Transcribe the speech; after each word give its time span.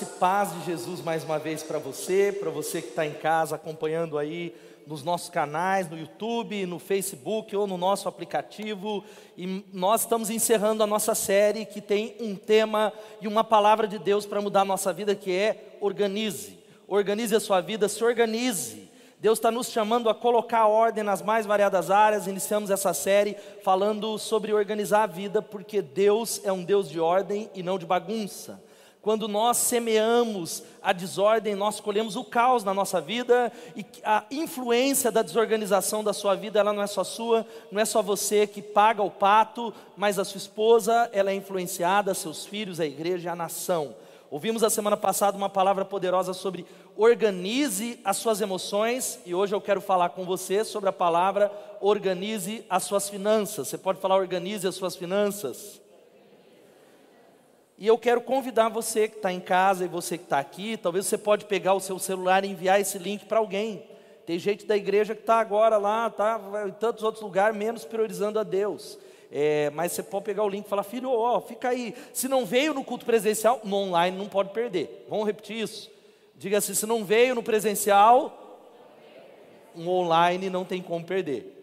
graça 0.00 0.04
e 0.04 0.18
paz 0.18 0.52
de 0.52 0.64
Jesus 0.64 1.02
mais 1.02 1.24
uma 1.24 1.38
vez 1.38 1.62
para 1.62 1.78
você, 1.78 2.32
para 2.32 2.50
você 2.50 2.80
que 2.80 2.88
está 2.88 3.04
em 3.04 3.12
casa 3.12 3.56
acompanhando 3.56 4.16
aí 4.16 4.54
nos 4.86 5.02
nossos 5.02 5.28
canais, 5.28 5.88
no 5.90 5.98
YouTube, 5.98 6.64
no 6.64 6.78
Facebook 6.78 7.54
ou 7.54 7.66
no 7.66 7.76
nosso 7.76 8.08
aplicativo. 8.08 9.04
E 9.36 9.64
nós 9.72 10.02
estamos 10.02 10.30
encerrando 10.30 10.82
a 10.82 10.86
nossa 10.86 11.14
série 11.14 11.66
que 11.66 11.80
tem 11.80 12.16
um 12.20 12.34
tema 12.34 12.92
e 13.20 13.28
uma 13.28 13.44
palavra 13.44 13.86
de 13.86 13.98
Deus 13.98 14.24
para 14.24 14.40
mudar 14.40 14.62
a 14.62 14.64
nossa 14.64 14.92
vida, 14.92 15.14
que 15.14 15.32
é 15.32 15.76
organize. 15.80 16.58
Organize 16.88 17.34
a 17.34 17.40
sua 17.40 17.60
vida, 17.60 17.88
se 17.88 18.02
organize. 18.02 18.90
Deus 19.18 19.38
está 19.38 19.50
nos 19.50 19.70
chamando 19.70 20.08
a 20.08 20.14
colocar 20.14 20.66
ordem 20.66 21.04
nas 21.04 21.20
mais 21.20 21.44
variadas 21.44 21.90
áreas. 21.90 22.26
Iniciamos 22.26 22.70
essa 22.70 22.94
série 22.94 23.36
falando 23.62 24.16
sobre 24.18 24.52
organizar 24.52 25.02
a 25.02 25.06
vida, 25.06 25.42
porque 25.42 25.82
Deus 25.82 26.40
é 26.42 26.50
um 26.50 26.64
Deus 26.64 26.88
de 26.88 26.98
ordem 26.98 27.50
e 27.54 27.62
não 27.62 27.78
de 27.78 27.84
bagunça. 27.84 28.69
Quando 29.02 29.26
nós 29.26 29.56
semeamos 29.56 30.62
a 30.82 30.92
desordem, 30.92 31.54
nós 31.54 31.80
colhemos 31.80 32.16
o 32.16 32.24
caos 32.24 32.62
na 32.62 32.74
nossa 32.74 33.00
vida 33.00 33.50
e 33.74 33.84
a 34.04 34.24
influência 34.30 35.10
da 35.10 35.22
desorganização 35.22 36.04
da 36.04 36.12
sua 36.12 36.34
vida, 36.34 36.60
ela 36.60 36.72
não 36.72 36.82
é 36.82 36.86
só 36.86 37.02
sua, 37.02 37.46
não 37.72 37.80
é 37.80 37.84
só 37.86 38.02
você 38.02 38.46
que 38.46 38.60
paga 38.60 39.02
o 39.02 39.10
pato, 39.10 39.72
mas 39.96 40.18
a 40.18 40.24
sua 40.24 40.36
esposa, 40.36 41.08
ela 41.14 41.30
é 41.30 41.34
influenciada, 41.34 42.12
seus 42.12 42.44
filhos, 42.44 42.78
a 42.78 42.84
igreja, 42.84 43.32
a 43.32 43.36
nação. 43.36 43.94
Ouvimos 44.30 44.62
a 44.62 44.70
semana 44.70 44.98
passada 44.98 45.36
uma 45.36 45.48
palavra 45.48 45.84
poderosa 45.84 46.34
sobre 46.34 46.66
organize 46.94 47.98
as 48.04 48.18
suas 48.18 48.40
emoções 48.42 49.18
e 49.24 49.34
hoje 49.34 49.54
eu 49.54 49.60
quero 49.62 49.80
falar 49.80 50.10
com 50.10 50.24
você 50.24 50.62
sobre 50.62 50.90
a 50.90 50.92
palavra 50.92 51.50
organize 51.80 52.64
as 52.68 52.84
suas 52.84 53.08
finanças. 53.08 53.66
Você 53.66 53.78
pode 53.78 53.98
falar 53.98 54.16
organize 54.16 54.68
as 54.68 54.74
suas 54.74 54.94
finanças? 54.94 55.79
E 57.80 57.86
eu 57.86 57.96
quero 57.96 58.20
convidar 58.20 58.68
você 58.68 59.08
que 59.08 59.16
está 59.16 59.32
em 59.32 59.40
casa 59.40 59.86
e 59.86 59.88
você 59.88 60.18
que 60.18 60.24
está 60.24 60.38
aqui, 60.38 60.76
talvez 60.76 61.06
você 61.06 61.16
pode 61.16 61.46
pegar 61.46 61.72
o 61.72 61.80
seu 61.80 61.98
celular 61.98 62.44
e 62.44 62.48
enviar 62.48 62.78
esse 62.78 62.98
link 62.98 63.24
para 63.24 63.38
alguém. 63.38 63.82
Tem 64.26 64.38
gente 64.38 64.66
da 64.66 64.76
igreja 64.76 65.14
que 65.14 65.22
está 65.22 65.40
agora 65.40 65.78
lá, 65.78 66.08
está 66.08 66.38
em 66.68 66.72
tantos 66.72 67.02
outros 67.02 67.24
lugares, 67.24 67.56
menos 67.56 67.86
priorizando 67.86 68.38
a 68.38 68.42
Deus. 68.42 68.98
É, 69.32 69.70
mas 69.70 69.92
você 69.92 70.02
pode 70.02 70.26
pegar 70.26 70.44
o 70.44 70.48
link 70.50 70.66
e 70.66 70.68
falar, 70.68 70.82
filho, 70.82 71.10
ó, 71.10 71.40
fica 71.40 71.70
aí. 71.70 71.94
Se 72.12 72.28
não 72.28 72.44
veio 72.44 72.74
no 72.74 72.84
culto 72.84 73.06
presencial, 73.06 73.62
no 73.64 73.76
online 73.76 74.14
não 74.14 74.28
pode 74.28 74.50
perder. 74.50 75.06
Vamos 75.08 75.24
repetir 75.24 75.62
isso? 75.62 75.90
Diga 76.36 76.58
assim: 76.58 76.74
se 76.74 76.84
não 76.84 77.02
veio 77.02 77.34
no 77.34 77.42
presencial, 77.42 78.60
um 79.74 79.88
online 79.88 80.50
não 80.50 80.66
tem 80.66 80.82
como 80.82 81.02
perder. 81.02 81.59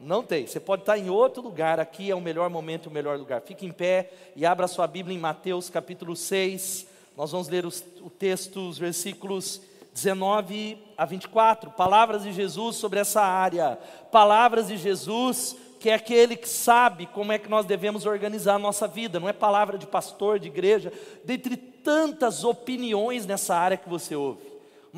Não 0.00 0.22
tem. 0.22 0.46
Você 0.46 0.60
pode 0.60 0.82
estar 0.82 0.96
em 0.96 1.10
outro 1.10 1.42
lugar, 1.42 1.80
aqui 1.80 2.10
é 2.10 2.14
o 2.14 2.20
melhor 2.20 2.48
momento, 2.48 2.86
o 2.86 2.90
melhor 2.90 3.18
lugar. 3.18 3.40
Fique 3.40 3.66
em 3.66 3.72
pé 3.72 4.10
e 4.36 4.46
abra 4.46 4.68
sua 4.68 4.86
Bíblia 4.86 5.16
em 5.16 5.20
Mateus 5.20 5.68
capítulo 5.68 6.14
6. 6.14 6.86
Nós 7.16 7.32
vamos 7.32 7.48
ler 7.48 7.66
os, 7.66 7.84
o 8.00 8.08
texto, 8.08 8.68
os 8.68 8.78
versículos 8.78 9.60
19 9.92 10.78
a 10.96 11.04
24. 11.04 11.72
Palavras 11.72 12.22
de 12.22 12.32
Jesus 12.32 12.76
sobre 12.76 13.00
essa 13.00 13.20
área. 13.20 13.76
Palavras 14.12 14.68
de 14.68 14.76
Jesus, 14.76 15.56
que 15.80 15.90
é 15.90 15.94
aquele 15.94 16.36
que 16.36 16.48
sabe 16.48 17.06
como 17.06 17.32
é 17.32 17.38
que 17.38 17.50
nós 17.50 17.66
devemos 17.66 18.06
organizar 18.06 18.54
a 18.54 18.58
nossa 18.60 18.86
vida. 18.86 19.18
Não 19.18 19.28
é 19.28 19.32
palavra 19.32 19.76
de 19.76 19.86
pastor, 19.86 20.38
de 20.38 20.46
igreja, 20.46 20.92
dentre 21.24 21.56
tantas 21.56 22.44
opiniões 22.44 23.26
nessa 23.26 23.56
área 23.56 23.76
que 23.76 23.88
você 23.88 24.14
ouve 24.14 24.47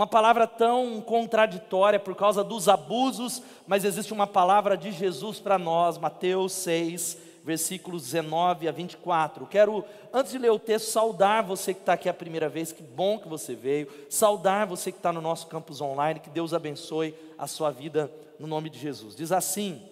uma 0.01 0.06
palavra 0.06 0.47
tão 0.47 0.98
contraditória 1.03 2.01
por 2.01 2.15
causa 2.15 2.43
dos 2.43 2.70
abusos, 2.70 3.43
mas 3.66 3.84
existe 3.84 4.15
uma 4.15 4.27
palavra 4.27 4.75
de 4.75 4.91
Jesus 4.93 5.38
para 5.38 5.59
nós, 5.59 5.99
Mateus 5.99 6.55
6, 6.55 7.19
versículos 7.44 8.05
19 8.05 8.66
a 8.66 8.72
24. 8.72 9.44
Quero, 9.44 9.84
antes 10.11 10.33
de 10.33 10.38
ler 10.38 10.53
o 10.53 10.59
texto, 10.59 10.87
saudar 10.87 11.43
você 11.43 11.75
que 11.75 11.81
está 11.81 11.93
aqui 11.93 12.09
a 12.09 12.15
primeira 12.15 12.49
vez, 12.49 12.72
que 12.72 12.83
bom 12.83 13.19
que 13.19 13.28
você 13.28 13.55
veio, 13.55 13.88
saudar 14.09 14.66
você 14.66 14.91
que 14.91 14.97
está 14.97 15.12
no 15.12 15.21
nosso 15.21 15.47
campus 15.49 15.83
online, 15.83 16.19
que 16.19 16.31
Deus 16.31 16.55
abençoe 16.55 17.15
a 17.37 17.47
sua 17.47 17.71
vida 17.71 18.11
no 18.38 18.47
nome 18.47 18.71
de 18.71 18.78
Jesus. 18.78 19.15
Diz 19.15 19.31
assim: 19.31 19.82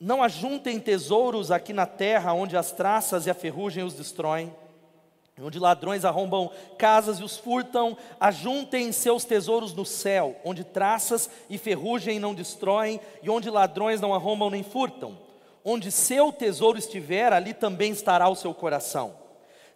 Não 0.00 0.20
ajuntem 0.20 0.80
tesouros 0.80 1.52
aqui 1.52 1.72
na 1.72 1.86
terra, 1.86 2.32
onde 2.32 2.56
as 2.56 2.72
traças 2.72 3.28
e 3.28 3.30
a 3.30 3.34
ferrugem 3.34 3.84
os 3.84 3.94
destroem 3.94 4.52
onde 5.42 5.58
ladrões 5.58 6.04
arrombam 6.04 6.50
casas 6.78 7.18
e 7.18 7.24
os 7.24 7.36
furtam, 7.36 7.96
ajuntem 8.20 8.92
seus 8.92 9.24
tesouros 9.24 9.72
no 9.72 9.84
céu, 9.84 10.36
onde 10.44 10.64
traças 10.64 11.28
e 11.50 11.58
ferrugem 11.58 12.18
não 12.18 12.34
destroem, 12.34 13.00
e 13.22 13.30
onde 13.30 13.50
ladrões 13.50 14.00
não 14.00 14.14
arrombam 14.14 14.50
nem 14.50 14.62
furtam. 14.62 15.18
Onde 15.64 15.90
seu 15.90 16.32
tesouro 16.32 16.78
estiver, 16.78 17.32
ali 17.32 17.54
também 17.54 17.92
estará 17.92 18.28
o 18.28 18.36
seu 18.36 18.52
coração. 18.52 19.14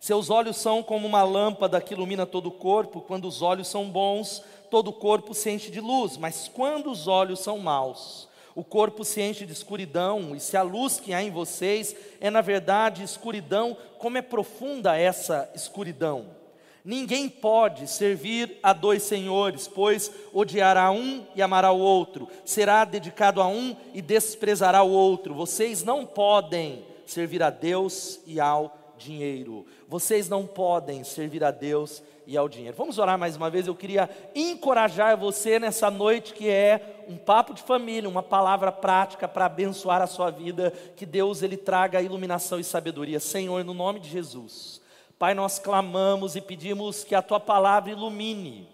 Seus 0.00 0.30
olhos 0.30 0.56
são 0.56 0.82
como 0.82 1.06
uma 1.06 1.22
lâmpada 1.22 1.80
que 1.80 1.94
ilumina 1.94 2.26
todo 2.26 2.46
o 2.46 2.52
corpo, 2.52 3.00
quando 3.00 3.26
os 3.26 3.42
olhos 3.42 3.68
são 3.68 3.88
bons, 3.88 4.42
todo 4.70 4.88
o 4.88 4.92
corpo 4.92 5.34
se 5.34 5.50
enche 5.50 5.70
de 5.70 5.80
luz, 5.80 6.16
mas 6.16 6.48
quando 6.52 6.90
os 6.90 7.08
olhos 7.08 7.40
são 7.40 7.58
maus, 7.58 8.28
o 8.56 8.64
corpo 8.64 9.04
se 9.04 9.20
enche 9.20 9.44
de 9.44 9.52
escuridão, 9.52 10.34
e 10.34 10.40
se 10.40 10.56
a 10.56 10.62
luz 10.62 10.98
que 10.98 11.12
há 11.12 11.22
em 11.22 11.30
vocês 11.30 11.94
é 12.18 12.30
na 12.30 12.40
verdade 12.40 13.04
escuridão, 13.04 13.76
como 13.98 14.16
é 14.16 14.22
profunda 14.22 14.96
essa 14.96 15.48
escuridão? 15.54 16.34
Ninguém 16.82 17.28
pode 17.28 17.86
servir 17.86 18.58
a 18.62 18.72
dois 18.72 19.02
senhores, 19.02 19.68
pois 19.68 20.10
odiará 20.32 20.90
um 20.90 21.26
e 21.34 21.42
amará 21.42 21.70
o 21.70 21.78
outro, 21.78 22.28
será 22.46 22.86
dedicado 22.86 23.42
a 23.42 23.46
um 23.46 23.76
e 23.92 24.00
desprezará 24.00 24.82
o 24.82 24.90
outro. 24.90 25.34
Vocês 25.34 25.84
não 25.84 26.06
podem 26.06 26.82
servir 27.04 27.42
a 27.42 27.50
Deus 27.50 28.20
e 28.26 28.40
ao 28.40 28.85
dinheiro. 28.96 29.66
Vocês 29.88 30.28
não 30.28 30.46
podem 30.46 31.04
servir 31.04 31.44
a 31.44 31.50
Deus 31.50 32.02
e 32.26 32.36
ao 32.36 32.48
dinheiro. 32.48 32.76
Vamos 32.76 32.98
orar 32.98 33.18
mais 33.18 33.36
uma 33.36 33.48
vez. 33.48 33.66
Eu 33.66 33.74
queria 33.74 34.10
encorajar 34.34 35.16
você 35.16 35.58
nessa 35.58 35.90
noite 35.90 36.34
que 36.34 36.48
é 36.48 37.04
um 37.08 37.16
papo 37.16 37.54
de 37.54 37.62
família, 37.62 38.08
uma 38.08 38.22
palavra 38.22 38.72
prática 38.72 39.28
para 39.28 39.46
abençoar 39.46 40.02
a 40.02 40.06
sua 40.06 40.30
vida, 40.30 40.72
que 40.96 41.06
Deus 41.06 41.42
ele 41.42 41.56
traga 41.56 42.02
iluminação 42.02 42.58
e 42.58 42.64
sabedoria. 42.64 43.20
Senhor, 43.20 43.64
no 43.64 43.74
nome 43.74 44.00
de 44.00 44.08
Jesus. 44.08 44.80
Pai, 45.18 45.34
nós 45.34 45.58
clamamos 45.58 46.36
e 46.36 46.40
pedimos 46.40 47.04
que 47.04 47.14
a 47.14 47.22
tua 47.22 47.40
palavra 47.40 47.90
ilumine. 47.90 48.68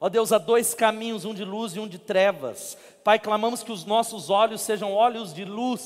Ó 0.00 0.08
Deus, 0.08 0.32
há 0.32 0.38
dois 0.38 0.74
caminhos, 0.74 1.24
um 1.24 1.34
de 1.34 1.44
luz 1.44 1.74
e 1.74 1.80
um 1.80 1.88
de 1.88 1.98
trevas. 1.98 2.76
Pai, 3.02 3.18
clamamos 3.18 3.62
que 3.62 3.72
os 3.72 3.84
nossos 3.84 4.30
olhos 4.30 4.60
sejam 4.60 4.92
olhos 4.92 5.32
de 5.32 5.44
luz 5.44 5.80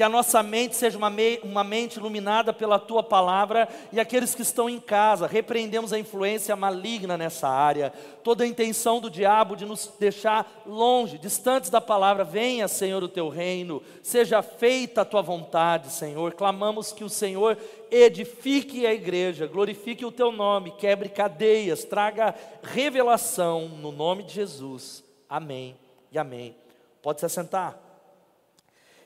que 0.00 0.04
a 0.04 0.08
nossa 0.08 0.42
mente 0.42 0.76
seja 0.76 0.96
uma, 0.96 1.10
me 1.10 1.38
uma 1.42 1.62
mente 1.62 1.98
iluminada 1.98 2.54
pela 2.54 2.78
tua 2.78 3.02
palavra 3.02 3.68
e 3.92 4.00
aqueles 4.00 4.34
que 4.34 4.40
estão 4.40 4.66
em 4.66 4.80
casa, 4.80 5.26
repreendemos 5.26 5.92
a 5.92 5.98
influência 5.98 6.56
maligna 6.56 7.18
nessa 7.18 7.46
área, 7.46 7.92
toda 8.24 8.42
a 8.42 8.46
intenção 8.46 8.98
do 8.98 9.10
diabo 9.10 9.54
de 9.54 9.66
nos 9.66 9.92
deixar 10.00 10.50
longe, 10.64 11.18
distantes 11.18 11.68
da 11.68 11.82
palavra. 11.82 12.24
Venha, 12.24 12.66
Senhor, 12.66 13.04
o 13.04 13.10
teu 13.10 13.28
reino, 13.28 13.82
seja 14.02 14.40
feita 14.40 15.02
a 15.02 15.04
tua 15.04 15.20
vontade, 15.20 15.90
Senhor. 15.90 16.32
Clamamos 16.32 16.92
que 16.92 17.04
o 17.04 17.10
Senhor 17.10 17.58
edifique 17.90 18.86
a 18.86 18.94
igreja, 18.94 19.46
glorifique 19.46 20.06
o 20.06 20.10
teu 20.10 20.32
nome, 20.32 20.70
quebre 20.78 21.10
cadeias, 21.10 21.84
traga 21.84 22.34
revelação 22.62 23.68
no 23.68 23.92
nome 23.92 24.22
de 24.22 24.32
Jesus. 24.32 25.04
Amém 25.28 25.76
e 26.10 26.18
amém. 26.18 26.56
Pode 27.02 27.20
se 27.20 27.26
assentar. 27.26 27.89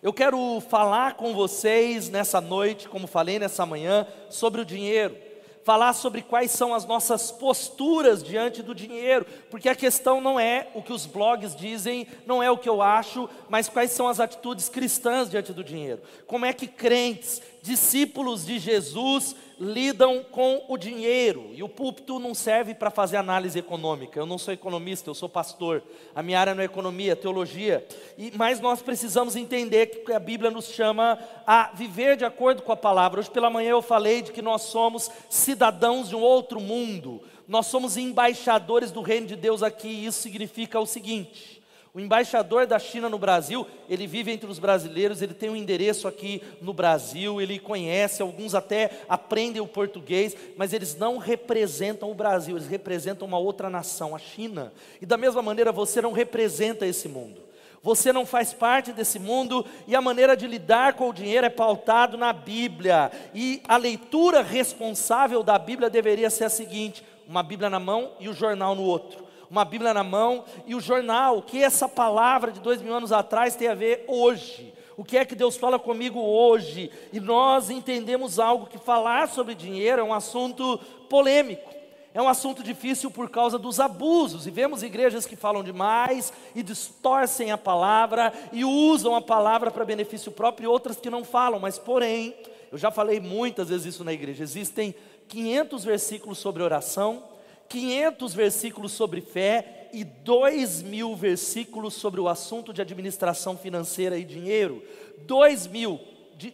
Eu 0.05 0.13
quero 0.13 0.61
falar 0.61 1.15
com 1.15 1.33
vocês 1.33 2.11
nessa 2.11 2.39
noite, 2.39 2.91
como 2.91 3.07
falei 3.07 3.39
nessa 3.39 3.65
manhã, 3.65 4.07
sobre 4.29 4.61
o 4.61 4.65
dinheiro. 4.65 5.17
Falar 5.65 5.95
sobre 5.95 6.21
quais 6.21 6.51
são 6.51 6.75
as 6.75 6.85
nossas 6.85 7.33
posturas 7.33 8.23
diante 8.23 8.63
do 8.63 8.75
dinheiro, 8.75 9.25
porque 9.51 9.67
a 9.67 9.75
questão 9.75 10.21
não 10.21 10.39
é 10.39 10.69
o 10.75 10.83
que 10.83 10.93
os 10.93 11.07
blogs 11.07 11.57
dizem, 11.57 12.07
não 12.27 12.43
é 12.43 12.51
o 12.51 12.59
que 12.59 12.69
eu 12.69 12.83
acho, 12.83 13.31
mas 13.49 13.67
quais 13.67 13.93
são 13.93 14.07
as 14.07 14.21
atitudes 14.21 14.69
cristãs 14.69 15.31
diante 15.31 15.55
do 15.55 15.65
dinheiro. 15.65 16.03
Como 16.27 16.45
é 16.45 16.53
que 16.53 16.67
crentes, 16.67 17.41
discípulos 17.63 18.45
de 18.45 18.59
Jesus, 18.59 19.35
lidam 19.59 20.25
com 20.31 20.65
o 20.69 20.77
dinheiro. 20.77 21.51
E 21.53 21.63
o 21.63 21.69
púlpito 21.69 22.19
não 22.19 22.35
serve 22.35 22.75
para 22.75 22.91
fazer 22.91 23.17
análise 23.17 23.59
econômica. 23.59 24.19
Eu 24.19 24.27
não 24.27 24.39
sou 24.39 24.53
economista, 24.53 25.11
eu 25.11 25.15
sou 25.15 25.29
pastor. 25.29 25.83
A 26.15 26.23
minha 26.23 26.39
área 26.39 26.55
não 26.55 26.63
é 26.63 26.67
economia, 26.67 27.13
é 27.13 27.17
teologia. 27.17 27.87
E, 28.19 28.33
mas 28.37 28.61
nós 28.61 28.83
precisamos 28.83 29.37
entender 29.37 29.87
que 29.87 30.13
a 30.13 30.19
Bíblia 30.19 30.51
nos 30.51 30.67
chama 30.67 31.19
a 31.47 31.71
viver 31.75 32.17
de 32.17 32.25
acordo 32.25 32.63
com 32.63 32.73
a 32.73 32.77
palavra. 32.77 33.21
Hoje 33.21 33.31
pela 33.31 33.51
manhã 33.51 33.71
eu 33.71 33.83
falei 33.83 34.23
de 34.23 34.33
que 34.33 34.43
nós 34.43 34.63
somos 34.63 35.11
cidadãos 35.29 36.09
de 36.09 36.17
um 36.17 36.21
outro 36.21 36.61
mundo. 36.61 37.23
Nós 37.47 37.67
somos 37.67 37.97
embaixadores 37.97 38.91
do 38.91 39.03
reino 39.03 39.27
de 39.27 39.37
Deus 39.37 39.63
aqui. 39.63 39.89
E 39.89 40.07
isso 40.07 40.21
significa 40.21 40.81
o 40.81 40.87
seguinte 40.87 41.54
o 41.95 42.01
embaixador 42.01 42.67
da 42.67 42.77
China 42.77 43.09
no 43.09 43.21
Brasil, 43.21 43.65
ele 43.89 44.05
vive 44.05 44.33
entre 44.33 44.51
os 44.51 44.59
brasileiros, 44.59 45.23
ele 45.23 45.33
tem 45.33 45.49
um 45.49 45.55
endereço 45.55 46.09
aqui 46.09 46.43
no 46.61 46.73
Brasil, 46.73 47.41
ele 47.41 47.61
conhece, 47.61 48.21
alguns 48.21 48.53
até 48.53 48.91
aprendem 49.09 49.63
o 49.63 49.67
português, 49.67 50.37
mas 50.57 50.73
eles 50.73 50.97
não 50.97 51.19
representam 51.19 52.11
o 52.11 52.15
Brasil, 52.15 52.57
eles 52.57 52.67
representam 52.67 53.29
uma 53.29 53.39
outra 53.39 53.71
nação, 53.71 54.13
a 54.13 54.19
China. 54.19 54.73
E 55.01 55.07
da 55.07 55.17
mesma 55.17 55.41
maneira, 55.41 55.71
você 55.71 56.03
não 56.03 56.11
representa 56.11 56.85
esse 56.85 57.09
mundo. 57.09 57.41
Você 57.81 58.13
não 58.13 58.27
faz 58.27 58.53
parte 58.53 58.93
desse 58.93 59.21
mundo 59.21 59.65
e 59.87 59.95
a 59.95 60.01
maneira 60.01 60.37
de 60.37 60.49
lidar 60.49 60.95
com 60.95 61.11
o 61.11 61.13
dinheiro 61.13 61.47
é 61.47 61.51
pautado 61.51 62.17
na 62.17 62.33
Bíblia. 62.33 63.13
E 63.33 63.63
a 63.69 63.77
leitura 63.77 64.43
responsável 64.43 65.45
da 65.45 65.59
Bíblia 65.59 65.89
deveria 65.89 66.31
ser 66.31 66.45
a 66.45 66.49
seguinte: 66.49 67.05
uma 67.29 67.43
Bíblia 67.43 67.71
na 67.71 67.79
mão 67.79 68.13
e 68.19 68.29
o 68.29 68.33
jornal 68.33 68.75
no 68.75 68.83
outro. 68.83 69.25
Uma 69.55 69.65
Bíblia 69.65 69.95
na 69.95 70.03
mão 70.03 70.45
e 70.67 70.75
o 70.75 70.81
jornal. 70.81 71.39
O 71.39 71.43
que 71.43 71.63
essa 71.63 71.89
palavra 71.89 72.51
de 72.51 72.59
dois 72.59 72.83
mil 72.83 72.93
anos 72.93 73.13
atrás 73.13 73.55
tem 73.55 73.69
a 73.69 73.75
ver 73.75 74.05
hoje? 74.09 74.75
O 74.97 75.05
que 75.05 75.17
é 75.17 75.25
que 75.25 75.37
Deus 75.37 75.57
fala 75.57 75.79
comigo 75.79 76.19
hoje? 76.19 76.91
E 77.13 77.21
nós 77.21 77.71
entendemos 77.71 78.41
algo 78.41 78.67
que 78.67 78.79
falar 78.79 79.29
sobre 79.29 79.55
dinheiro 79.55 80.01
é 80.01 80.05
um 80.05 80.13
assunto 80.13 80.77
polêmico. 81.09 81.71
É 82.13 82.21
um 82.21 82.29
assunto 82.29 82.65
difícil 82.65 83.13
por 83.13 83.31
causa 83.31 83.57
dos 83.57 83.79
abusos, 83.79 84.45
e 84.45 84.51
vemos 84.51 84.83
igrejas 84.83 85.25
que 85.25 85.37
falam 85.37 85.63
demais 85.63 86.33
e 86.53 86.61
distorcem 86.61 87.53
a 87.53 87.59
palavra 87.59 88.33
e 88.53 88.65
usam 88.65 89.15
a 89.15 89.23
palavra 89.23 89.71
para 89.71 89.85
benefício 89.85 90.33
próprio, 90.33 90.67
e 90.67 90.69
outras 90.69 90.97
que 90.97 91.09
não 91.09 91.25
falam, 91.25 91.61
mas 91.61 91.79
porém, 91.79 92.35
eu 92.73 92.79
já 92.79 92.91
falei 92.91 93.21
muitas 93.21 93.69
vezes 93.69 93.95
isso 93.95 94.03
na 94.03 94.13
igreja, 94.13 94.43
existem 94.43 94.97
500 95.29 95.85
versículos 95.85 96.39
sobre 96.39 96.61
oração, 96.61 97.34
500 97.69 98.35
versículos 98.35 98.93
sobre 98.93 99.21
fé 99.21 99.89
e 99.93 100.05
2 100.05 100.83
mil 100.83 101.15
versículos 101.15 101.95
sobre 101.95 102.21
o 102.21 102.29
assunto 102.29 102.73
de 102.73 102.83
administração 102.83 103.57
financeira 103.57 104.19
e 104.19 104.25
dinheiro. 104.25 104.83
2 105.27 105.67
mil 105.69 106.01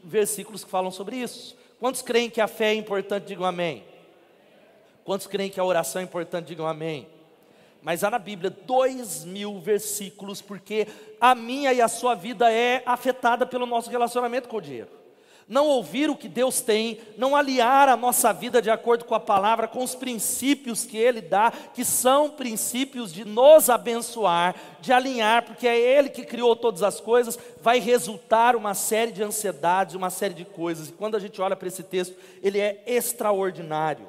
versículos 0.04 0.62
que 0.62 0.70
falam 0.70 0.90
sobre 0.90 1.16
isso. 1.16 1.56
Quantos 1.78 2.02
creem 2.02 2.28
que 2.28 2.40
a 2.40 2.46
fé 2.46 2.72
é 2.72 2.74
importante? 2.74 3.26
Digam 3.26 3.46
amém. 3.46 3.82
Quantos 5.04 5.26
creem 5.26 5.50
que 5.50 5.58
a 5.58 5.64
oração 5.64 6.00
é 6.00 6.04
importante? 6.04 6.48
Digam 6.48 6.66
amém. 6.66 7.08
Mas 7.82 8.04
há 8.04 8.10
na 8.10 8.18
Bíblia 8.18 8.50
dois 8.50 9.24
mil 9.24 9.58
versículos, 9.58 10.42
porque 10.42 10.86
a 11.18 11.34
minha 11.34 11.72
e 11.72 11.80
a 11.80 11.88
sua 11.88 12.14
vida 12.14 12.52
é 12.52 12.82
afetada 12.84 13.46
pelo 13.46 13.64
nosso 13.64 13.88
relacionamento 13.88 14.48
com 14.48 14.58
o 14.58 14.60
dinheiro 14.60 15.00
não 15.50 15.67
ouvir 15.67 16.08
o 16.08 16.14
que 16.14 16.29
Deus 16.29 16.61
tem, 16.61 17.00
não 17.19 17.35
aliar 17.35 17.88
a 17.88 17.97
nossa 17.97 18.32
vida 18.32 18.62
de 18.62 18.70
acordo 18.70 19.05
com 19.05 19.17
a 19.17 19.20
palavra, 19.20 19.67
com 19.67 19.82
os 19.82 19.97
princípios 19.97 20.85
que 20.85 20.97
Ele 20.97 21.20
dá, 21.20 21.52
que 21.75 21.85
são 21.85 22.31
princípios 22.31 23.12
de 23.12 23.25
nos 23.25 23.69
abençoar, 23.69 24.55
de 24.81 24.93
alinhar, 24.93 25.44
porque 25.44 25.67
é 25.67 25.76
Ele 25.76 26.08
que 26.08 26.25
criou 26.25 26.55
todas 26.55 26.85
as 26.85 27.00
coisas, 27.00 27.37
vai 27.61 27.81
resultar 27.81 28.55
uma 28.55 28.75
série 28.75 29.11
de 29.11 29.25
ansiedades, 29.25 29.97
uma 29.97 30.08
série 30.08 30.35
de 30.35 30.44
coisas. 30.44 30.88
E 30.88 30.93
quando 30.93 31.17
a 31.17 31.20
gente 31.20 31.43
olha 31.43 31.56
para 31.56 31.67
esse 31.67 31.82
texto, 31.82 32.14
ele 32.41 32.61
é 32.61 32.85
extraordinário. 32.87 34.06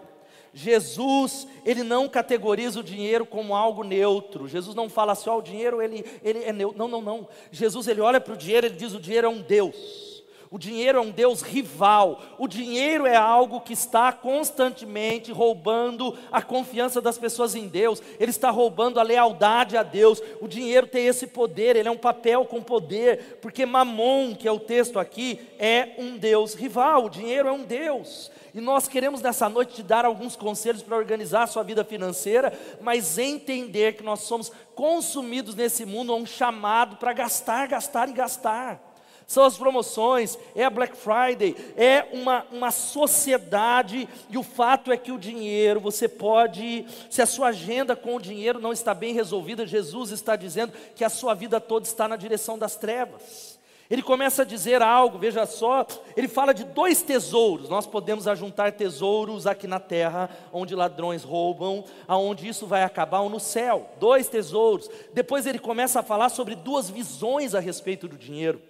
Jesus, 0.54 1.48
ele 1.66 1.82
não 1.82 2.08
categoriza 2.08 2.82
o 2.82 2.84
dinheiro 2.84 3.26
como 3.26 3.56
algo 3.56 3.84
neutro. 3.84 4.48
Jesus 4.48 4.76
não 4.76 4.88
fala 4.88 5.14
assim, 5.14 5.28
ó, 5.28 5.38
oh, 5.38 5.40
o 5.40 5.42
dinheiro 5.42 5.82
ele, 5.82 6.06
ele 6.24 6.44
é 6.44 6.54
neutro. 6.54 6.78
Não, 6.78 6.88
não, 6.88 7.02
não. 7.02 7.28
Jesus 7.52 7.88
ele 7.88 8.02
olha 8.02 8.22
para 8.22 8.36
o 8.36 8.38
dinheiro, 8.38 8.68
ele 8.68 8.76
diz 8.76 8.94
o 8.94 9.00
dinheiro 9.00 9.26
é 9.26 9.30
um 9.30 9.42
Deus. 9.42 10.11
O 10.54 10.60
dinheiro 10.60 10.98
é 10.98 11.02
um 11.02 11.12
Deus 11.12 11.42
rival. 11.42 12.22
O 12.38 12.46
dinheiro 12.46 13.06
é 13.06 13.16
algo 13.16 13.62
que 13.62 13.72
está 13.72 14.12
constantemente 14.12 15.32
roubando 15.32 16.18
a 16.30 16.42
confiança 16.42 17.00
das 17.00 17.18
pessoas 17.18 17.56
em 17.56 17.70
Deus. 17.70 18.04
Ele 18.20 18.32
está 18.32 18.50
roubando 18.50 19.00
a 19.00 19.04
lealdade 19.04 19.78
a 19.78 19.84
Deus. 19.84 20.22
O 20.42 20.50
dinheiro 20.50 20.88
tem 20.88 21.08
esse 21.08 21.26
poder, 21.26 21.78
ele 21.78 21.88
é 21.88 21.92
um 21.92 21.98
papel 21.98 22.44
com 22.44 22.62
poder, 22.62 23.40
porque 23.42 23.66
Mamon, 23.66 24.36
que 24.36 24.46
é 24.46 24.52
o 24.52 24.60
texto 24.60 25.00
aqui, 25.00 25.40
é 25.58 25.96
um 25.98 26.18
Deus 26.18 26.54
rival. 26.54 27.06
O 27.06 27.10
dinheiro 27.10 27.48
é 27.48 27.52
um 27.54 27.64
Deus. 27.64 28.30
E 28.54 28.60
nós 28.60 28.90
queremos 28.90 29.22
nessa 29.22 29.48
noite 29.48 29.76
te 29.76 29.84
dar 29.84 30.04
alguns 30.04 30.36
conselhos 30.36 30.84
para 30.84 30.98
organizar 30.98 31.44
a 31.44 31.48
sua 31.48 31.64
vida 31.64 31.86
financeira, 31.86 32.52
mas 32.82 33.18
entender 33.18 33.94
que 33.94 34.04
nós 34.04 34.24
somos 34.24 34.52
consumidos 34.76 35.56
nesse 35.56 35.86
mundo 35.86 36.12
a 36.12 36.16
um 36.18 36.26
chamado 36.26 36.98
para 36.98 37.14
gastar, 37.14 37.70
gastar 37.70 38.10
e 38.10 38.12
gastar 38.12 38.91
são 39.32 39.46
as 39.46 39.58
promoções, 39.58 40.38
é 40.54 40.66
a 40.66 40.70
Black 40.70 40.98
Friday, 40.98 41.56
é 41.78 42.06
uma, 42.12 42.46
uma 42.52 42.70
sociedade, 42.70 44.06
e 44.30 44.38
o 44.38 44.44
fato 44.44 44.92
é 44.92 44.98
que 44.98 45.10
o 45.10 45.18
dinheiro, 45.18 45.80
você 45.80 46.06
pode, 46.10 46.86
se 47.10 47.22
a 47.22 47.26
sua 47.26 47.48
agenda 47.48 47.96
com 47.96 48.18
o 48.18 48.20
dinheiro 48.20 48.60
não 48.60 48.74
está 48.74 48.94
bem 48.94 49.14
resolvida, 49.14 49.66
Jesus 49.66 50.12
está 50.12 50.36
dizendo 50.36 50.74
que 50.98 51.06
a 51.06 51.10
sua 51.10 51.34
vida 51.34 51.62
toda 51.62 51.86
está 51.86 52.10
na 52.10 52.18
direção 52.18 52.60
das 52.60 52.76
trevas. 52.76 53.58
Ele 53.90 54.02
começa 54.02 54.42
a 54.42 54.46
dizer 54.46 54.82
algo, 54.82 55.18
veja 55.18 55.46
só, 55.46 55.86
ele 56.18 56.28
fala 56.28 56.54
de 56.54 56.66
dois 56.66 57.02
tesouros. 57.02 57.70
Nós 57.70 57.88
podemos 57.88 58.28
ajuntar 58.28 58.74
tesouros 58.74 59.48
aqui 59.48 59.66
na 59.66 59.80
terra, 59.80 60.30
onde 60.52 60.76
ladrões 60.76 61.24
roubam, 61.24 61.86
aonde 62.06 62.50
isso 62.50 62.66
vai 62.66 62.84
acabar, 62.84 63.22
ou 63.22 63.30
no 63.30 63.40
céu. 63.40 63.90
Dois 63.98 64.28
tesouros. 64.28 64.90
Depois 65.14 65.46
ele 65.46 65.60
começa 65.60 66.02
a 66.02 66.04
falar 66.04 66.30
sobre 66.30 66.56
duas 66.56 66.90
visões 66.90 67.56
a 67.56 67.60
respeito 67.60 68.10
do 68.10 68.18
dinheiro 68.18 68.62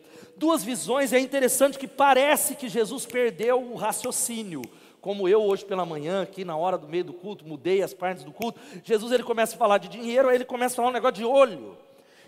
duas 0.41 0.63
visões, 0.63 1.13
é 1.13 1.19
interessante 1.19 1.77
que 1.77 1.87
parece 1.87 2.55
que 2.55 2.67
Jesus 2.67 3.05
perdeu 3.05 3.61
o 3.61 3.75
raciocínio. 3.75 4.63
Como 4.99 5.29
eu 5.29 5.43
hoje 5.43 5.63
pela 5.63 5.85
manhã, 5.85 6.23
aqui 6.23 6.43
na 6.43 6.57
hora 6.57 6.79
do 6.79 6.87
meio 6.87 7.03
do 7.03 7.13
culto, 7.13 7.45
mudei 7.45 7.83
as 7.83 7.93
partes 7.93 8.23
do 8.23 8.31
culto. 8.31 8.59
Jesus 8.83 9.11
ele 9.11 9.21
começa 9.21 9.53
a 9.53 9.57
falar 9.57 9.77
de 9.77 9.87
dinheiro, 9.87 10.29
aí 10.29 10.35
ele 10.35 10.45
começa 10.45 10.73
a 10.73 10.77
falar 10.77 10.89
um 10.89 10.93
negócio 10.93 11.15
de 11.15 11.25
olho 11.25 11.77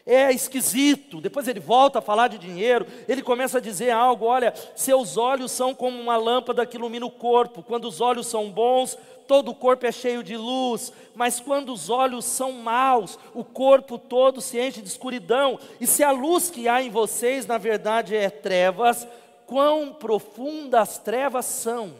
é 0.05 0.31
esquisito. 0.31 1.21
Depois 1.21 1.47
ele 1.47 1.59
volta 1.59 1.99
a 1.99 2.01
falar 2.01 2.27
de 2.27 2.37
dinheiro, 2.37 2.85
ele 3.07 3.21
começa 3.21 3.57
a 3.57 3.61
dizer 3.61 3.91
algo: 3.91 4.25
olha, 4.25 4.53
seus 4.75 5.17
olhos 5.17 5.51
são 5.51 5.73
como 5.73 5.99
uma 5.99 6.17
lâmpada 6.17 6.65
que 6.65 6.77
ilumina 6.77 7.05
o 7.05 7.11
corpo. 7.11 7.63
Quando 7.63 7.85
os 7.85 8.01
olhos 8.01 8.27
são 8.27 8.49
bons, 8.49 8.97
todo 9.27 9.51
o 9.51 9.55
corpo 9.55 9.85
é 9.85 9.91
cheio 9.91 10.23
de 10.23 10.37
luz, 10.37 10.91
mas 11.15 11.39
quando 11.39 11.71
os 11.71 11.89
olhos 11.89 12.25
são 12.25 12.51
maus, 12.51 13.17
o 13.33 13.43
corpo 13.43 13.97
todo 13.97 14.41
se 14.41 14.59
enche 14.59 14.81
de 14.81 14.87
escuridão. 14.87 15.59
E 15.79 15.87
se 15.87 16.03
a 16.03 16.11
luz 16.11 16.49
que 16.49 16.67
há 16.67 16.81
em 16.81 16.89
vocês, 16.89 17.45
na 17.45 17.57
verdade, 17.57 18.15
é 18.15 18.29
trevas, 18.29 19.07
quão 19.45 19.93
profundas 19.93 20.97
trevas 20.97 21.45
são. 21.45 21.93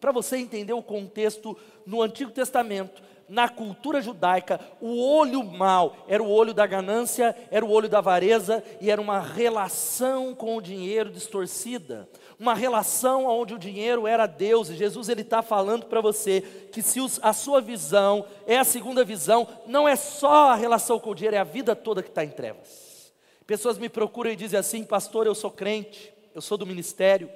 Para 0.00 0.12
você 0.12 0.36
entender 0.36 0.72
o 0.72 0.82
contexto 0.82 1.56
no 1.86 2.02
Antigo 2.02 2.30
Testamento, 2.30 3.02
na 3.30 3.48
cultura 3.48 4.02
judaica, 4.02 4.60
o 4.80 5.00
olho 5.00 5.44
mau 5.44 5.96
era 6.08 6.20
o 6.20 6.28
olho 6.28 6.52
da 6.52 6.66
ganância, 6.66 7.34
era 7.48 7.64
o 7.64 7.70
olho 7.70 7.88
da 7.88 7.98
avareza 7.98 8.62
e 8.80 8.90
era 8.90 9.00
uma 9.00 9.20
relação 9.20 10.34
com 10.34 10.56
o 10.56 10.60
dinheiro 10.60 11.10
distorcida, 11.10 12.08
uma 12.40 12.54
relação 12.54 13.26
onde 13.26 13.54
o 13.54 13.58
dinheiro 13.58 14.04
era 14.04 14.26
Deus. 14.26 14.68
E 14.68 14.74
Jesus 14.74 15.08
ele 15.08 15.20
está 15.20 15.42
falando 15.42 15.86
para 15.86 16.00
você 16.00 16.40
que 16.72 16.82
se 16.82 17.00
os, 17.00 17.20
a 17.22 17.32
sua 17.32 17.60
visão 17.60 18.24
é 18.48 18.58
a 18.58 18.64
segunda 18.64 19.04
visão, 19.04 19.46
não 19.64 19.88
é 19.88 19.94
só 19.94 20.50
a 20.50 20.56
relação 20.56 20.98
com 20.98 21.10
o 21.10 21.14
dinheiro, 21.14 21.36
é 21.36 21.40
a 21.40 21.44
vida 21.44 21.76
toda 21.76 22.02
que 22.02 22.08
está 22.08 22.24
em 22.24 22.30
trevas. 22.30 23.12
Pessoas 23.46 23.78
me 23.78 23.88
procuram 23.88 24.32
e 24.32 24.36
dizem 24.36 24.58
assim, 24.58 24.82
pastor, 24.82 25.26
eu 25.26 25.36
sou 25.36 25.52
crente, 25.52 26.12
eu 26.34 26.40
sou 26.40 26.58
do 26.58 26.66
ministério, 26.66 27.30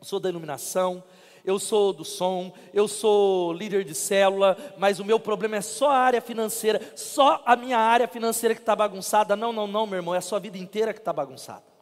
eu 0.00 0.04
sou 0.04 0.18
da 0.18 0.30
iluminação, 0.30 1.04
eu 1.46 1.60
sou 1.60 1.92
do 1.92 2.04
som, 2.04 2.52
eu 2.74 2.88
sou 2.88 3.52
líder 3.52 3.84
de 3.84 3.94
célula, 3.94 4.56
mas 4.76 4.98
o 4.98 5.04
meu 5.04 5.20
problema 5.20 5.56
é 5.56 5.60
só 5.60 5.90
a 5.90 5.98
área 5.98 6.20
financeira, 6.20 6.80
só 6.96 7.40
a 7.46 7.54
minha 7.54 7.78
área 7.78 8.08
financeira 8.08 8.52
que 8.52 8.60
está 8.60 8.74
bagunçada. 8.74 9.36
Não, 9.36 9.52
não, 9.52 9.68
não, 9.68 9.86
meu 9.86 9.98
irmão, 9.98 10.14
é 10.14 10.18
a 10.18 10.22
sua 10.22 10.40
vida 10.40 10.58
inteira 10.58 10.92
que 10.92 10.98
está 10.98 11.12
bagunçada. 11.12 11.75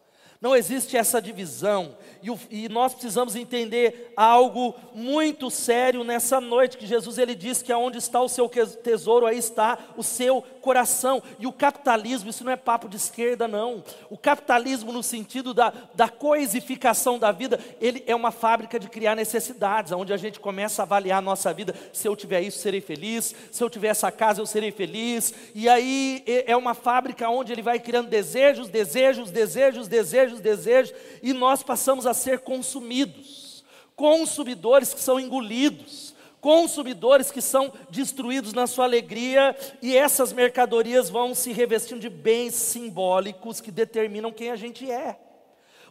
Não 0.45 0.55
existe 0.55 0.95
essa 0.95 1.23
divisão, 1.23 1.97
e, 2.23 2.31
o, 2.31 2.39
e, 2.51 2.69
nós 2.69 2.93
precisamos 2.93 3.35
entender 3.35 4.13
algo 4.15 4.75
muito 4.95 5.51
sério 5.51 6.05
nessa 6.05 6.39
noite, 6.39 6.77
que 6.77 6.87
Jesus 6.87 7.17
ele 7.17 7.35
diz 7.35 7.63
que 7.63 7.73
aonde 7.73 7.97
está 7.97 8.21
o 8.21 8.29
seu 8.29 8.47
tesouro, 8.83 9.25
aí 9.25 9.39
está 9.39 9.79
o 9.97 10.03
seu 10.03 10.43
coração, 10.61 11.23
e 11.39 11.47
o 11.47 11.53
capitalismo, 11.53 12.29
isso 12.29 12.45
não 12.45 12.53
é 12.53 12.57
papo 12.57 12.91
de 12.91 12.97
esquerda 12.97 13.49
não, 13.49 13.83
o 14.11 14.19
capitalismo 14.19 14.93
no 14.93 15.03
sentido 15.03 15.55
da, 15.55 15.73
da 15.95 16.11
coisificação 16.11 17.19
da 17.19 17.33
vida, 17.33 17.59
ele 17.81 18.05
é 18.07 18.15
uma 18.15 18.31
fábrica 18.31 18.79
de 18.79 18.89
criar 18.89 19.15
necessidades, 19.15 19.93
onde 19.93 20.13
a 20.13 20.17
gente 20.19 20.39
começa 20.41 20.83
a 20.83 20.85
avaliar 20.85 21.21
a 21.21 21.23
nossa 21.23 21.55
vida, 21.55 21.75
se 21.91 22.07
eu 22.07 22.15
tiver 22.15 22.43
isso 22.43 22.59
serei 22.59 22.83
feliz, 22.83 23.35
se 23.51 23.65
eu 23.65 23.71
tiver 23.71 23.89
essa 23.89 24.13
casa 24.13 24.43
eu 24.43 24.47
serei 24.47 24.71
feliz, 24.71 25.33
e 25.55 25.71
aí 25.71 26.23
é 26.27 26.55
uma 26.55 26.75
fábrica 26.75 27.31
onde 27.31 27.51
ele 27.51 27.63
vai 27.63 27.79
criando 27.79 28.11
desejos, 28.11 28.69
desejos, 28.69 29.31
desejos, 29.31 29.89
desejos, 29.89 30.34
desejos, 30.41 30.65
desejos, 30.65 30.95
e 31.23 31.33
nós 31.33 31.63
passamos 31.63 32.07
a 32.07 32.15
ser 32.15 32.41
consumidos, 32.41 33.65
consumidores 33.95 34.95
que 34.95 35.01
são 35.01 35.21
engolidos, 35.21 36.15
consumidores 36.41 37.31
que 37.31 37.41
são 37.41 37.73
destruídos 37.91 38.53
na 38.53 38.67
sua 38.67 38.85
alegria, 38.85 39.57
e 39.81 39.97
essas 39.97 40.33
mercadorias 40.33 41.09
vão 41.09 41.35
se 41.35 41.53
revestindo 41.53 42.01
de 42.01 42.11
bens 42.11 42.55
simbólicos 42.55 43.61
que 43.61 43.71
determinam 43.71 44.33
quem 44.33 44.51
a 44.51 44.57
gente 44.57 44.91
é. 44.91 45.19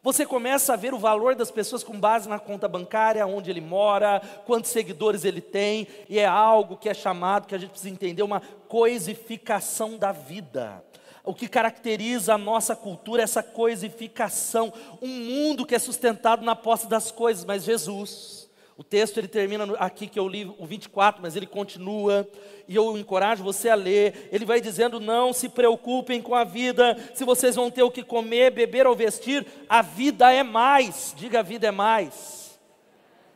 Você 0.01 0.25
começa 0.25 0.73
a 0.73 0.75
ver 0.75 0.93
o 0.93 0.99
valor 0.99 1.33
das 1.33 1.49
pessoas 1.49 1.81
com 1.81 1.97
base 1.97 2.27
na 2.27 2.37
conta 2.37 2.67
bancária, 2.67 3.25
onde 3.25 3.49
ele 3.49 3.61
mora, 3.61 4.21
quantos 4.45 4.69
seguidores 4.69 5.23
ele 5.23 5.39
tem, 5.39 5.87
e 6.09 6.19
é 6.19 6.25
algo 6.25 6.75
que 6.75 6.89
é 6.89 6.93
chamado, 6.93 7.47
que 7.47 7.55
a 7.55 7.57
gente 7.57 7.69
precisa 7.69 7.93
entender, 7.93 8.21
uma 8.21 8.41
coisificação 8.67 9.97
da 9.97 10.11
vida. 10.11 10.83
O 11.23 11.33
que 11.33 11.47
caracteriza 11.47 12.33
a 12.33 12.37
nossa 12.37 12.75
cultura 12.75 13.21
é 13.21 13.23
essa 13.23 13.41
coisificação, 13.41 14.73
um 15.01 15.07
mundo 15.07 15.65
que 15.65 15.73
é 15.73 15.79
sustentado 15.79 16.43
na 16.43 16.55
posse 16.55 16.87
das 16.87 17.11
coisas, 17.11 17.45
mas 17.45 17.63
Jesus, 17.63 18.43
O 18.75 18.83
texto 18.83 19.19
ele 19.19 19.27
termina 19.27 19.65
aqui 19.77 20.07
que 20.07 20.17
eu 20.17 20.27
li 20.27 20.51
o 20.57 20.65
24, 20.65 21.21
mas 21.21 21.35
ele 21.35 21.45
continua, 21.45 22.27
e 22.67 22.75
eu 22.75 22.97
encorajo 22.97 23.43
você 23.43 23.69
a 23.69 23.75
ler. 23.75 24.29
Ele 24.31 24.45
vai 24.45 24.59
dizendo: 24.59 24.99
Não 24.99 25.31
se 25.31 25.47
preocupem 25.47 26.21
com 26.21 26.33
a 26.33 26.43
vida, 26.43 26.97
se 27.13 27.23
vocês 27.23 27.55
vão 27.55 27.69
ter 27.69 27.83
o 27.83 27.91
que 27.91 28.03
comer, 28.03 28.51
beber 28.51 28.87
ou 28.87 28.95
vestir, 28.95 29.45
a 29.69 29.81
vida 29.83 30.31
é 30.33 30.41
mais. 30.41 31.13
Diga: 31.15 31.39
a 31.39 31.43
vida 31.43 31.67
é 31.67 31.71
mais. 31.71 32.59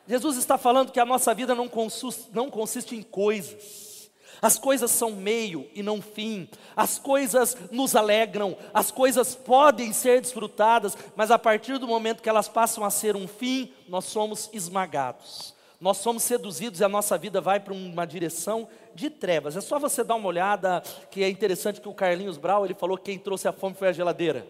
Jesus 0.08 0.38
está 0.38 0.58
falando 0.58 0.92
que 0.92 1.00
a 1.00 1.06
nossa 1.06 1.34
vida 1.36 1.54
não 1.54 1.68
consiste, 1.68 2.30
não 2.34 2.50
consiste 2.50 2.96
em 2.96 3.04
coisas. 3.04 3.87
As 4.42 4.58
coisas 4.58 4.92
são 4.92 5.12
meio 5.12 5.68
e 5.74 5.82
não 5.82 6.02
fim. 6.02 6.48
As 6.76 7.00
coisas 7.00 7.58
nos 7.72 7.96
alegram, 7.96 8.56
as 8.74 8.92
coisas 8.92 9.36
podem 9.36 9.92
ser 9.94 10.22
desfrutadas, 10.22 10.98
mas 11.16 11.32
a 11.32 11.40
partir 11.40 11.78
do 11.78 11.88
momento 11.88 12.22
que 12.22 12.30
elas 12.30 12.48
passam 12.48 12.84
a 12.84 12.90
ser 12.90 13.16
um 13.16 13.28
fim, 13.28 13.72
nós 13.88 14.06
somos 14.06 14.50
esmagados. 14.54 15.56
Nós 15.80 15.98
somos 15.98 16.24
seduzidos 16.24 16.80
e 16.80 16.84
a 16.84 16.90
nossa 16.90 17.18
vida 17.18 17.40
vai 17.40 17.60
para 17.60 17.74
uma 17.74 18.06
direção 18.06 18.68
de 18.96 19.10
trevas. 19.10 19.56
É 19.56 19.62
só 19.62 19.78
você 19.78 20.04
dar 20.04 20.16
uma 20.16 20.28
olhada, 20.28 20.82
que 21.12 21.24
é 21.24 21.30
interessante 21.30 21.80
que 21.80 21.90
o 21.90 21.94
Carlinhos 21.94 22.38
Brau, 22.38 22.66
ele 22.66 22.74
falou 22.74 22.98
que 22.98 23.06
quem 23.06 23.20
trouxe 23.20 23.48
a 23.48 23.52
fome 23.54 23.76
foi 23.76 23.90
a 23.90 23.94
geladeira. 23.94 24.46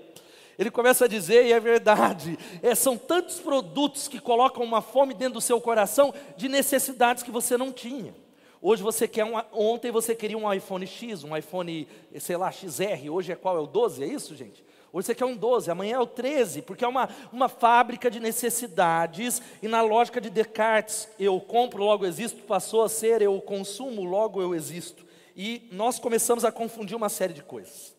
Ele 0.57 0.71
começa 0.71 1.05
a 1.05 1.07
dizer, 1.07 1.45
e 1.45 1.53
é 1.53 1.59
verdade, 1.59 2.37
é, 2.63 2.73
são 2.73 2.97
tantos 2.97 3.39
produtos 3.39 4.07
que 4.07 4.19
colocam 4.19 4.63
uma 4.63 4.81
fome 4.81 5.13
dentro 5.13 5.35
do 5.35 5.41
seu 5.41 5.61
coração 5.61 6.13
de 6.35 6.49
necessidades 6.49 7.21
que 7.21 7.29
você 7.29 7.55
não 7.57 7.71
tinha. 7.71 8.15
Hoje 8.61 8.81
você 8.81 9.07
quer 9.07 9.23
um, 9.23 9.35
ontem 9.51 9.91
você 9.91 10.15
queria 10.15 10.37
um 10.37 10.51
iPhone 10.51 10.85
X, 10.87 11.23
um 11.23 11.35
iPhone, 11.35 11.87
sei 12.19 12.37
lá, 12.37 12.51
XR, 12.51 13.09
hoje 13.11 13.31
é 13.31 13.35
qual? 13.35 13.57
É 13.57 13.59
o 13.59 13.67
12, 13.67 14.03
é 14.03 14.07
isso, 14.07 14.35
gente? 14.35 14.63
Hoje 14.91 15.07
você 15.07 15.15
quer 15.15 15.25
um 15.25 15.35
12, 15.35 15.69
amanhã 15.69 15.97
é 15.97 15.99
o 15.99 16.07
13, 16.07 16.61
porque 16.61 16.83
é 16.83 16.87
uma, 16.87 17.09
uma 17.31 17.49
fábrica 17.49 18.09
de 18.09 18.19
necessidades, 18.19 19.41
e 19.61 19.67
na 19.67 19.81
lógica 19.81 20.19
de 20.19 20.29
Descartes, 20.29 21.09
eu 21.19 21.39
compro, 21.39 21.83
logo 21.83 22.05
existo, 22.05 22.41
passou 22.43 22.83
a 22.83 22.89
ser 22.89 23.21
eu 23.21 23.39
consumo, 23.41 24.03
logo 24.03 24.41
eu 24.41 24.55
existo. 24.55 25.05
E 25.35 25.67
nós 25.71 25.99
começamos 25.99 26.43
a 26.43 26.51
confundir 26.51 26.95
uma 26.95 27.09
série 27.09 27.33
de 27.33 27.43
coisas. 27.43 27.96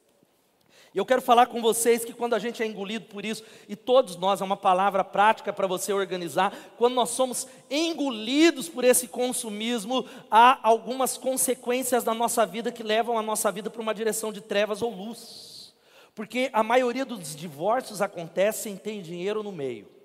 Eu 0.98 1.06
quero 1.06 1.22
falar 1.22 1.46
com 1.46 1.62
vocês 1.62 2.04
que 2.04 2.12
quando 2.12 2.34
a 2.34 2.40
gente 2.40 2.60
é 2.60 2.66
engolido 2.66 3.04
por 3.04 3.24
isso, 3.24 3.44
e 3.68 3.76
todos 3.76 4.16
nós, 4.16 4.40
é 4.40 4.44
uma 4.44 4.56
palavra 4.56 5.04
prática 5.04 5.52
para 5.52 5.64
você 5.68 5.92
organizar, 5.92 6.52
quando 6.76 6.94
nós 6.94 7.10
somos 7.10 7.46
engolidos 7.70 8.68
por 8.68 8.82
esse 8.82 9.06
consumismo, 9.06 10.04
há 10.28 10.58
algumas 10.60 11.16
consequências 11.16 12.02
da 12.02 12.12
nossa 12.12 12.44
vida 12.44 12.72
que 12.72 12.82
levam 12.82 13.16
a 13.16 13.22
nossa 13.22 13.52
vida 13.52 13.70
para 13.70 13.80
uma 13.80 13.94
direção 13.94 14.32
de 14.32 14.40
trevas 14.40 14.82
ou 14.82 14.92
luz. 14.92 15.72
Porque 16.16 16.50
a 16.52 16.64
maioria 16.64 17.04
dos 17.04 17.36
divórcios 17.36 18.02
acontecem 18.02 18.76
tem 18.76 19.00
dinheiro 19.00 19.40
no 19.40 19.52
meio. 19.52 19.97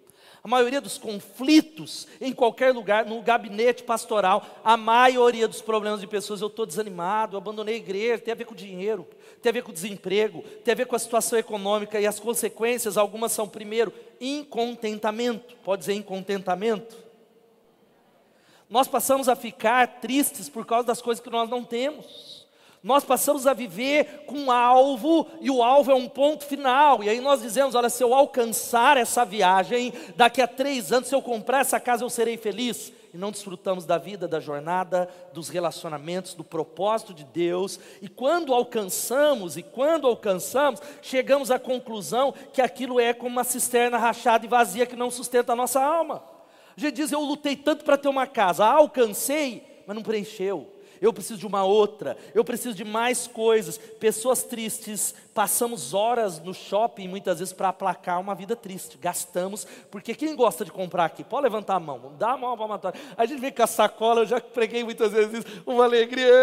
A 0.44 0.48
maioria 0.50 0.82
dos 0.82 0.98
conflitos 0.98 2.06
em 2.20 2.34
qualquer 2.34 2.74
lugar, 2.74 3.06
no 3.06 3.22
gabinete 3.22 3.82
pastoral, 3.82 4.46
a 4.62 4.76
maioria 4.76 5.48
dos 5.48 5.62
problemas 5.62 6.02
de 6.02 6.08
pessoas, 6.08 6.42
eu 6.42 6.48
estou 6.48 6.66
desanimado, 6.66 7.38
abandonei 7.38 7.76
a 7.76 7.78
igreja, 7.78 8.22
tem 8.22 8.34
a 8.34 8.36
ver 8.36 8.44
com 8.44 8.54
dinheiro, 8.54 9.08
tem 9.42 9.50
a 9.52 9.54
ver 9.54 9.64
com 9.64 9.72
desemprego, 9.72 10.44
tem 10.66 10.74
a 10.74 10.76
ver 10.76 10.86
com 10.86 10.98
a 10.98 11.00
situação 11.00 11.40
econômica 11.40 11.98
e 11.98 12.06
as 12.06 12.20
consequências, 12.20 12.98
algumas 12.98 13.32
são, 13.32 13.48
primeiro, 13.48 13.94
incontentamento. 14.20 15.56
Pode 15.64 15.80
dizer 15.80 15.94
incontentamento? 15.94 16.98
Nós 18.70 18.90
passamos 18.90 19.30
a 19.30 19.38
ficar 19.38 20.02
tristes 20.02 20.50
por 20.50 20.66
causa 20.66 20.86
das 20.86 21.02
coisas 21.02 21.24
que 21.24 21.30
nós 21.30 21.50
não 21.50 21.64
temos 21.64 22.33
nós 22.84 23.06
passamos 23.06 23.48
a 23.48 23.54
viver 23.54 24.26
com 24.28 24.38
um 24.38 24.52
alvo, 24.52 25.26
e 25.40 25.50
o 25.50 25.64
alvo 25.64 25.90
é 25.90 25.96
um 25.96 26.10
ponto 26.10 26.44
final. 26.44 27.02
E 27.02 27.08
aí 27.08 27.22
nós 27.22 27.42
dizemos: 27.42 27.76
olha, 27.76 27.90
se 27.90 28.04
eu 28.04 28.14
alcançar 28.14 28.98
essa 28.98 29.24
viagem, 29.24 29.94
daqui 30.18 30.42
a 30.42 30.48
três 30.48 30.92
anos, 30.92 31.08
se 31.08 31.16
eu 31.16 31.22
comprar 31.22 31.62
essa 31.62 31.80
casa, 31.80 32.04
eu 32.04 32.10
serei 32.10 32.36
feliz. 32.36 32.92
E 33.14 33.18
não 33.18 33.32
desfrutamos 33.32 33.86
da 33.86 33.98
vida, 33.98 34.28
da 34.28 34.40
jornada, 34.40 35.08
dos 35.32 35.48
relacionamentos, 35.48 36.34
do 36.34 36.44
propósito 36.44 37.14
de 37.14 37.24
Deus. 37.24 37.80
E 38.02 38.10
quando 38.10 38.54
alcançamos, 38.54 39.56
e 39.56 39.64
quando 39.64 40.06
alcançamos, 40.06 40.82
chegamos 41.02 41.52
à 41.52 41.60
conclusão 41.60 42.34
que 42.52 42.62
aquilo 42.62 43.00
é 43.00 43.14
como 43.14 43.30
uma 43.30 43.44
cisterna 43.46 43.98
rachada 43.98 44.46
e 44.46 44.50
vazia 44.50 44.86
que 44.86 44.96
não 44.96 45.10
sustenta 45.10 45.54
a 45.54 45.56
nossa 45.56 45.82
alma. 45.82 46.22
A 46.76 46.82
gente 46.82 46.96
diz: 46.96 47.14
eu 47.14 47.22
lutei 47.22 47.56
tanto 47.56 47.86
para 47.86 47.96
ter 47.96 48.10
uma 48.10 48.28
casa, 48.28 48.66
alcancei, 48.66 49.84
mas 49.88 49.96
não 49.96 50.04
preencheu 50.04 50.73
eu 51.04 51.12
preciso 51.12 51.38
de 51.38 51.46
uma 51.46 51.66
outra, 51.66 52.16
eu 52.34 52.46
preciso 52.46 52.74
de 52.74 52.86
mais 52.86 53.28
coisas. 53.28 53.78
Pessoas 53.78 54.42
tristes, 54.42 55.14
passamos 55.34 55.94
horas 55.94 56.40
no 56.40 56.54
shopping 56.54 57.10
muitas 57.10 57.40
vezes 57.40 57.54
para 57.54 57.68
aplacar 57.68 58.22
uma 58.22 58.34
vida 58.34 58.56
triste. 58.56 58.98
Gastamos, 58.98 59.68
porque 59.92 60.16
quem 60.16 60.34
gosta 60.34 60.64
de 60.64 60.72
comprar 60.72 61.04
aqui? 61.04 61.22
Pode 61.22 61.44
levantar 61.44 61.76
a 61.76 61.80
mão, 61.80 62.14
dá 62.18 62.32
a 62.32 62.38
mão 62.38 62.56
para 62.56 62.68
matar. 62.70 62.94
A 63.18 63.26
gente 63.26 63.42
vem 63.42 63.52
com 63.52 63.62
a 63.62 63.68
sacola, 63.68 64.22
eu 64.22 64.26
já 64.26 64.40
preguei 64.40 64.82
muitas 64.82 65.12
vezes 65.12 65.40
isso, 65.40 65.64
uma 65.66 65.84
alegria, 65.84 66.34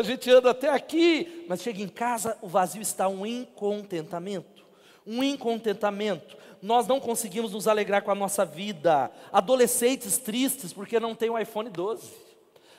a 0.00 0.02
gente 0.02 0.28
anda 0.32 0.50
até 0.50 0.68
aqui, 0.68 1.46
mas 1.48 1.62
chega 1.62 1.80
em 1.80 1.88
casa, 1.88 2.36
o 2.42 2.48
vazio 2.48 2.82
está 2.82 3.06
um 3.06 3.24
incontentamento. 3.24 4.66
Um 5.06 5.22
incontentamento 5.22 6.36
nós 6.60 6.88
não 6.88 6.98
conseguimos 6.98 7.52
nos 7.52 7.68
alegrar 7.68 8.02
com 8.02 8.10
a 8.10 8.16
nossa 8.16 8.44
vida. 8.44 9.12
Adolescentes 9.32 10.18
tristes 10.18 10.72
porque 10.72 10.98
não 10.98 11.14
tem 11.14 11.30
o 11.30 11.38
iPhone 11.38 11.70
12 11.70 12.27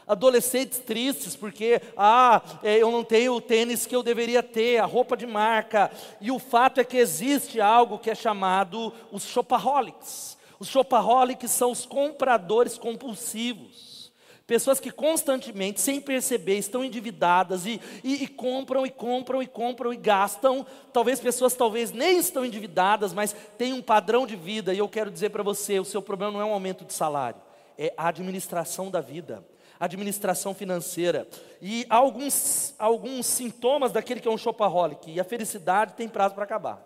adolescentes 0.10 0.80
tristes 0.80 1.36
porque, 1.36 1.80
ah, 1.96 2.42
é, 2.64 2.80
eu 2.80 2.90
não 2.90 3.04
tenho 3.04 3.36
o 3.36 3.42
tênis 3.42 3.86
que 3.86 3.96
eu 3.96 4.02
deveria 4.02 4.42
ter, 4.42 4.80
a 4.80 4.86
roupa 4.86 5.16
de 5.16 5.28
marca. 5.28 5.92
E 6.20 6.32
o 6.32 6.40
fato 6.40 6.82
é 6.82 6.84
que 6.84 6.98
existe 6.98 7.62
algo 7.62 8.00
que 8.00 8.10
é 8.10 8.16
chamado 8.16 8.92
os 9.12 9.24
shopaholics. 9.24 10.36
Os 10.60 10.68
shopaholics 10.68 11.52
são 11.52 11.72
os 11.72 11.86
compradores 11.86 12.76
compulsivos. 12.76 14.12
Pessoas 14.48 14.80
que 14.80 14.90
constantemente, 14.90 15.80
sem 15.80 16.02
perceber, 16.02 16.58
estão 16.58 16.84
endividadas 16.84 17.68
e, 17.68 17.80
e, 18.04 18.24
e, 18.24 18.28
compram 18.28 18.84
e 18.84 18.90
compram 18.90 19.44
e 19.44 19.48
compram 19.48 19.94
e 19.94 19.96
gastam. 19.96 20.66
Talvez 20.92 21.20
pessoas 21.20 21.54
talvez 21.54 21.92
nem 21.92 22.18
estão 22.18 22.44
endividadas, 22.44 23.14
mas 23.14 23.36
têm 23.60 23.74
um 23.74 23.82
padrão 23.82 24.26
de 24.26 24.36
vida. 24.36 24.74
E 24.74 24.80
eu 24.80 24.90
quero 24.90 25.12
dizer 25.12 25.30
para 25.30 25.44
você, 25.44 25.80
o 25.80 25.86
seu 25.86 26.02
problema 26.02 26.32
não 26.32 26.42
é 26.42 26.46
um 26.46 26.54
aumento 26.54 26.84
de 26.84 26.94
salário, 26.94 27.40
é 27.78 27.94
a 27.96 28.08
administração 28.08 28.90
da 28.90 29.02
vida 29.02 29.46
administração 29.80 30.54
financeira. 30.54 31.28
E 31.62 31.86
alguns, 31.90 32.76
alguns 32.78 33.26
sintomas 33.26 33.92
daquele 33.92 34.20
que 34.20 34.28
é 34.28 34.32
um 34.32 34.38
shopaholic, 34.38 35.12
e 35.12 35.20
a 35.20 35.24
felicidade 35.24 35.94
tem 35.94 36.08
prazo 36.08 36.36
para 36.36 36.44
acabar. 36.44 36.86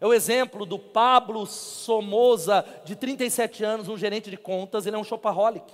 É 0.00 0.06
o 0.06 0.14
exemplo 0.14 0.64
do 0.64 0.78
Pablo 0.78 1.46
Somoza, 1.46 2.64
de 2.84 2.96
37 2.96 3.62
anos, 3.62 3.88
um 3.88 3.98
gerente 3.98 4.30
de 4.30 4.36
contas, 4.38 4.86
ele 4.86 4.96
é 4.96 4.98
um 4.98 5.04
shopaholic. 5.04 5.70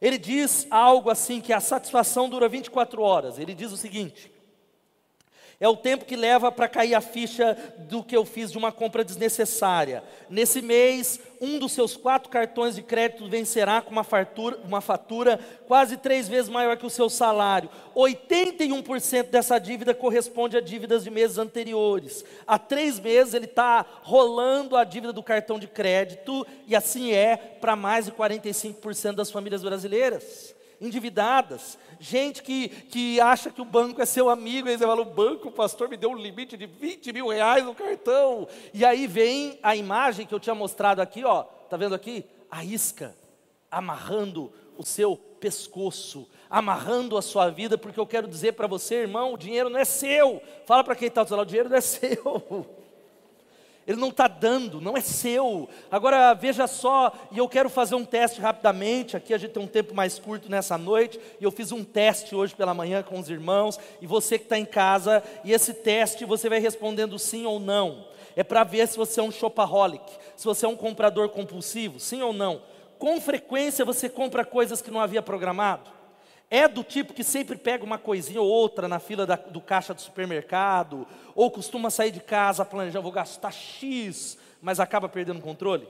Ele 0.00 0.18
diz 0.18 0.66
algo 0.70 1.08
assim 1.08 1.40
que 1.40 1.54
a 1.54 1.60
satisfação 1.60 2.28
dura 2.28 2.48
24 2.48 3.00
horas. 3.00 3.38
Ele 3.38 3.54
diz 3.54 3.72
o 3.72 3.76
seguinte: 3.78 4.30
é 5.58 5.68
o 5.68 5.76
tempo 5.76 6.04
que 6.04 6.16
leva 6.16 6.52
para 6.52 6.68
cair 6.68 6.94
a 6.94 7.00
ficha 7.00 7.56
do 7.78 8.02
que 8.02 8.16
eu 8.16 8.24
fiz 8.24 8.52
de 8.52 8.58
uma 8.58 8.70
compra 8.70 9.02
desnecessária. 9.02 10.02
Nesse 10.28 10.60
mês, 10.60 11.18
um 11.40 11.58
dos 11.58 11.72
seus 11.72 11.96
quatro 11.96 12.28
cartões 12.28 12.74
de 12.74 12.82
crédito 12.82 13.28
vencerá 13.28 13.80
com 13.80 13.90
uma 13.90 14.04
fatura, 14.04 14.58
uma 14.64 14.80
fatura 14.80 15.40
quase 15.66 15.96
três 15.96 16.28
vezes 16.28 16.50
maior 16.50 16.76
que 16.76 16.84
o 16.84 16.90
seu 16.90 17.08
salário. 17.08 17.70
81% 17.94 19.30
dessa 19.30 19.58
dívida 19.58 19.94
corresponde 19.94 20.58
a 20.58 20.60
dívidas 20.60 21.04
de 21.04 21.10
meses 21.10 21.38
anteriores. 21.38 22.24
Há 22.46 22.58
três 22.58 23.00
meses 23.00 23.32
ele 23.32 23.46
está 23.46 23.84
rolando 24.02 24.76
a 24.76 24.84
dívida 24.84 25.12
do 25.12 25.22
cartão 25.22 25.58
de 25.58 25.66
crédito, 25.66 26.46
e 26.66 26.76
assim 26.76 27.12
é 27.12 27.36
para 27.36 27.74
mais 27.74 28.06
de 28.06 28.12
45% 28.12 29.14
das 29.14 29.30
famílias 29.30 29.62
brasileiras 29.62 30.55
endividadas, 30.80 31.78
gente 31.98 32.42
que, 32.42 32.68
que 32.68 33.20
acha 33.20 33.50
que 33.50 33.60
o 33.60 33.64
banco 33.64 34.00
é 34.00 34.06
seu 34.06 34.28
amigo, 34.28 34.68
aí 34.68 34.76
você 34.76 34.86
fala, 34.86 35.00
o 35.00 35.04
banco, 35.04 35.48
o 35.48 35.52
pastor 35.52 35.88
me 35.88 35.96
deu 35.96 36.10
um 36.10 36.16
limite 36.16 36.56
de 36.56 36.66
20 36.66 37.12
mil 37.12 37.28
reais 37.28 37.64
no 37.64 37.74
cartão, 37.74 38.46
e 38.72 38.84
aí 38.84 39.06
vem 39.06 39.58
a 39.62 39.74
imagem 39.74 40.26
que 40.26 40.34
eu 40.34 40.40
tinha 40.40 40.54
mostrado 40.54 41.00
aqui, 41.00 41.24
ó, 41.24 41.42
tá 41.42 41.76
vendo 41.76 41.94
aqui? 41.94 42.24
A 42.50 42.64
isca, 42.64 43.16
amarrando 43.70 44.52
o 44.76 44.84
seu 44.84 45.16
pescoço, 45.16 46.28
amarrando 46.48 47.16
a 47.16 47.22
sua 47.22 47.50
vida, 47.50 47.76
porque 47.76 47.98
eu 47.98 48.06
quero 48.06 48.28
dizer 48.28 48.52
para 48.52 48.66
você, 48.66 48.96
irmão, 48.96 49.34
o 49.34 49.38
dinheiro 49.38 49.70
não 49.70 49.78
é 49.78 49.84
seu, 49.84 50.42
fala 50.66 50.84
para 50.84 50.94
quem 50.94 51.08
está 51.08 51.24
do 51.24 51.36
o 51.36 51.44
dinheiro 51.44 51.68
não 51.68 51.76
é 51.76 51.80
seu, 51.82 52.66
ele 53.86 54.00
não 54.00 54.08
está 54.08 54.26
dando, 54.26 54.80
não 54.80 54.96
é 54.96 55.00
seu. 55.00 55.68
Agora 55.90 56.34
veja 56.34 56.66
só, 56.66 57.12
e 57.30 57.38
eu 57.38 57.48
quero 57.48 57.70
fazer 57.70 57.94
um 57.94 58.04
teste 58.04 58.40
rapidamente. 58.40 59.16
Aqui 59.16 59.32
a 59.32 59.38
gente 59.38 59.52
tem 59.52 59.62
um 59.62 59.68
tempo 59.68 59.94
mais 59.94 60.18
curto 60.18 60.50
nessa 60.50 60.76
noite, 60.76 61.20
e 61.40 61.44
eu 61.44 61.52
fiz 61.52 61.70
um 61.70 61.84
teste 61.84 62.34
hoje 62.34 62.54
pela 62.54 62.74
manhã 62.74 63.02
com 63.02 63.18
os 63.18 63.30
irmãos, 63.30 63.78
e 64.00 64.06
você 64.06 64.38
que 64.38 64.44
está 64.44 64.58
em 64.58 64.64
casa, 64.64 65.22
e 65.44 65.52
esse 65.52 65.72
teste 65.72 66.24
você 66.24 66.48
vai 66.48 66.58
respondendo 66.58 67.18
sim 67.18 67.46
ou 67.46 67.60
não. 67.60 68.08
É 68.34 68.42
para 68.42 68.64
ver 68.64 68.86
se 68.88 68.96
você 68.98 69.20
é 69.20 69.22
um 69.22 69.30
shopaholic, 69.30 70.04
se 70.36 70.44
você 70.44 70.66
é 70.66 70.68
um 70.68 70.76
comprador 70.76 71.28
compulsivo, 71.28 72.00
sim 72.00 72.20
ou 72.22 72.32
não. 72.32 72.62
Com 72.98 73.20
frequência 73.20 73.84
você 73.84 74.08
compra 74.08 74.44
coisas 74.44 74.82
que 74.82 74.90
não 74.90 75.00
havia 75.00 75.22
programado? 75.22 75.95
É 76.50 76.68
do 76.68 76.84
tipo 76.84 77.12
que 77.12 77.24
sempre 77.24 77.56
pega 77.56 77.84
uma 77.84 77.98
coisinha 77.98 78.40
ou 78.40 78.48
outra 78.48 78.86
na 78.86 79.00
fila 79.00 79.26
da, 79.26 79.34
do 79.34 79.60
caixa 79.60 79.92
do 79.92 80.00
supermercado, 80.00 81.06
ou 81.34 81.50
costuma 81.50 81.90
sair 81.90 82.12
de 82.12 82.20
casa 82.20 82.64
planejando, 82.64 83.02
vou 83.02 83.12
gastar 83.12 83.50
X, 83.50 84.38
mas 84.62 84.78
acaba 84.78 85.08
perdendo 85.08 85.38
o 85.38 85.42
controle? 85.42 85.86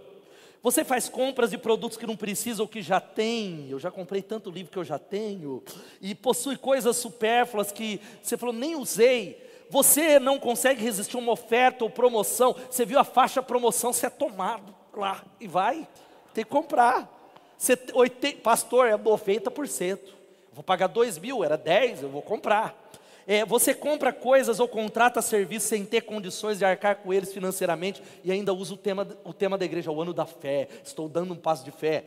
Você 0.63 0.85
faz 0.85 1.09
compras 1.09 1.51
de 1.51 1.59
produtos 1.59 1.99
que 1.99 2.07
não 2.07 2.17
precisa 2.17 2.63
ou 2.63 2.69
que 2.69 2.83
já 2.83 2.99
tem. 2.99 3.69
Eu 3.71 3.79
já 3.79 3.91
comprei 3.91 4.21
tanto 4.21 4.51
livro 4.51 4.73
que 4.73 4.79
eu 4.79 4.83
já 4.83 4.99
tenho. 4.99 5.63
E 6.01 6.13
possui 6.13 6.57
coisas 6.57 6.97
supérfluas 6.97 7.71
que 7.71 8.01
você 8.21 8.37
falou, 8.37 8.53
nem 8.53 8.75
usei. 8.75 9.41
Você 9.71 10.19
não 10.19 10.41
consegue 10.41 10.83
resistir 10.83 11.17
a 11.17 11.21
uma 11.21 11.33
oferta 11.33 11.85
ou 11.85 11.91
promoção. 11.91 12.57
Você 12.69 12.85
viu 12.85 12.99
a 12.99 13.05
faixa 13.05 13.41
promoção, 13.41 13.93
você 13.93 14.07
é 14.07 14.11
tomado 14.11 14.75
lá 14.93 15.25
e 15.39 15.47
vai. 15.47 15.87
Tem 16.35 16.43
que 16.43 16.51
comprar. 16.51 17.09
Você, 17.57 17.77
pastor, 18.43 18.89
é 18.89 18.99
90%. 18.99 19.99
Vou 20.57 20.65
pagar 20.65 20.87
2 20.87 21.19
mil, 21.19 21.45
era 21.45 21.55
10, 21.55 22.05
eu 22.05 22.09
vou 22.09 22.23
comprar. 22.23 22.75
É, 23.27 23.45
você 23.45 23.75
compra 23.75 24.11
coisas 24.11 24.59
ou 24.59 24.67
contrata 24.67 25.21
serviços 25.21 25.69
sem 25.69 25.85
ter 25.85 26.01
condições 26.01 26.57
de 26.57 26.65
arcar 26.65 26.97
com 26.97 27.13
eles 27.13 27.31
financeiramente 27.31 28.03
e 28.25 28.33
ainda 28.33 28.55
usa 28.55 28.73
o 28.73 28.77
tema, 28.79 29.07
o 29.23 29.35
tema 29.35 29.59
da 29.59 29.67
igreja, 29.67 29.91
o 29.91 30.01
ano 30.01 30.15
da 30.15 30.25
fé. 30.25 30.67
Estou 30.83 31.11
dando 31.11 31.35
um 31.35 31.37
passo 31.37 31.63
de 31.63 31.71
fé. 31.71 32.07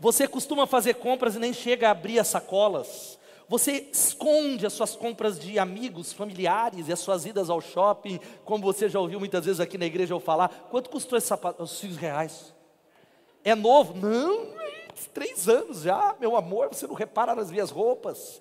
Você 0.00 0.26
costuma 0.26 0.66
fazer 0.66 0.94
compras 0.94 1.36
e 1.36 1.38
nem 1.38 1.52
chega 1.52 1.86
a 1.86 1.92
abrir 1.92 2.18
as 2.18 2.26
sacolas. 2.26 3.16
Você 3.48 3.88
esconde 3.92 4.66
as 4.66 4.72
suas 4.72 4.96
compras 4.96 5.38
de 5.38 5.56
amigos, 5.56 6.12
familiares 6.12 6.88
e 6.88 6.92
as 6.92 6.98
suas 6.98 7.24
idas 7.24 7.48
ao 7.48 7.60
shopping, 7.60 8.18
como 8.44 8.64
você 8.64 8.88
já 8.88 8.98
ouviu 8.98 9.20
muitas 9.20 9.44
vezes 9.44 9.60
aqui 9.60 9.78
na 9.78 9.86
igreja 9.86 10.14
eu 10.14 10.18
falar. 10.18 10.48
Quanto 10.68 10.90
custou 10.90 11.16
esse 11.16 11.28
sapato? 11.28 11.62
Os 11.62 11.78
5 11.78 11.94
reais. 11.94 12.52
É 13.44 13.54
novo? 13.54 13.94
Não, 13.94 14.63
três 15.12 15.48
anos 15.48 15.82
já, 15.82 16.14
meu 16.20 16.36
amor, 16.36 16.68
você 16.68 16.86
não 16.86 16.94
repara 16.94 17.34
nas 17.34 17.50
minhas 17.50 17.70
roupas. 17.70 18.40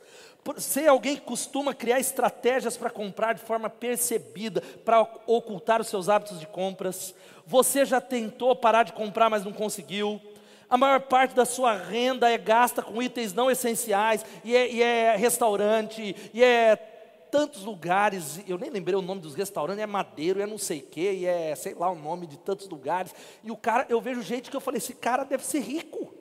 Ser 0.57 0.87
alguém 0.87 1.15
que 1.15 1.21
costuma 1.21 1.73
criar 1.73 1.99
estratégias 1.99 2.75
para 2.75 2.89
comprar 2.89 3.33
de 3.33 3.41
forma 3.41 3.69
percebida, 3.69 4.61
para 4.83 5.01
ocultar 5.25 5.79
os 5.79 5.87
seus 5.87 6.09
hábitos 6.09 6.39
de 6.39 6.47
compras. 6.47 7.15
Você 7.45 7.85
já 7.85 8.01
tentou 8.01 8.55
parar 8.55 8.83
de 8.83 8.93
comprar, 8.93 9.29
mas 9.29 9.45
não 9.45 9.53
conseguiu. 9.53 10.21
A 10.69 10.77
maior 10.77 11.01
parte 11.01 11.35
da 11.35 11.45
sua 11.45 11.75
renda 11.75 12.29
é 12.29 12.37
gasta 12.37 12.81
com 12.81 13.01
itens 13.01 13.33
não 13.33 13.49
essenciais, 13.49 14.25
e 14.43 14.55
é, 14.55 14.71
e 14.71 14.81
é 14.81 15.15
restaurante, 15.15 16.15
e 16.33 16.43
é 16.43 16.75
tantos 17.31 17.63
lugares, 17.63 18.41
eu 18.47 18.57
nem 18.57 18.69
lembrei 18.69 18.95
o 18.95 19.01
nome 19.01 19.21
dos 19.21 19.33
restaurantes, 19.33 19.81
é 19.81 19.87
Madeiro, 19.87 20.41
é 20.41 20.45
não 20.45 20.57
sei 20.57 20.79
o 20.79 20.83
quê, 20.83 21.13
e 21.13 21.25
é 21.25 21.55
sei 21.55 21.73
lá 21.73 21.89
o 21.89 21.95
nome 21.95 22.27
de 22.27 22.37
tantos 22.37 22.67
lugares. 22.69 23.13
E 23.43 23.49
o 23.49 23.57
cara, 23.57 23.85
eu 23.89 23.99
vejo 23.99 24.21
gente 24.21 24.51
que 24.51 24.55
eu 24.55 24.61
falei, 24.61 24.77
esse 24.77 24.93
cara 24.93 25.23
deve 25.23 25.45
ser 25.45 25.59
rico 25.59 26.13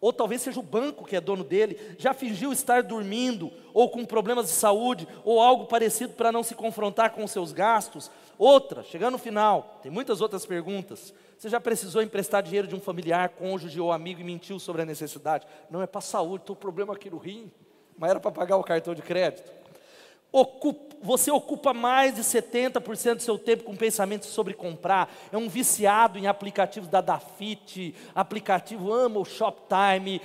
ou 0.00 0.12
talvez 0.12 0.42
seja 0.42 0.60
o 0.60 0.62
banco 0.62 1.04
que 1.04 1.16
é 1.16 1.20
dono 1.20 1.42
dele, 1.42 1.96
já 1.98 2.14
fingiu 2.14 2.52
estar 2.52 2.82
dormindo, 2.82 3.50
ou 3.74 3.90
com 3.90 4.04
problemas 4.04 4.46
de 4.46 4.52
saúde, 4.52 5.06
ou 5.24 5.40
algo 5.40 5.66
parecido 5.66 6.14
para 6.14 6.32
não 6.32 6.42
se 6.42 6.54
confrontar 6.54 7.10
com 7.10 7.26
seus 7.26 7.52
gastos. 7.52 8.10
Outra, 8.38 8.82
chegando 8.82 9.12
no 9.12 9.18
final, 9.18 9.78
tem 9.82 9.90
muitas 9.90 10.20
outras 10.20 10.46
perguntas. 10.46 11.12
Você 11.36 11.48
já 11.48 11.60
precisou 11.60 12.02
emprestar 12.02 12.42
dinheiro 12.42 12.68
de 12.68 12.74
um 12.74 12.80
familiar, 12.80 13.30
cônjuge 13.30 13.80
ou 13.80 13.92
amigo 13.92 14.20
e 14.20 14.24
mentiu 14.24 14.58
sobre 14.58 14.82
a 14.82 14.84
necessidade? 14.84 15.46
Não 15.70 15.82
é 15.82 15.86
para 15.86 16.00
saúde, 16.00 16.42
estou 16.42 16.56
problema 16.56 16.94
aqui 16.94 17.10
no 17.10 17.18
rim, 17.18 17.50
mas 17.96 18.10
era 18.10 18.20
para 18.20 18.30
pagar 18.30 18.56
o 18.56 18.64
cartão 18.64 18.94
de 18.94 19.02
crédito. 19.02 19.57
Ocupa, 20.30 20.96
você 21.00 21.30
ocupa 21.30 21.72
mais 21.72 22.14
de 22.14 22.22
70% 22.22 23.16
do 23.16 23.22
seu 23.22 23.38
tempo 23.38 23.64
com 23.64 23.74
pensamentos 23.74 24.28
sobre 24.28 24.52
comprar. 24.52 25.12
É 25.32 25.36
um 25.36 25.48
viciado 25.48 26.18
em 26.18 26.26
aplicativos 26.26 26.88
da 26.88 27.00
Dafit, 27.00 27.94
aplicativo 28.14 28.92
ama 28.92 29.20
o 29.20 29.24
Shoptime, 29.24 30.20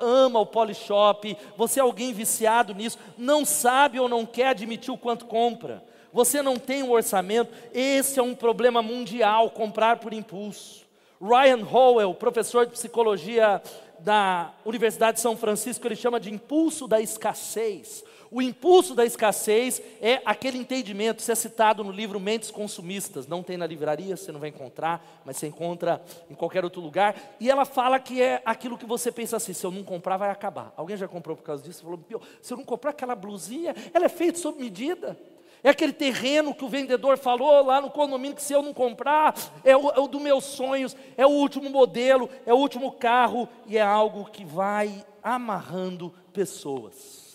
ama 0.00 0.40
o 0.40 0.46
Polishop. 0.46 1.36
Você 1.56 1.80
é 1.80 1.82
alguém 1.82 2.12
viciado 2.12 2.74
nisso, 2.74 2.98
não 3.16 3.44
sabe 3.44 3.98
ou 3.98 4.08
não 4.08 4.26
quer 4.26 4.48
admitir 4.48 4.92
o 4.92 4.98
quanto 4.98 5.24
compra. 5.24 5.82
Você 6.12 6.42
não 6.42 6.58
tem 6.58 6.82
um 6.82 6.90
orçamento. 6.90 7.52
Esse 7.72 8.18
é 8.18 8.22
um 8.22 8.34
problema 8.34 8.82
mundial, 8.82 9.50
comprar 9.50 9.98
por 9.98 10.12
impulso. 10.12 10.86
Ryan 11.20 11.64
Howell, 11.64 12.14
professor 12.14 12.66
de 12.66 12.72
psicologia 12.72 13.60
da 13.98 14.52
Universidade 14.64 15.16
de 15.16 15.20
São 15.20 15.36
Francisco, 15.36 15.86
ele 15.86 15.96
chama 15.96 16.20
de 16.20 16.32
impulso 16.32 16.86
da 16.86 17.00
escassez. 17.00 18.04
O 18.30 18.42
impulso 18.42 18.94
da 18.94 19.06
escassez 19.06 19.80
é 20.02 20.20
aquele 20.24 20.58
entendimento, 20.58 21.20
isso 21.20 21.32
é 21.32 21.34
citado 21.34 21.82
no 21.82 21.90
livro 21.90 22.20
Mentes 22.20 22.50
Consumistas, 22.50 23.26
não 23.26 23.42
tem 23.42 23.56
na 23.56 23.66
livraria, 23.66 24.16
você 24.16 24.30
não 24.30 24.40
vai 24.40 24.50
encontrar, 24.50 25.22
mas 25.24 25.38
você 25.38 25.46
encontra 25.46 26.02
em 26.30 26.34
qualquer 26.34 26.62
outro 26.62 26.80
lugar, 26.80 27.16
e 27.40 27.50
ela 27.50 27.64
fala 27.64 27.98
que 27.98 28.20
é 28.20 28.42
aquilo 28.44 28.76
que 28.76 28.84
você 28.84 29.10
pensa 29.10 29.36
assim, 29.38 29.54
se 29.54 29.64
eu 29.64 29.70
não 29.70 29.82
comprar 29.82 30.18
vai 30.18 30.30
acabar. 30.30 30.72
Alguém 30.76 30.96
já 30.96 31.08
comprou 31.08 31.36
por 31.36 31.42
causa 31.42 31.62
disso? 31.62 31.82
Falou, 31.82 31.98
se 32.42 32.52
eu 32.52 32.58
não 32.58 32.64
comprar 32.64 32.90
aquela 32.90 33.14
blusinha, 33.14 33.74
ela 33.94 34.04
é 34.04 34.10
feita 34.10 34.38
sob 34.38 34.60
medida. 34.60 35.18
É 35.62 35.70
aquele 35.70 35.92
terreno 35.92 36.54
que 36.54 36.64
o 36.64 36.68
vendedor 36.68 37.18
falou 37.18 37.64
lá 37.64 37.80
no 37.80 37.90
condomínio 37.90 38.36
que 38.36 38.42
se 38.42 38.52
eu 38.52 38.62
não 38.62 38.72
comprar, 38.72 39.34
é 39.64 39.76
o, 39.76 39.90
é 39.90 39.98
o 39.98 40.06
dos 40.06 40.20
meus 40.22 40.44
sonhos, 40.44 40.96
é 41.16 41.26
o 41.26 41.30
último 41.30 41.68
modelo, 41.68 42.30
é 42.46 42.52
o 42.54 42.58
último 42.58 42.92
carro, 42.92 43.48
e 43.66 43.76
é 43.76 43.82
algo 43.82 44.30
que 44.30 44.44
vai 44.44 45.04
amarrando 45.22 46.14
pessoas. 46.32 47.27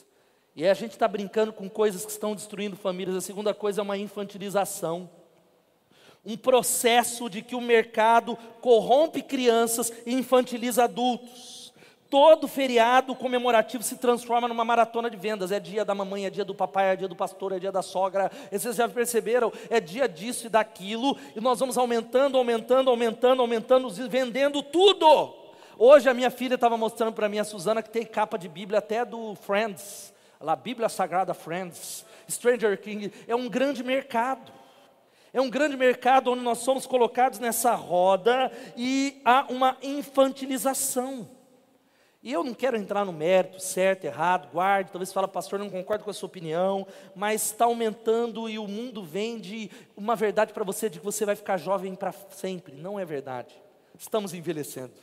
E 0.56 0.68
a 0.68 0.74
gente 0.76 0.92
está 0.92 1.08
brincando 1.08 1.52
com 1.52 1.68
coisas 1.68 2.06
que 2.06 2.12
estão 2.12 2.36
destruindo 2.36 2.76
famílias. 2.76 3.16
A 3.16 3.22
segunda 3.22 3.54
coisa 3.56 3.82
é 3.82 3.84
uma 3.84 3.98
infantilização. 3.98 5.10
Um 6.24 6.38
processo 6.38 7.28
de 7.28 7.42
que 7.42 7.56
o 7.56 7.62
mercado 7.62 8.38
corrompe 8.62 9.24
crianças 9.24 9.92
e 10.06 10.14
infantiliza 10.14 10.84
adultos. 10.84 11.74
Todo 12.08 12.48
feriado 12.48 13.16
comemorativo 13.16 13.82
se 13.82 13.98
transforma 13.98 14.48
numa 14.48 14.64
maratona 14.64 15.10
de 15.10 15.18
vendas. 15.18 15.52
É 15.52 15.60
dia 15.60 15.84
da 15.84 15.96
mamãe, 15.96 16.28
é 16.28 16.30
dia 16.30 16.46
do 16.46 16.54
papai, 16.54 16.94
é 16.94 16.96
dia 16.96 17.08
do 17.08 17.16
pastor, 17.16 17.54
é 17.54 17.60
dia 17.60 17.72
da 17.72 17.82
sogra. 17.82 18.32
E 18.52 18.60
vocês 18.60 18.76
já 18.76 18.88
perceberam? 18.88 19.52
É 19.72 19.80
dia 19.80 20.08
disso 20.08 20.46
e 20.46 20.50
daquilo. 20.50 21.18
E 21.36 21.42
nós 21.42 21.60
vamos 21.60 21.80
aumentando, 21.80 22.38
aumentando, 22.38 22.92
aumentando, 22.92 23.42
aumentando, 23.42 23.90
vendendo 24.08 24.62
tudo. 24.62 25.34
Hoje 25.80 26.08
a 26.08 26.14
minha 26.14 26.30
filha 26.30 26.54
estava 26.54 26.78
mostrando 26.78 27.14
para 27.14 27.28
mim, 27.28 27.40
a 27.40 27.44
Suzana, 27.44 27.82
que 27.82 27.90
tem 27.90 28.06
capa 28.06 28.38
de 28.38 28.48
Bíblia 28.48 28.78
até 28.78 29.04
do 29.04 29.34
Friends 29.34 30.13
lá, 30.44 30.56
Bíblia 30.56 30.90
Sagrada 30.90 31.34
Friends, 31.34 32.06
Stranger 32.30 32.80
King, 32.80 33.12
é 33.28 33.36
um 33.36 33.50
grande 33.50 33.84
mercado. 33.84 34.52
É 35.32 35.42
um 35.42 35.50
grande 35.50 35.76
mercado 35.76 36.32
onde 36.32 36.44
nós 36.44 36.60
somos 36.60 36.86
colocados 36.86 37.40
nessa 37.40 37.74
roda 37.74 38.52
e 38.78 39.20
há 39.26 39.46
uma 39.50 39.78
infantilização. 39.82 41.28
E 42.22 42.32
eu 42.32 42.44
não 42.44 42.54
quero 42.54 42.78
entrar 42.78 43.04
no 43.04 43.12
mérito, 43.12 43.60
certo, 43.60 44.06
errado, 44.06 44.50
guarde, 44.52 44.92
talvez 44.92 45.12
fale, 45.12 45.28
pastor, 45.28 45.60
não 45.60 45.70
concordo 45.70 46.04
com 46.04 46.12
a 46.12 46.14
sua 46.14 46.28
opinião, 46.28 46.86
mas 47.16 47.44
está 47.46 47.66
aumentando 47.66 48.48
e 48.48 48.60
o 48.60 48.68
mundo 48.68 49.04
vende 49.04 49.72
uma 49.98 50.16
verdade 50.16 50.54
para 50.54 50.64
você 50.64 50.90
de 50.90 51.00
que 51.00 51.06
você 51.06 51.26
vai 51.26 51.36
ficar 51.36 51.58
jovem 51.58 51.96
para 51.96 52.14
sempre. 52.30 52.76
Não 52.76 53.00
é 53.00 53.04
verdade. 53.04 53.56
Estamos 53.98 54.34
envelhecendo 54.34 54.94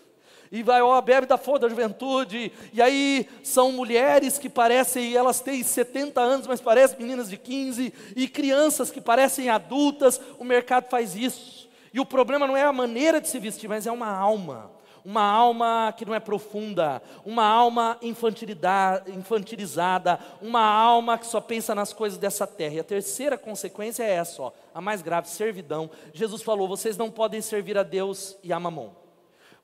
e 0.53 0.63
vai, 0.63 0.83
ó, 0.83 1.01
bebe 1.01 1.27
da 1.27 1.39
fonte 1.39 1.61
da 1.61 1.69
juventude, 1.69 2.53
e 2.73 2.83
aí 2.83 3.29
são 3.43 3.71
mulheres 3.71 4.37
que 4.37 4.49
parecem, 4.49 5.15
elas 5.15 5.41
têm 5.41 5.63
70 5.63 6.21
anos, 6.21 6.47
mas 6.47 6.61
parecem 6.61 6.99
meninas 6.99 7.31
de 7.31 7.37
15, 7.37 7.95
e 8.17 8.27
crianças 8.27 8.91
que 8.91 9.01
parecem 9.01 9.49
adultas, 9.49 10.21
o 10.39 10.45
mercado 10.45 10.91
faz 10.91 11.15
isso. 11.15 11.71
E 11.95 12.01
o 12.01 12.07
problema 12.07 12.47
não 12.47 12.57
é 12.57 12.65
a 12.65 12.73
maneira 12.73 13.21
de 13.21 13.29
se 13.29 13.39
vestir, 13.39 13.69
mas 13.69 13.87
é 13.87 13.93
uma 13.93 14.09
alma. 14.09 14.71
Uma 15.05 15.23
alma 15.23 15.95
que 15.97 16.05
não 16.05 16.15
é 16.15 16.21
profunda, 16.21 17.01
uma 17.25 17.45
alma 17.45 17.97
infantilizada, 18.03 20.21
uma 20.43 20.63
alma 20.63 21.17
que 21.17 21.27
só 21.27 21.41
pensa 21.41 21.75
nas 21.75 21.93
coisas 21.93 22.19
dessa 22.19 22.47
terra. 22.47 22.75
E 22.75 22.81
a 22.81 22.85
terceira 22.85 23.39
consequência 23.39 24.03
é 24.03 24.11
essa, 24.11 24.43
ó, 24.43 24.53
a 24.75 24.81
mais 24.81 25.01
grave, 25.01 25.29
servidão. 25.29 25.91
Jesus 26.13 26.43
falou: 26.43 26.69
vocês 26.69 26.99
não 26.99 27.11
podem 27.11 27.41
servir 27.41 27.79
a 27.79 27.83
Deus 27.83 28.37
e 28.43 28.53
a 28.53 28.61
mamão. 28.61 29.01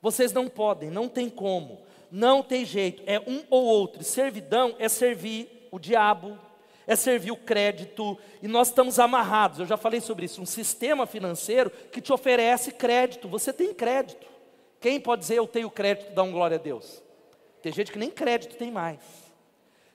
Vocês 0.01 0.31
não 0.31 0.47
podem, 0.47 0.89
não 0.89 1.07
tem 1.07 1.29
como, 1.29 1.81
não 2.11 2.43
tem 2.43 2.65
jeito, 2.65 3.03
é 3.05 3.19
um 3.19 3.43
ou 3.49 3.63
outro. 3.65 4.03
Servidão 4.03 4.75
é 4.79 4.87
servir 4.87 5.67
o 5.71 5.79
diabo, 5.79 6.37
é 6.85 6.95
servir 6.95 7.31
o 7.31 7.37
crédito, 7.37 8.17
e 8.41 8.47
nós 8.47 8.69
estamos 8.69 8.99
amarrados. 8.99 9.59
Eu 9.59 9.65
já 9.65 9.77
falei 9.77 9.99
sobre 9.99 10.25
isso, 10.25 10.41
um 10.41 10.45
sistema 10.45 11.05
financeiro 11.05 11.69
que 11.69 11.99
te 11.99 12.13
oferece 12.13 12.71
crédito. 12.71 13.27
Você 13.27 13.51
tem 13.51 13.73
crédito. 13.73 14.25
Quem 14.79 14.99
pode 14.99 15.21
dizer 15.21 15.37
eu 15.37 15.47
tenho 15.47 15.69
crédito, 15.69 16.13
dá 16.13 16.23
um 16.23 16.31
glória 16.31 16.55
a 16.55 16.59
Deus? 16.59 17.03
Tem 17.61 17.73
gente 17.73 17.91
que 17.91 17.99
nem 17.99 18.09
crédito 18.09 18.55
tem 18.55 18.71
mais. 18.71 19.26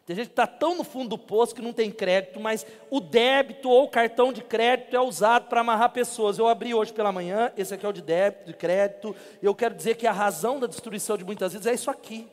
Tem 0.04 0.16
gente 0.16 0.26
que 0.26 0.32
está 0.32 0.46
tão 0.46 0.76
no 0.76 0.82
fundo 0.82 1.10
do 1.10 1.18
poço 1.18 1.54
que 1.54 1.62
não 1.62 1.72
tem 1.72 1.90
crédito, 1.90 2.40
mas 2.40 2.66
o 2.90 2.98
débito 2.98 3.70
ou 3.70 3.84
o 3.84 3.88
cartão 3.88 4.32
de 4.32 4.42
crédito 4.42 4.96
é 4.96 5.00
usado 5.00 5.48
para 5.48 5.60
amarrar 5.60 5.92
pessoas. 5.92 6.38
Eu 6.38 6.48
abri 6.48 6.74
hoje 6.74 6.92
pela 6.92 7.12
manhã, 7.12 7.52
esse 7.56 7.72
aqui 7.72 7.86
é 7.86 7.88
o 7.88 7.92
de 7.92 8.02
débito, 8.02 8.46
de 8.46 8.54
crédito, 8.54 9.14
eu 9.40 9.54
quero 9.54 9.74
dizer 9.74 9.94
que 9.96 10.06
a 10.06 10.12
razão 10.12 10.58
da 10.58 10.66
destruição 10.66 11.16
de 11.16 11.24
muitas 11.24 11.52
vidas 11.52 11.68
é 11.68 11.74
isso 11.74 11.90
aqui. 11.90 12.28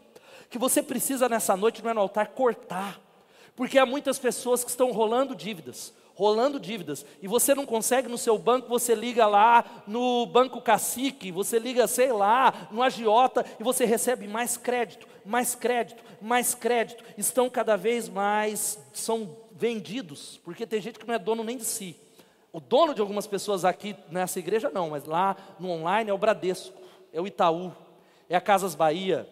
Que 0.50 0.58
você 0.58 0.82
precisa 0.82 1.30
nessa 1.30 1.56
noite, 1.56 1.84
não 1.84 1.92
é 1.92 1.94
no 1.94 2.02
altar, 2.02 2.30
cortar. 2.30 3.00
Porque 3.56 3.78
há 3.78 3.86
muitas 3.86 4.18
pessoas 4.18 4.64
que 4.64 4.70
estão 4.72 4.92
rolando 4.92 5.36
dívidas 5.36 5.94
rolando 6.20 6.60
dívidas, 6.60 7.06
e 7.22 7.30
você 7.30 7.56
não 7.56 7.66
consegue 7.66 8.10
no 8.10 8.18
seu 8.18 8.38
banco, 8.38 8.68
você 8.68 8.94
liga 8.94 9.26
lá 9.26 9.84
no 9.88 10.26
banco 10.26 10.62
cacique, 10.62 11.32
você 11.32 11.58
liga, 11.58 11.88
sei 11.88 12.12
lá, 12.12 12.68
no 12.70 12.84
agiota, 12.84 13.46
e 13.58 13.64
você 13.64 13.86
recebe 13.86 14.28
mais 14.28 14.58
crédito, 14.58 15.08
mais 15.24 15.56
crédito, 15.56 16.04
mais 16.22 16.54
crédito, 16.54 17.06
estão 17.18 17.50
cada 17.50 17.78
vez 17.78 18.10
mais, 18.10 18.78
são 18.92 19.34
vendidos, 19.54 20.42
porque 20.44 20.68
tem 20.68 20.82
gente 20.82 21.00
que 21.00 21.08
não 21.08 21.14
é 21.14 21.20
dono 21.20 21.42
nem 21.42 21.56
de 21.56 21.64
si. 21.64 21.96
O 22.52 22.60
dono 22.60 22.94
de 22.94 23.00
algumas 23.00 23.26
pessoas 23.26 23.64
aqui 23.64 23.96
nessa 24.12 24.40
igreja 24.40 24.70
não, 24.70 24.90
mas 24.90 25.06
lá 25.06 25.38
no 25.58 25.70
online 25.70 26.10
é 26.10 26.14
o 26.14 26.18
Bradesco. 26.18 26.78
é 27.14 27.22
o 27.22 27.28
Itaú, 27.28 27.72
é 28.28 28.36
a 28.36 28.42
Casas 28.42 28.76
Bahia, 28.76 29.26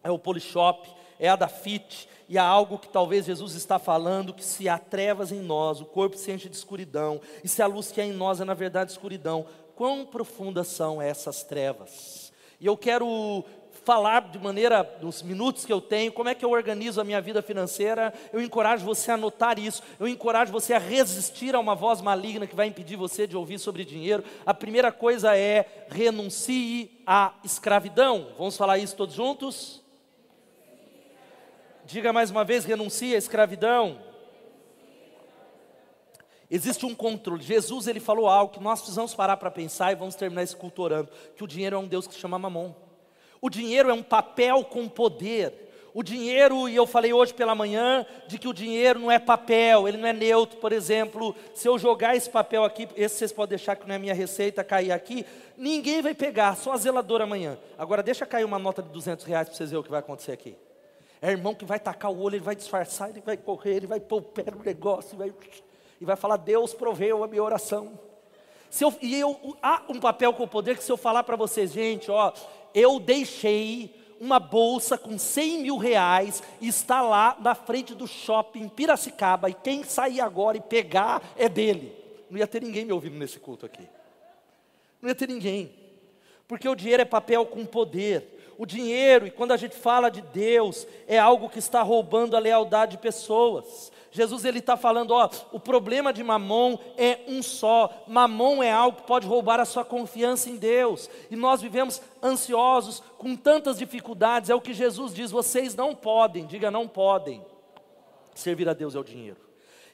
é 0.00 0.12
o 0.12 0.18
Polishop, 0.18 0.88
é 1.20 1.28
a 1.28 1.36
Dafit, 1.36 2.08
e 2.28 2.38
há 2.38 2.44
algo 2.44 2.78
que 2.78 2.88
talvez 2.88 3.26
Jesus 3.26 3.54
está 3.54 3.78
falando, 3.78 4.32
que 4.32 4.44
se 4.44 4.68
há 4.68 4.78
trevas 4.78 5.30
em 5.30 5.40
nós, 5.40 5.80
o 5.80 5.84
corpo 5.84 6.16
se 6.16 6.32
enche 6.32 6.48
de 6.48 6.56
escuridão, 6.56 7.20
e 7.44 7.48
se 7.48 7.62
a 7.62 7.66
luz 7.66 7.92
que 7.92 8.00
há 8.00 8.04
em 8.04 8.12
nós 8.12 8.40
é 8.40 8.44
na 8.44 8.54
verdade 8.54 8.90
escuridão, 8.90 9.44
quão 9.76 10.06
profundas 10.06 10.66
são 10.66 11.00
essas 11.00 11.42
trevas? 11.42 12.32
E 12.60 12.66
eu 12.66 12.76
quero 12.76 13.44
falar 13.84 14.30
de 14.30 14.38
maneira, 14.38 14.98
nos 15.00 15.22
minutos 15.22 15.64
que 15.64 15.72
eu 15.72 15.80
tenho, 15.80 16.12
como 16.12 16.28
é 16.28 16.34
que 16.34 16.44
eu 16.44 16.50
organizo 16.50 17.00
a 17.00 17.04
minha 17.04 17.20
vida 17.20 17.42
financeira. 17.42 18.12
Eu 18.32 18.40
encorajo 18.40 18.84
você 18.84 19.10
a 19.10 19.14
anotar 19.14 19.58
isso. 19.58 19.82
Eu 19.98 20.06
encorajo 20.06 20.52
você 20.52 20.74
a 20.74 20.78
resistir 20.78 21.54
a 21.54 21.60
uma 21.60 21.74
voz 21.74 22.00
maligna 22.00 22.46
que 22.46 22.54
vai 22.54 22.66
impedir 22.66 22.96
você 22.96 23.26
de 23.26 23.36
ouvir 23.36 23.58
sobre 23.58 23.84
dinheiro. 23.84 24.22
A 24.44 24.52
primeira 24.52 24.92
coisa 24.92 25.36
é 25.36 25.86
renuncie 25.88 27.02
à 27.06 27.32
escravidão. 27.42 28.28
Vamos 28.38 28.56
falar 28.56 28.78
isso 28.78 28.96
todos 28.96 29.14
juntos? 29.14 29.79
Diga 31.90 32.12
mais 32.12 32.30
uma 32.30 32.44
vez: 32.44 32.64
renuncie 32.64 33.16
à 33.16 33.18
escravidão. 33.18 33.98
Existe 36.48 36.86
um 36.86 36.94
controle. 36.94 37.42
Jesus 37.42 37.88
ele 37.88 37.98
falou 37.98 38.28
algo 38.28 38.52
que 38.52 38.62
nós 38.62 38.78
precisamos 38.78 39.12
parar 39.12 39.36
para 39.36 39.50
pensar 39.50 39.90
e 39.90 39.96
vamos 39.96 40.14
terminar 40.14 40.44
esse 40.44 40.54
culto 40.54 40.82
orando, 40.82 41.10
que 41.36 41.42
o 41.42 41.48
dinheiro 41.48 41.74
é 41.74 41.78
um 41.78 41.88
Deus 41.88 42.06
que 42.06 42.14
se 42.14 42.20
chama 42.20 42.38
Mamon. 42.38 42.72
O 43.40 43.50
dinheiro 43.50 43.90
é 43.90 43.92
um 43.92 44.04
papel 44.04 44.64
com 44.64 44.88
poder. 44.88 45.68
O 45.92 46.04
dinheiro, 46.04 46.68
e 46.68 46.76
eu 46.76 46.86
falei 46.86 47.12
hoje 47.12 47.34
pela 47.34 47.56
manhã, 47.56 48.06
de 48.28 48.38
que 48.38 48.46
o 48.46 48.52
dinheiro 48.52 49.00
não 49.00 49.10
é 49.10 49.18
papel, 49.18 49.88
ele 49.88 49.96
não 49.96 50.06
é 50.06 50.12
neutro. 50.12 50.58
Por 50.58 50.72
exemplo, 50.72 51.34
se 51.52 51.66
eu 51.66 51.76
jogar 51.76 52.14
esse 52.14 52.30
papel 52.30 52.62
aqui, 52.62 52.86
esse 52.94 53.16
vocês 53.16 53.32
podem 53.32 53.56
deixar 53.56 53.74
que 53.74 53.88
não 53.88 53.96
é 53.96 53.98
minha 53.98 54.14
receita, 54.14 54.62
cair 54.62 54.92
aqui, 54.92 55.26
ninguém 55.56 56.00
vai 56.00 56.14
pegar, 56.14 56.56
só 56.56 56.72
a 56.72 56.76
zeladora 56.76 57.24
amanhã. 57.24 57.58
Agora 57.76 58.04
deixa 58.04 58.24
cair 58.24 58.44
uma 58.44 58.60
nota 58.60 58.80
de 58.80 58.90
200 58.90 59.24
reais 59.24 59.48
para 59.48 59.56
vocês 59.56 59.70
verem 59.70 59.80
o 59.80 59.84
que 59.84 59.90
vai 59.90 59.98
acontecer 59.98 60.30
aqui. 60.30 60.56
É 61.22 61.30
irmão 61.30 61.54
que 61.54 61.64
vai 61.64 61.78
tacar 61.78 62.10
o 62.10 62.20
olho, 62.20 62.36
ele 62.36 62.44
vai 62.44 62.56
disfarçar, 62.56 63.10
ele 63.10 63.20
vai 63.20 63.36
correr, 63.36 63.76
ele 63.76 63.86
vai 63.86 64.00
pôr 64.00 64.18
o 64.18 64.22
pé 64.22 64.44
no 64.50 64.62
negócio, 64.62 65.18
vai, 65.18 65.32
e 66.00 66.04
vai 66.04 66.16
falar, 66.16 66.38
Deus 66.38 66.72
proveu 66.72 67.22
a 67.22 67.28
minha 67.28 67.42
oração. 67.42 67.98
Se 68.70 68.84
eu, 68.84 68.94
e 69.02 69.18
eu, 69.18 69.56
há 69.60 69.82
um 69.88 70.00
papel 70.00 70.32
com 70.32 70.44
o 70.44 70.48
poder 70.48 70.76
que 70.76 70.84
se 70.84 70.90
eu 70.90 70.96
falar 70.96 71.24
para 71.24 71.36
vocês, 71.36 71.72
gente, 71.72 72.10
ó, 72.10 72.32
eu 72.72 72.98
deixei 72.98 73.94
uma 74.20 74.38
bolsa 74.38 74.96
com 74.96 75.18
100 75.18 75.62
mil 75.62 75.76
reais 75.76 76.42
e 76.60 76.68
está 76.68 77.02
lá 77.02 77.36
na 77.40 77.54
frente 77.54 77.94
do 77.94 78.06
shopping 78.06 78.68
Piracicaba 78.68 79.48
e 79.50 79.54
quem 79.54 79.82
sair 79.82 80.20
agora 80.20 80.56
e 80.56 80.60
pegar 80.60 81.22
é 81.36 81.48
dele. 81.48 81.96
Não 82.30 82.38
ia 82.38 82.46
ter 82.46 82.62
ninguém 82.62 82.84
me 82.84 82.92
ouvindo 82.92 83.18
nesse 83.18 83.40
culto 83.40 83.66
aqui. 83.66 83.88
Não 85.02 85.08
ia 85.08 85.14
ter 85.14 85.26
ninguém. 85.26 85.74
Porque 86.46 86.68
o 86.68 86.74
dinheiro 86.74 87.02
é 87.02 87.06
papel 87.06 87.44
com 87.46 87.64
poder. 87.64 88.39
O 88.60 88.66
dinheiro, 88.66 89.26
e 89.26 89.30
quando 89.30 89.52
a 89.52 89.56
gente 89.56 89.74
fala 89.74 90.10
de 90.10 90.20
Deus, 90.20 90.86
é 91.08 91.18
algo 91.18 91.48
que 91.48 91.58
está 91.58 91.80
roubando 91.80 92.36
a 92.36 92.38
lealdade 92.38 92.92
de 92.92 92.98
pessoas. 92.98 93.90
Jesus 94.10 94.44
ele 94.44 94.58
está 94.58 94.76
falando, 94.76 95.12
ó, 95.12 95.30
o 95.50 95.58
problema 95.58 96.12
de 96.12 96.22
Mamon 96.22 96.76
é 96.98 97.20
um 97.26 97.42
só. 97.42 98.04
Mamon 98.06 98.62
é 98.62 98.70
algo 98.70 98.98
que 98.98 99.06
pode 99.06 99.26
roubar 99.26 99.60
a 99.60 99.64
sua 99.64 99.82
confiança 99.82 100.50
em 100.50 100.56
Deus. 100.56 101.08
E 101.30 101.36
nós 101.36 101.62
vivemos 101.62 102.02
ansiosos, 102.22 103.02
com 103.16 103.34
tantas 103.34 103.78
dificuldades. 103.78 104.50
É 104.50 104.54
o 104.54 104.60
que 104.60 104.74
Jesus 104.74 105.14
diz: 105.14 105.30
vocês 105.30 105.74
não 105.74 105.94
podem, 105.94 106.44
diga 106.44 106.70
não 106.70 106.86
podem, 106.86 107.42
servir 108.34 108.68
a 108.68 108.74
Deus 108.74 108.94
é 108.94 108.98
o 108.98 109.04
dinheiro. 109.04 109.40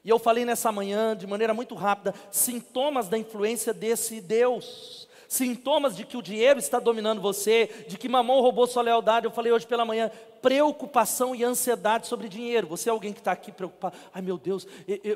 E 0.05 0.11
eu 0.11 0.19
falei 0.19 0.45
nessa 0.45 0.73
manhã, 0.73 1.17
de 1.17 1.25
maneira 1.25 1.55
muito 1.55 1.77
rápida, 1.77 2.13
sintomas 2.33 3.07
da 3.07 3.17
influência 3.17 3.73
desse 3.73 4.21
Deus 4.21 5.07
sintomas 5.29 5.97
de 5.97 6.05
que 6.05 6.17
o 6.17 6.23
dinheiro 6.23 6.59
está 6.59 6.79
dominando 6.79 7.21
você, 7.21 7.87
de 7.89 7.97
que 7.97 8.09
mamão 8.09 8.41
roubou 8.41 8.67
sua 8.67 8.83
lealdade. 8.83 9.27
Eu 9.27 9.33
falei 9.33 9.53
hoje 9.53 9.67
pela 9.67 9.85
manhã, 9.85 10.11
preocupação 10.41 11.35
e 11.35 11.43
ansiedade 11.43 12.07
sobre 12.07 12.29
dinheiro. 12.29 12.67
Você 12.69 12.89
é 12.89 12.93
alguém 12.93 13.13
que 13.13 13.19
está 13.19 13.33
aqui 13.33 13.51
preocupado, 13.51 13.97
ai 14.15 14.23
meu 14.23 14.39
Deus, 14.39 14.67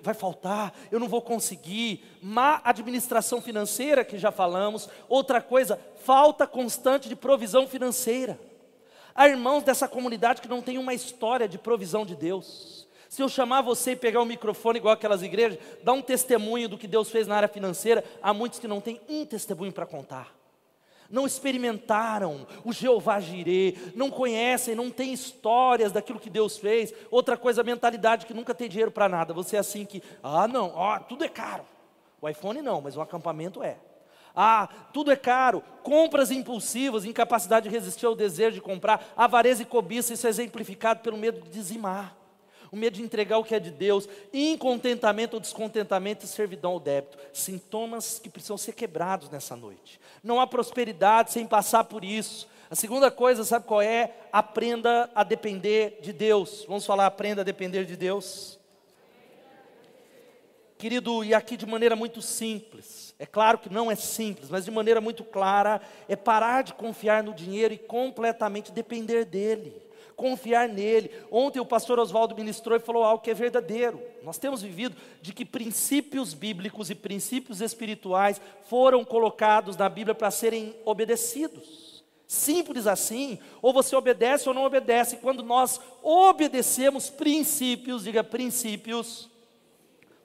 vai 0.02 0.14
faltar, 0.14 0.74
eu 0.90 0.98
não 0.98 1.08
vou 1.08 1.22
conseguir. 1.22 2.04
Má 2.20 2.60
administração 2.64 3.40
financeira, 3.40 4.04
que 4.04 4.18
já 4.18 4.32
falamos. 4.32 4.88
Outra 5.08 5.40
coisa, 5.40 5.78
falta 6.04 6.46
constante 6.46 7.08
de 7.08 7.14
provisão 7.14 7.66
financeira. 7.66 8.38
Há 9.14 9.28
irmãos 9.28 9.62
dessa 9.62 9.88
comunidade 9.88 10.40
que 10.40 10.48
não 10.48 10.62
têm 10.62 10.78
uma 10.78 10.94
história 10.94 11.48
de 11.48 11.58
provisão 11.58 12.06
de 12.06 12.14
Deus. 12.14 12.88
Se 13.10 13.20
eu 13.20 13.28
chamar 13.28 13.60
você 13.60 13.90
e 13.90 13.96
pegar 13.96 14.22
o 14.22 14.24
microfone 14.24 14.78
igual 14.78 14.94
aquelas 14.94 15.20
igrejas, 15.20 15.58
dar 15.82 15.94
um 15.94 16.00
testemunho 16.00 16.68
do 16.68 16.78
que 16.78 16.86
Deus 16.86 17.10
fez 17.10 17.26
na 17.26 17.34
área 17.34 17.48
financeira, 17.48 18.04
há 18.22 18.32
muitos 18.32 18.60
que 18.60 18.68
não 18.68 18.80
têm 18.80 19.00
um 19.08 19.26
testemunho 19.26 19.72
para 19.72 19.84
contar. 19.84 20.32
Não 21.10 21.26
experimentaram 21.26 22.46
o 22.64 22.72
Jeová 22.72 23.18
Jirê, 23.18 23.74
não 23.96 24.12
conhecem, 24.12 24.76
não 24.76 24.92
têm 24.92 25.12
histórias 25.12 25.90
daquilo 25.90 26.20
que 26.20 26.30
Deus 26.30 26.56
fez. 26.56 26.94
Outra 27.10 27.36
coisa, 27.36 27.62
a 27.62 27.64
mentalidade 27.64 28.26
que 28.26 28.32
nunca 28.32 28.54
tem 28.54 28.68
dinheiro 28.68 28.92
para 28.92 29.08
nada. 29.08 29.34
Você 29.34 29.56
é 29.56 29.58
assim 29.58 29.84
que, 29.84 30.00
ah, 30.22 30.46
não, 30.46 30.70
ó, 30.72 31.00
tudo 31.00 31.24
é 31.24 31.28
caro. 31.28 31.64
O 32.22 32.28
iPhone 32.28 32.62
não, 32.62 32.80
mas 32.80 32.96
o 32.96 33.00
acampamento 33.00 33.60
é. 33.60 33.76
Ah, 34.36 34.68
tudo 34.92 35.10
é 35.10 35.16
caro, 35.16 35.64
compras 35.82 36.30
impulsivas, 36.30 37.04
incapacidade 37.04 37.68
de 37.68 37.74
resistir 37.74 38.06
ao 38.06 38.14
desejo 38.14 38.54
de 38.54 38.60
comprar, 38.60 39.12
avareza 39.16 39.62
e 39.62 39.66
cobiça, 39.66 40.14
isso 40.14 40.28
é 40.28 40.30
exemplificado 40.30 41.00
pelo 41.00 41.18
medo 41.18 41.40
de 41.40 41.50
dizimar 41.50 42.19
o 42.70 42.76
medo 42.76 42.96
de 42.96 43.02
entregar 43.02 43.38
o 43.38 43.44
que 43.44 43.54
é 43.54 43.60
de 43.60 43.70
Deus, 43.70 44.08
incontentamento 44.32 45.34
ou 45.34 45.40
descontentamento 45.40 46.24
e 46.24 46.28
servidão 46.28 46.72
ao 46.72 46.80
débito. 46.80 47.18
Sintomas 47.32 48.18
que 48.18 48.28
precisam 48.28 48.56
ser 48.56 48.72
quebrados 48.72 49.28
nessa 49.28 49.56
noite. 49.56 50.00
Não 50.22 50.40
há 50.40 50.46
prosperidade 50.46 51.32
sem 51.32 51.46
passar 51.46 51.84
por 51.84 52.04
isso. 52.04 52.48
A 52.70 52.76
segunda 52.76 53.10
coisa, 53.10 53.42
sabe 53.44 53.66
qual 53.66 53.82
é? 53.82 54.14
Aprenda 54.32 55.10
a 55.14 55.24
depender 55.24 55.98
de 56.00 56.12
Deus. 56.12 56.64
Vamos 56.68 56.86
falar, 56.86 57.06
aprenda 57.06 57.40
a 57.40 57.44
depender 57.44 57.84
de 57.84 57.96
Deus. 57.96 58.58
Querido, 60.78 61.24
e 61.24 61.34
aqui 61.34 61.56
de 61.56 61.66
maneira 61.66 61.94
muito 61.94 62.22
simples, 62.22 63.14
é 63.18 63.26
claro 63.26 63.58
que 63.58 63.68
não 63.68 63.90
é 63.90 63.94
simples, 63.94 64.48
mas 64.48 64.64
de 64.64 64.70
maneira 64.70 64.98
muito 64.98 65.24
clara, 65.24 65.78
é 66.08 66.16
parar 66.16 66.62
de 66.62 66.72
confiar 66.72 67.22
no 67.22 67.34
dinheiro 67.34 67.74
e 67.74 67.78
completamente 67.78 68.72
depender 68.72 69.26
dele 69.26 69.89
confiar 70.20 70.68
nele. 70.68 71.10
Ontem 71.30 71.58
o 71.58 71.64
pastor 71.64 71.98
Oswaldo 71.98 72.36
ministrou 72.36 72.76
e 72.76 72.80
falou 72.80 73.02
algo 73.02 73.22
que 73.24 73.30
é 73.30 73.34
verdadeiro. 73.34 73.98
Nós 74.22 74.36
temos 74.36 74.60
vivido 74.60 74.94
de 75.22 75.32
que 75.32 75.46
princípios 75.46 76.34
bíblicos 76.34 76.90
e 76.90 76.94
princípios 76.94 77.62
espirituais 77.62 78.38
foram 78.68 79.02
colocados 79.02 79.78
na 79.78 79.88
Bíblia 79.88 80.14
para 80.14 80.30
serem 80.30 80.76
obedecidos. 80.84 82.04
Simples 82.26 82.86
assim, 82.86 83.38
ou 83.62 83.72
você 83.72 83.96
obedece 83.96 84.46
ou 84.46 84.54
não 84.54 84.64
obedece. 84.64 85.16
Quando 85.16 85.42
nós 85.42 85.80
obedecemos 86.02 87.08
princípios, 87.08 88.04
diga 88.04 88.22
princípios, 88.22 89.28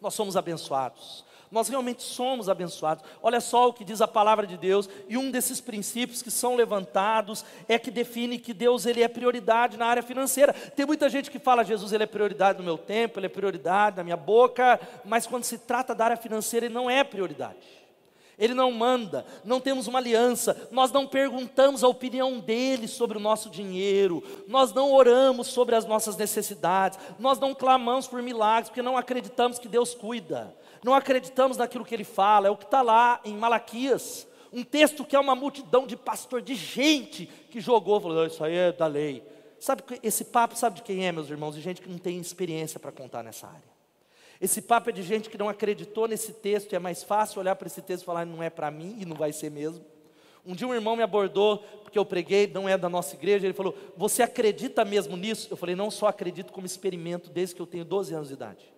nós 0.01 0.13
somos 0.13 0.35
abençoados. 0.35 1.23
Nós 1.51 1.67
realmente 1.67 2.03
somos 2.03 2.49
abençoados. 2.49 3.03
Olha 3.21 3.39
só 3.39 3.69
o 3.69 3.73
que 3.73 3.85
diz 3.85 4.01
a 4.01 4.07
palavra 4.07 4.47
de 4.47 4.57
Deus, 4.57 4.89
e 5.07 5.17
um 5.17 5.31
desses 5.31 5.61
princípios 5.61 6.21
que 6.21 6.31
são 6.31 6.55
levantados 6.55 7.45
é 7.67 7.77
que 7.77 7.91
define 7.91 8.39
que 8.39 8.53
Deus 8.53 8.85
ele 8.85 9.03
é 9.03 9.07
prioridade 9.07 9.77
na 9.77 9.85
área 9.85 10.03
financeira. 10.03 10.53
Tem 10.53 10.85
muita 10.85 11.09
gente 11.09 11.29
que 11.29 11.39
fala 11.39 11.63
Jesus 11.63 11.93
ele 11.93 12.03
é 12.03 12.07
prioridade 12.07 12.57
no 12.57 12.63
meu 12.65 12.77
tempo, 12.77 13.19
ele 13.19 13.27
é 13.27 13.29
prioridade 13.29 13.97
na 13.97 14.03
minha 14.03 14.17
boca, 14.17 14.79
mas 15.03 15.27
quando 15.27 15.43
se 15.43 15.57
trata 15.57 15.93
da 15.93 16.05
área 16.05 16.17
financeira 16.17 16.65
ele 16.65 16.73
não 16.73 16.89
é 16.89 17.03
prioridade. 17.03 17.85
Ele 18.37 18.53
não 18.53 18.71
manda, 18.71 19.25
não 19.45 19.61
temos 19.61 19.87
uma 19.87 19.99
aliança, 19.99 20.67
nós 20.71 20.91
não 20.91 21.07
perguntamos 21.07 21.83
a 21.83 21.87
opinião 21.87 22.39
dele 22.39 22.87
sobre 22.87 23.17
o 23.17 23.21
nosso 23.21 23.49
dinheiro, 23.49 24.21
nós 24.47 24.73
não 24.73 24.91
oramos 24.91 25.47
sobre 25.47 25.73
as 25.73 25.85
nossas 25.85 26.17
necessidades, 26.17 26.99
nós 27.17 27.39
não 27.39 27.55
clamamos 27.55 28.07
por 28.07 28.21
milagres, 28.21 28.69
porque 28.69 28.81
não 28.81 28.97
acreditamos 28.97 29.57
que 29.57 29.69
Deus 29.69 29.93
cuida 29.93 30.53
não 30.85 30.93
acreditamos 30.93 31.57
naquilo 31.57 31.83
que 31.83 31.95
ele 31.95 32.03
fala, 32.03 32.47
é 32.47 32.51
o 32.51 32.55
que 32.55 32.65
está 32.65 32.83
lá 32.83 33.19
em 33.25 33.35
Malaquias, 33.35 34.27
um 34.53 34.63
texto 34.63 35.03
que 35.03 35.15
é 35.15 35.19
uma 35.19 35.33
multidão 35.33 35.87
de 35.87 35.97
pastor, 35.97 36.43
de 36.43 36.53
gente 36.53 37.25
que 37.49 37.59
jogou, 37.59 37.99
falou, 37.99 38.27
isso 38.27 38.43
aí 38.43 38.55
é 38.55 38.71
da 38.71 38.85
lei. 38.85 39.23
Sabe, 39.59 39.81
esse 40.03 40.25
papo 40.25 40.55
sabe 40.55 40.75
de 40.75 40.83
quem 40.83 41.07
é, 41.07 41.11
meus 41.11 41.27
irmãos? 41.27 41.55
De 41.55 41.61
gente 41.61 41.81
que 41.81 41.89
não 41.89 41.97
tem 41.97 42.19
experiência 42.19 42.79
para 42.79 42.91
contar 42.91 43.23
nessa 43.23 43.47
área. 43.47 43.75
Esse 44.39 44.61
papo 44.61 44.91
é 44.91 44.93
de 44.93 45.01
gente 45.01 45.27
que 45.27 45.39
não 45.39 45.49
acreditou 45.49 46.07
nesse 46.07 46.31
texto, 46.33 46.73
e 46.73 46.75
é 46.75 46.79
mais 46.79 47.01
fácil 47.01 47.39
olhar 47.39 47.55
para 47.55 47.65
esse 47.65 47.81
texto 47.81 48.03
e 48.03 48.05
falar, 48.05 48.23
não 48.23 48.43
é 48.43 48.51
para 48.51 48.69
mim, 48.69 48.95
e 48.99 49.05
não 49.05 49.15
vai 49.15 49.33
ser 49.33 49.49
mesmo. 49.49 49.83
Um 50.45 50.53
dia 50.53 50.67
um 50.67 50.75
irmão 50.75 50.95
me 50.95 51.01
abordou, 51.01 51.57
porque 51.81 51.97
eu 51.97 52.05
preguei, 52.05 52.45
não 52.45 52.69
é 52.69 52.77
da 52.77 52.89
nossa 52.89 53.15
igreja, 53.15 53.47
ele 53.47 53.55
falou, 53.55 53.75
você 53.97 54.21
acredita 54.21 54.85
mesmo 54.85 55.17
nisso? 55.17 55.47
Eu 55.49 55.57
falei, 55.57 55.75
não 55.75 55.89
só 55.89 56.05
acredito, 56.05 56.53
como 56.53 56.67
experimento 56.67 57.31
desde 57.31 57.55
que 57.55 57.61
eu 57.61 57.65
tenho 57.65 57.83
12 57.83 58.13
anos 58.13 58.27
de 58.27 58.35
idade. 58.35 58.74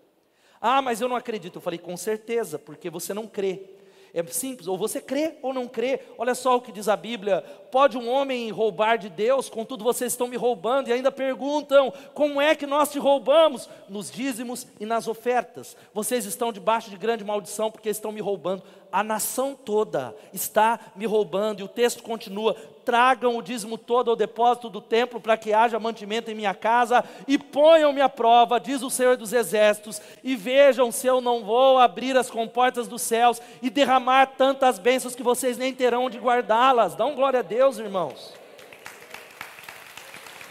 Ah, 0.62 0.82
mas 0.82 1.02
eu 1.02 1.08
não 1.08 1.16
acredito. 1.16 1.58
Eu 1.58 1.62
falei, 1.62 1.80
com 1.80 1.96
certeza, 1.96 2.58
porque 2.58 2.90
você 2.90 3.14
não 3.14 3.28
crê. 3.28 3.78
É 4.14 4.26
simples, 4.26 4.68
ou 4.68 4.78
você 4.78 5.00
crê 5.00 5.36
ou 5.42 5.54
não 5.54 5.68
crê. 5.68 6.00
Olha 6.18 6.34
só 6.34 6.56
o 6.56 6.62
que 6.62 6.72
diz 6.72 6.88
a 6.88 6.96
Bíblia: 6.96 7.42
pode 7.72 7.98
um 7.98 8.10
homem 8.10 8.50
roubar 8.50 8.98
de 8.98 9.10
Deus, 9.10 9.50
contudo 9.50 9.84
vocês 9.84 10.14
estão 10.14 10.28
me 10.28 10.38
roubando, 10.38 10.88
e 10.88 10.94
ainda 10.94 11.12
perguntam: 11.12 11.94
como 12.14 12.42
é 12.42 12.56
que 12.56 12.66
nós 12.66 12.92
te 12.92 12.98
roubamos? 12.98 13.70
Nos 13.88 14.10
dízimos 14.10 14.66
e 14.80 14.86
nas 14.86 15.08
ofertas. 15.08 15.76
Vocês 15.94 16.26
estão 16.26 16.52
debaixo 16.52 16.90
de 16.90 16.98
grande 16.98 17.24
maldição 17.24 17.70
porque 17.70 17.90
estão 17.90 18.12
me 18.12 18.22
roubando 18.22 18.64
a 18.92 19.04
nação 19.04 19.56
toda 19.56 20.16
está 20.34 20.80
me 20.96 21.06
roubando, 21.06 21.60
e 21.60 21.64
o 21.64 21.68
texto 21.68 22.04
continua: 22.04 22.56
tragam 22.86 23.38
o 23.38 23.42
dízimo 23.42 23.78
todo 23.78 24.10
ao 24.10 24.16
depósito 24.16 24.70
do 24.70 24.82
templo, 24.82 25.20
para 25.20 25.38
que 25.38 25.54
haja 25.54 25.80
mantimento 25.80 26.32
em 26.32 26.36
minha 26.36 26.54
casa, 26.54 27.04
e 27.28 27.38
ponham-me 27.38 28.02
à 28.02 28.10
prova, 28.10 28.60
diz 28.60 28.82
o 28.82 28.90
Senhor 28.90 29.18
dos 29.18 29.34
Exércitos, 29.34 30.02
e 30.24 30.36
vejam 30.36 30.92
se 30.92 31.08
eu 31.08 31.20
não 31.20 31.44
vou 31.44 31.78
abrir 31.78 32.16
as 32.16 32.30
comportas 32.30 32.88
dos 32.88 33.02
céus 33.02 33.42
e 33.62 33.70
derramar 33.70 34.28
tantas 34.38 34.80
bênçãos 34.80 35.16
que 35.16 35.24
vocês 35.24 35.58
nem 35.58 35.74
terão 35.74 36.06
onde 36.06 36.18
guardá-las. 36.18 36.96
Dão 36.96 37.16
glória 37.16 37.40
a 37.40 37.44
Deus, 37.44 37.78
irmãos. 37.78 38.34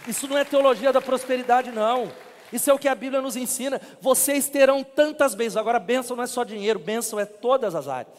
Isso 0.07 0.29
não 0.29 0.39
é 0.39 0.45
teologia 0.45 0.93
da 0.93 1.01
prosperidade, 1.01 1.73
não. 1.73 2.26
Isso 2.53 2.71
é 2.71 2.75
o 2.75 2.79
que 2.79 2.89
a 2.89 2.95
Bíblia 2.95 3.21
nos 3.21 3.37
ensina. 3.37 3.81
Vocês 4.01 4.49
terão 4.49 4.83
tantas 4.85 5.35
bênçãos. 5.35 5.57
Agora, 5.57 5.79
bênção 5.79 6.17
não 6.17 6.25
é 6.25 6.27
só 6.27 6.45
dinheiro, 6.45 6.79
bênção 6.79 7.19
é 7.19 7.25
todas 7.25 7.75
as 7.75 7.89
áreas. 7.89 8.15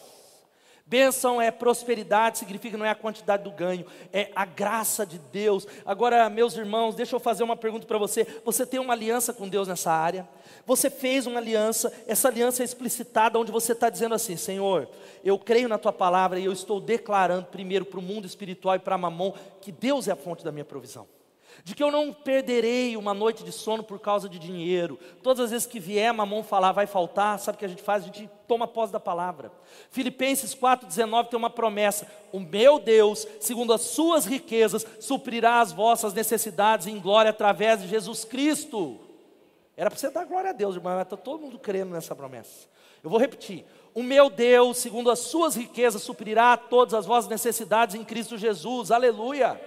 Bênção 0.88 1.38
é 1.38 1.50
prosperidade, 1.50 2.38
significa 2.38 2.78
não 2.78 2.86
é 2.86 2.88
a 2.88 2.94
quantidade 2.94 3.44
do 3.44 3.50
ganho, 3.50 3.84
é 4.10 4.30
a 4.34 4.46
graça 4.46 5.04
de 5.04 5.18
Deus. 5.18 5.66
Agora, 5.84 6.30
meus 6.30 6.56
irmãos, 6.56 6.94
deixa 6.94 7.14
eu 7.14 7.20
fazer 7.20 7.44
uma 7.44 7.54
pergunta 7.54 7.86
para 7.86 7.98
você. 7.98 8.26
Você 8.42 8.64
tem 8.64 8.80
uma 8.80 8.94
aliança 8.94 9.34
com 9.34 9.46
Deus 9.46 9.68
nessa 9.68 9.92
área? 9.92 10.26
Você 10.64 10.88
fez 10.88 11.26
uma 11.26 11.40
aliança, 11.40 11.92
essa 12.06 12.28
aliança 12.28 12.62
é 12.62 12.64
explicitada, 12.64 13.38
onde 13.38 13.52
você 13.52 13.72
está 13.72 13.90
dizendo 13.90 14.14
assim: 14.14 14.34
Senhor, 14.38 14.88
eu 15.22 15.38
creio 15.38 15.68
na 15.68 15.76
tua 15.76 15.92
palavra 15.92 16.40
e 16.40 16.46
eu 16.46 16.52
estou 16.54 16.80
declarando 16.80 17.44
primeiro 17.48 17.84
para 17.84 17.98
o 17.98 18.02
mundo 18.02 18.26
espiritual 18.26 18.74
e 18.76 18.78
para 18.78 18.96
Mamon 18.96 19.34
que 19.60 19.70
Deus 19.70 20.08
é 20.08 20.12
a 20.12 20.16
fonte 20.16 20.42
da 20.42 20.50
minha 20.50 20.64
provisão 20.64 21.06
de 21.64 21.74
que 21.74 21.82
eu 21.82 21.90
não 21.90 22.12
perderei 22.12 22.96
uma 22.96 23.12
noite 23.12 23.44
de 23.44 23.52
sono 23.52 23.82
por 23.82 23.98
causa 23.98 24.28
de 24.28 24.38
dinheiro. 24.38 24.98
Todas 25.22 25.44
as 25.44 25.50
vezes 25.50 25.66
que 25.66 25.80
vier 25.80 26.12
mamão 26.12 26.42
falar 26.42 26.72
vai 26.72 26.86
faltar, 26.86 27.38
sabe 27.38 27.56
o 27.56 27.58
que 27.58 27.64
a 27.64 27.68
gente 27.68 27.82
faz? 27.82 28.02
A 28.02 28.06
gente 28.06 28.28
toma 28.46 28.66
posse 28.66 28.92
da 28.92 29.00
palavra. 29.00 29.52
Filipenses 29.90 30.54
4,19 30.54 31.28
tem 31.28 31.38
uma 31.38 31.50
promessa: 31.50 32.06
o 32.32 32.40
meu 32.40 32.78
Deus, 32.78 33.26
segundo 33.40 33.72
as 33.72 33.82
suas 33.82 34.24
riquezas, 34.24 34.86
suprirá 35.00 35.60
as 35.60 35.72
vossas 35.72 36.14
necessidades 36.14 36.86
em 36.86 36.98
glória 36.98 37.30
através 37.30 37.82
de 37.82 37.88
Jesus 37.88 38.24
Cristo. 38.24 38.98
Era 39.76 39.90
para 39.90 39.98
você 39.98 40.10
dar 40.10 40.24
glória 40.24 40.50
a 40.50 40.52
Deus, 40.52 40.74
irmão, 40.74 40.94
mas 40.94 41.02
está 41.02 41.16
todo 41.16 41.40
mundo 41.40 41.58
crendo 41.58 41.92
nessa 41.92 42.14
promessa. 42.14 42.66
Eu 43.02 43.10
vou 43.10 43.18
repetir: 43.18 43.64
o 43.94 44.02
meu 44.02 44.28
Deus, 44.30 44.78
segundo 44.78 45.10
as 45.10 45.20
suas 45.20 45.54
riquezas, 45.54 46.02
suprirá 46.02 46.56
todas 46.56 46.94
as 46.94 47.06
vossas 47.06 47.30
necessidades 47.30 47.94
em 47.94 48.04
Cristo 48.04 48.36
Jesus. 48.36 48.90
Aleluia. 48.90 49.60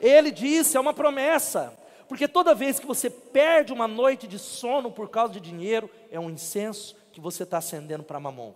Ele 0.00 0.30
disse, 0.30 0.76
é 0.76 0.80
uma 0.80 0.94
promessa. 0.94 1.76
Porque 2.08 2.28
toda 2.28 2.54
vez 2.54 2.78
que 2.78 2.86
você 2.86 3.10
perde 3.10 3.72
uma 3.72 3.88
noite 3.88 4.26
de 4.26 4.38
sono 4.38 4.90
por 4.90 5.08
causa 5.08 5.32
de 5.32 5.40
dinheiro, 5.40 5.90
é 6.10 6.20
um 6.20 6.30
incenso 6.30 6.96
que 7.12 7.20
você 7.20 7.42
está 7.42 7.58
acendendo 7.58 8.04
para 8.04 8.20
mamon. 8.20 8.52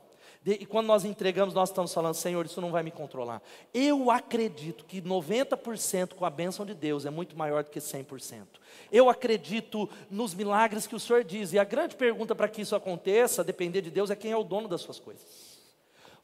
E 0.46 0.64
quando 0.64 0.87
nós 0.87 1.05
entregamos, 1.05 1.53
nós 1.53 1.68
estamos 1.68 1.92
falando, 1.92 2.14
Senhor, 2.14 2.46
isso 2.46 2.62
não 2.62 2.70
vai 2.70 2.83
me 2.83 2.90
controlar. 2.90 3.42
Eu 3.74 4.11
acredito 4.11 4.87
que 4.87 5.03
90% 5.03 6.14
com 6.14 6.24
a 6.24 6.31
bênção 6.31 6.64
de 6.64 6.72
Deus 6.72 7.05
é 7.05 7.11
muito 7.11 7.37
maior 7.37 7.62
do 7.62 7.70
que 7.70 7.79
100%. 7.79 8.46
Eu 8.90 9.11
acredito 9.11 9.88
nos 10.11 10.33
milagres 10.33 10.87
que 10.87 10.94
o 10.94 11.00
Senhor 11.00 11.24
diz. 11.24 11.53
E 11.53 11.59
a 11.59 11.64
grande 11.64 11.94
pergunta 11.94 12.35
para 12.35 12.48
que 12.48 12.62
isso 12.62 12.74
aconteça, 12.74 13.44
depender 13.44 13.83
de 13.83 13.90
Deus, 13.90 14.09
é 14.09 14.16
quem 14.16 14.33
é 14.33 14.37
o 14.37 14.42
dono 14.42 14.66
das 14.66 14.81
suas 14.81 14.98
coisas. 14.98 15.61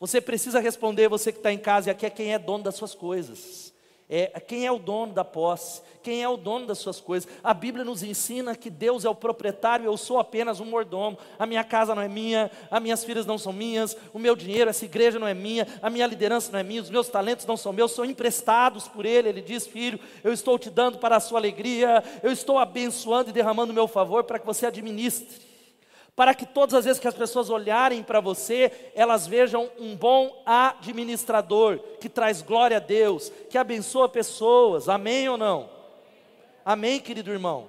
Você 0.01 0.19
precisa 0.19 0.61
responder, 0.61 1.09
você 1.09 1.31
que 1.31 1.39
está 1.39 1.53
em 1.53 1.59
casa, 1.59 1.89
e 1.89 1.91
aqui 1.91 2.07
é 2.07 2.11
quem 2.11 2.33
é 2.33 2.39
dono 2.39 2.65
das 2.65 2.75
suas 2.75 2.95
coisas. 2.95 3.66
É, 4.09 4.38
quem 4.38 4.64
é 4.64 4.71
o 4.71 4.79
dono 4.79 5.12
da 5.12 5.25
posse? 5.25 5.83
Quem 6.01 6.23
é 6.23 6.29
o 6.29 6.37
dono 6.37 6.66
das 6.66 6.79
suas 6.79 7.01
coisas? 7.01 7.29
A 7.42 7.53
Bíblia 7.53 7.85
nos 7.85 8.05
ensina 8.05 8.55
que 8.55 8.71
Deus 8.71 9.05
é 9.05 9.09
o 9.09 9.14
proprietário, 9.14 9.85
eu 9.85 9.97
sou 9.97 10.21
apenas 10.21 10.61
um 10.61 10.64
mordomo. 10.64 11.19
A 11.37 11.45
minha 11.45 11.64
casa 11.64 11.92
não 11.92 12.03
é 12.03 12.07
minha, 12.07 12.49
as 12.71 12.81
minhas 12.81 13.05
filhas 13.05 13.27
não 13.27 13.37
são 13.37 13.53
minhas, 13.53 13.97
o 14.14 14.19
meu 14.19 14.37
dinheiro, 14.37 14.71
essa 14.71 14.85
igreja 14.85 15.19
não 15.19 15.27
é 15.27 15.35
minha, 15.35 15.66
a 15.83 15.90
minha 15.90 16.07
liderança 16.07 16.53
não 16.53 16.61
é 16.61 16.62
minha, 16.62 16.83
os 16.83 16.90
meus 16.90 17.09
talentos 17.09 17.45
não 17.47 17.57
são 17.57 17.73
meus, 17.73 17.90
são 17.90 18.05
emprestados 18.05 18.87
por 18.87 19.05
Ele. 19.05 19.29
Ele 19.29 19.42
diz: 19.42 19.66
Filho, 19.66 19.99
eu 20.23 20.33
estou 20.33 20.57
te 20.57 20.71
dando 20.71 20.99
para 20.99 21.16
a 21.16 21.21
sua 21.21 21.40
alegria, 21.40 22.05
eu 22.23 22.31
estou 22.31 22.59
abençoando 22.59 23.31
e 23.31 23.33
derramando 23.33 23.73
o 23.73 23.75
meu 23.75 23.88
favor 23.88 24.23
para 24.23 24.38
que 24.38 24.47
você 24.47 24.66
administre 24.66 25.46
para 26.17 26.35
que 26.35 26.47
todas 26.47 26.75
as 26.75 26.87
vezes 26.87 26.99
que 26.99 27.07
as 27.07 27.15
pessoas 27.15 27.51
olharem 27.51 28.03
para 28.03 28.21
você, 28.21 28.91
elas 28.95 29.27
vejam 29.27 29.71
um 29.79 29.95
bom 29.95 30.43
administrador, 30.47 31.79
que 32.01 32.09
traz 32.09 32.41
glória 32.41 32.79
a 32.79 32.81
Deus, 32.81 33.31
que 33.51 33.59
abençoa 33.59 34.09
pessoas, 34.09 34.89
amém 34.89 35.29
ou 35.29 35.37
não? 35.37 35.69
Amém, 36.65 36.99
querido 36.99 37.31
irmão? 37.31 37.67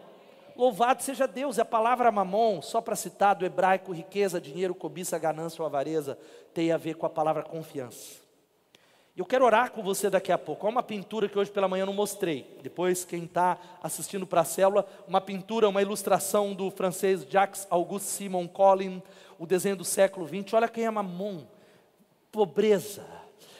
Louvado 0.56 1.04
seja 1.04 1.28
Deus, 1.28 1.60
é 1.60 1.62
a 1.62 1.66
palavra 1.66 2.10
mamon, 2.10 2.62
só 2.62 2.80
para 2.80 2.96
citar 2.96 3.36
do 3.36 3.46
hebraico, 3.46 3.92
riqueza, 3.92 4.40
dinheiro, 4.40 4.74
cobiça, 4.74 5.20
ganância 5.20 5.62
ou 5.62 5.68
avareza, 5.68 6.18
tem 6.54 6.72
a 6.72 6.78
ver 6.78 6.96
com 6.96 7.06
a 7.06 7.10
palavra 7.10 7.44
confiança. 7.44 8.27
Eu 9.18 9.26
quero 9.26 9.44
orar 9.44 9.72
com 9.72 9.82
você 9.82 10.12
daqui 10.12 10.32
a 10.32 10.38
pouco. 10.38 10.68
Há 10.68 10.70
uma 10.70 10.84
pintura 10.84 11.28
que 11.28 11.40
hoje 11.40 11.50
pela 11.50 11.68
manhã 11.68 11.88
não 11.88 11.94
mostrei. 11.94 12.56
Depois, 12.62 13.04
quem 13.04 13.24
está 13.24 13.58
assistindo 13.82 14.28
para 14.28 14.42
a 14.42 14.46
célula, 14.46 14.88
uma 15.08 15.20
pintura, 15.20 15.68
uma 15.68 15.82
ilustração 15.82 16.54
do 16.54 16.70
francês 16.70 17.26
Jacques 17.28 17.66
Auguste 17.68 18.10
Simon 18.10 18.48
Collin, 18.48 19.02
o 19.40 19.48
desenho 19.48 19.76
do 19.76 19.84
século 19.84 20.28
XX. 20.28 20.54
Olha 20.54 20.68
quem 20.68 20.86
é 20.86 20.92
Mamon. 20.92 21.46
Pobreza. 22.32 23.04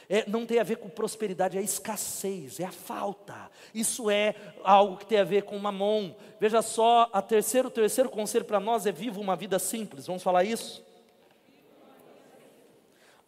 É, 0.08 0.30
não 0.30 0.46
tem 0.46 0.60
a 0.60 0.64
ver 0.64 0.76
com 0.76 0.90
prosperidade, 0.90 1.58
é 1.58 1.62
escassez, 1.62 2.60
é 2.60 2.66
a 2.66 2.72
falta. 2.72 3.50
Isso 3.74 4.12
é 4.12 4.36
algo 4.64 4.98
que 4.98 5.08
tem 5.08 5.18
a 5.18 5.24
ver 5.24 5.42
com 5.42 5.58
mamon. 5.58 6.14
Veja 6.40 6.62
só, 6.62 7.10
a 7.12 7.22
terceiro, 7.22 7.68
o 7.68 7.72
terceiro 7.72 8.10
conselho 8.12 8.46
para 8.46 8.60
nós 8.60 8.86
é 8.86 8.92
viva 8.92 9.20
uma 9.20 9.36
vida 9.36 9.58
simples. 9.58 10.06
Vamos 10.06 10.22
falar 10.22 10.44
isso? 10.44 10.86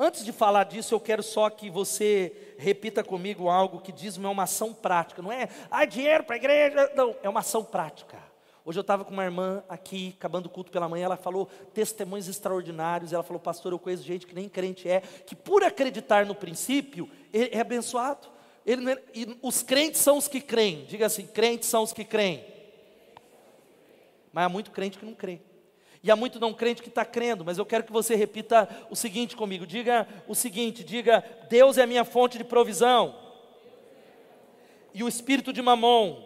Antes 0.02 0.24
de 0.24 0.32
falar 0.32 0.64
disso, 0.64 0.96
eu 0.96 1.00
quero 1.00 1.22
só 1.22 1.50
que 1.50 1.70
você 1.70 2.56
repita 2.58 3.04
comigo 3.04 3.50
algo 3.50 3.82
que 3.82 3.92
diz 3.92 4.18
é 4.18 4.28
uma 4.30 4.44
ação 4.44 4.74
prática, 4.74 5.22
não 5.22 5.30
é, 5.30 5.50
ah, 5.70 5.84
dinheiro 5.84 6.24
para 6.24 6.36
a 6.36 6.38
igreja, 6.38 6.90
não, 6.96 7.14
é 7.22 7.28
uma 7.28 7.42
ação 7.42 7.66
prática. 7.66 8.18
Hoje 8.64 8.80
eu 8.80 8.82
estava 8.82 9.04
com 9.04 9.12
uma 9.12 9.26
irmã 9.26 9.62
aqui, 9.68 10.16
acabando 10.18 10.46
o 10.46 10.50
culto 10.50 10.72
pela 10.72 10.88
manhã, 10.88 11.04
ela 11.04 11.18
falou 11.18 11.48
testemunhos 11.74 12.30
extraordinários, 12.30 13.12
ela 13.12 13.24
falou, 13.24 13.42
pastor, 13.42 13.74
eu 13.74 13.80
conheço 13.80 14.04
gente 14.04 14.26
que 14.26 14.34
nem 14.34 14.48
crente 14.48 14.88
é, 14.88 15.02
que 15.02 15.36
por 15.36 15.64
acreditar 15.64 16.26
no 16.26 16.34
princípio, 16.34 17.10
é 17.34 17.60
abençoado. 17.60 18.30
Ele, 18.66 18.94
é, 18.94 19.04
e 19.14 19.38
os 19.42 19.62
crentes 19.62 20.00
são 20.00 20.18
os 20.18 20.30
que 20.30 20.40
creem, 20.40 20.86
diga 20.86 21.08
assim, 21.08 21.28
crentes 21.28 21.68
são 21.68 21.84
os 21.84 21.92
que 21.92 22.06
creem. 22.06 22.46
Mas 24.32 24.46
há 24.46 24.50
muito 24.50 24.72
crente 24.72 24.98
que 24.98 25.06
não 25.06 25.14
crê. 25.14 25.42
E 26.02 26.10
há 26.10 26.16
muito 26.16 26.40
não 26.40 26.54
crente 26.54 26.82
que 26.82 26.90
está 26.90 27.04
crendo, 27.04 27.44
mas 27.44 27.58
eu 27.58 27.66
quero 27.66 27.84
que 27.84 27.92
você 27.92 28.16
repita 28.16 28.70
o 28.90 28.96
seguinte 28.96 29.36
comigo: 29.36 29.68
diga 29.68 30.08
o 30.28 30.36
seguinte, 30.36 30.84
diga, 30.84 31.24
Deus 31.50 31.78
é 31.78 31.86
minha 31.86 32.06
fonte 32.06 32.38
de 32.38 32.44
provisão, 32.44 33.16
e 34.94 35.04
o 35.04 35.08
espírito 35.08 35.52
de 35.52 35.62
mamon 35.62 36.24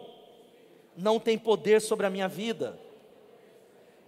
não 0.96 1.18
tem 1.18 1.36
poder 1.36 1.80
sobre 1.80 2.06
a 2.06 2.10
minha 2.10 2.28
vida. 2.28 2.78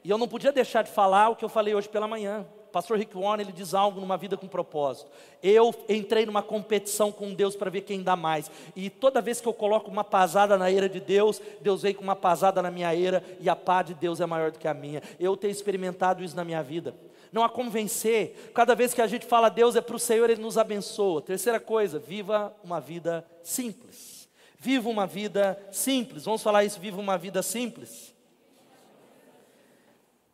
E 0.04 0.10
eu 0.10 0.18
não 0.18 0.28
podia 0.28 0.52
deixar 0.52 0.82
de 0.82 0.90
falar 0.90 1.30
o 1.30 1.36
que 1.36 1.44
eu 1.44 1.48
falei 1.48 1.74
hoje 1.74 1.88
pela 1.88 2.06
manhã 2.06 2.46
pastor 2.72 2.98
Rick 2.98 3.16
Warren, 3.16 3.42
ele 3.42 3.52
diz 3.52 3.74
algo 3.74 4.00
numa 4.00 4.16
vida 4.16 4.36
com 4.36 4.46
propósito. 4.46 5.10
Eu 5.42 5.74
entrei 5.88 6.26
numa 6.26 6.42
competição 6.42 7.12
com 7.12 7.34
Deus 7.34 7.56
para 7.56 7.70
ver 7.70 7.82
quem 7.82 8.02
dá 8.02 8.16
mais. 8.16 8.50
E 8.74 8.90
toda 8.90 9.20
vez 9.20 9.40
que 9.40 9.46
eu 9.46 9.54
coloco 9.54 9.90
uma 9.90 10.04
pasada 10.04 10.56
na 10.56 10.70
eira 10.70 10.88
de 10.88 11.00
Deus, 11.00 11.40
Deus 11.60 11.82
vem 11.82 11.94
com 11.94 12.02
uma 12.02 12.16
pasada 12.16 12.60
na 12.62 12.70
minha 12.70 12.94
eira 12.94 13.22
e 13.40 13.48
a 13.48 13.56
paz 13.56 13.86
de 13.86 13.94
Deus 13.94 14.20
é 14.20 14.26
maior 14.26 14.50
do 14.50 14.58
que 14.58 14.68
a 14.68 14.74
minha. 14.74 15.02
Eu 15.18 15.36
tenho 15.36 15.50
experimentado 15.50 16.22
isso 16.24 16.36
na 16.36 16.44
minha 16.44 16.62
vida. 16.62 16.94
Não 17.32 17.44
há 17.44 17.48
como 17.48 17.70
vencer. 17.70 18.50
Cada 18.54 18.74
vez 18.74 18.94
que 18.94 19.02
a 19.02 19.06
gente 19.06 19.26
fala 19.26 19.48
Deus 19.48 19.76
é 19.76 19.80
para 19.80 19.96
o 19.96 19.98
Senhor, 19.98 20.30
Ele 20.30 20.40
nos 20.40 20.56
abençoa. 20.56 21.20
Terceira 21.20 21.60
coisa, 21.60 21.98
viva 21.98 22.54
uma 22.64 22.80
vida 22.80 23.26
simples. 23.42 24.28
Viva 24.58 24.88
uma 24.88 25.06
vida 25.06 25.58
simples. 25.70 26.24
Vamos 26.24 26.42
falar 26.42 26.64
isso, 26.64 26.80
viva 26.80 27.00
uma 27.00 27.18
vida 27.18 27.42
simples. 27.42 28.15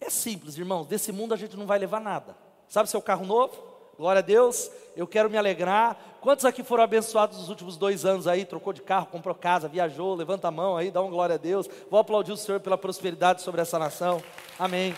É 0.05 0.11
simples, 0.11 0.59
irmãos. 0.59 0.87
Desse 0.89 1.13
mundo 1.13 1.33
a 1.33 1.37
gente 1.37 1.57
não 1.57 1.65
vai 1.65 1.79
levar 1.79 2.01
nada. 2.01 2.37
Sabe 2.69 2.91
seu 2.91 3.01
carro 3.01 3.25
novo? 3.25 3.55
Glória 3.97 4.19
a 4.19 4.23
Deus. 4.23 4.69
Eu 4.97 5.07
quero 5.07 5.31
me 5.31 5.39
alegrar. 5.39 5.97
Quantos 6.21 6.45
aqui 6.45 6.65
foram 6.65 6.83
abençoados 6.83 7.39
nos 7.39 7.49
últimos 7.49 7.77
dois 7.77 8.05
anos 8.05 8.27
aí? 8.27 8.45
Trocou 8.45 8.73
de 8.73 8.83
carro, 8.83 9.07
comprou 9.07 9.33
casa, 9.33 9.69
viajou. 9.69 10.17
Levanta 10.17 10.49
a 10.49 10.51
mão 10.51 10.77
aí, 10.77 10.91
dá 10.91 11.01
uma 11.01 11.11
glória 11.11 11.37
a 11.37 11.39
Deus. 11.39 11.69
Vou 11.89 12.01
aplaudir 12.01 12.33
o 12.33 12.37
Senhor 12.37 12.59
pela 12.59 12.77
prosperidade 12.77 13.43
sobre 13.43 13.61
essa 13.61 13.79
nação. 13.79 14.21
Amém. 14.59 14.93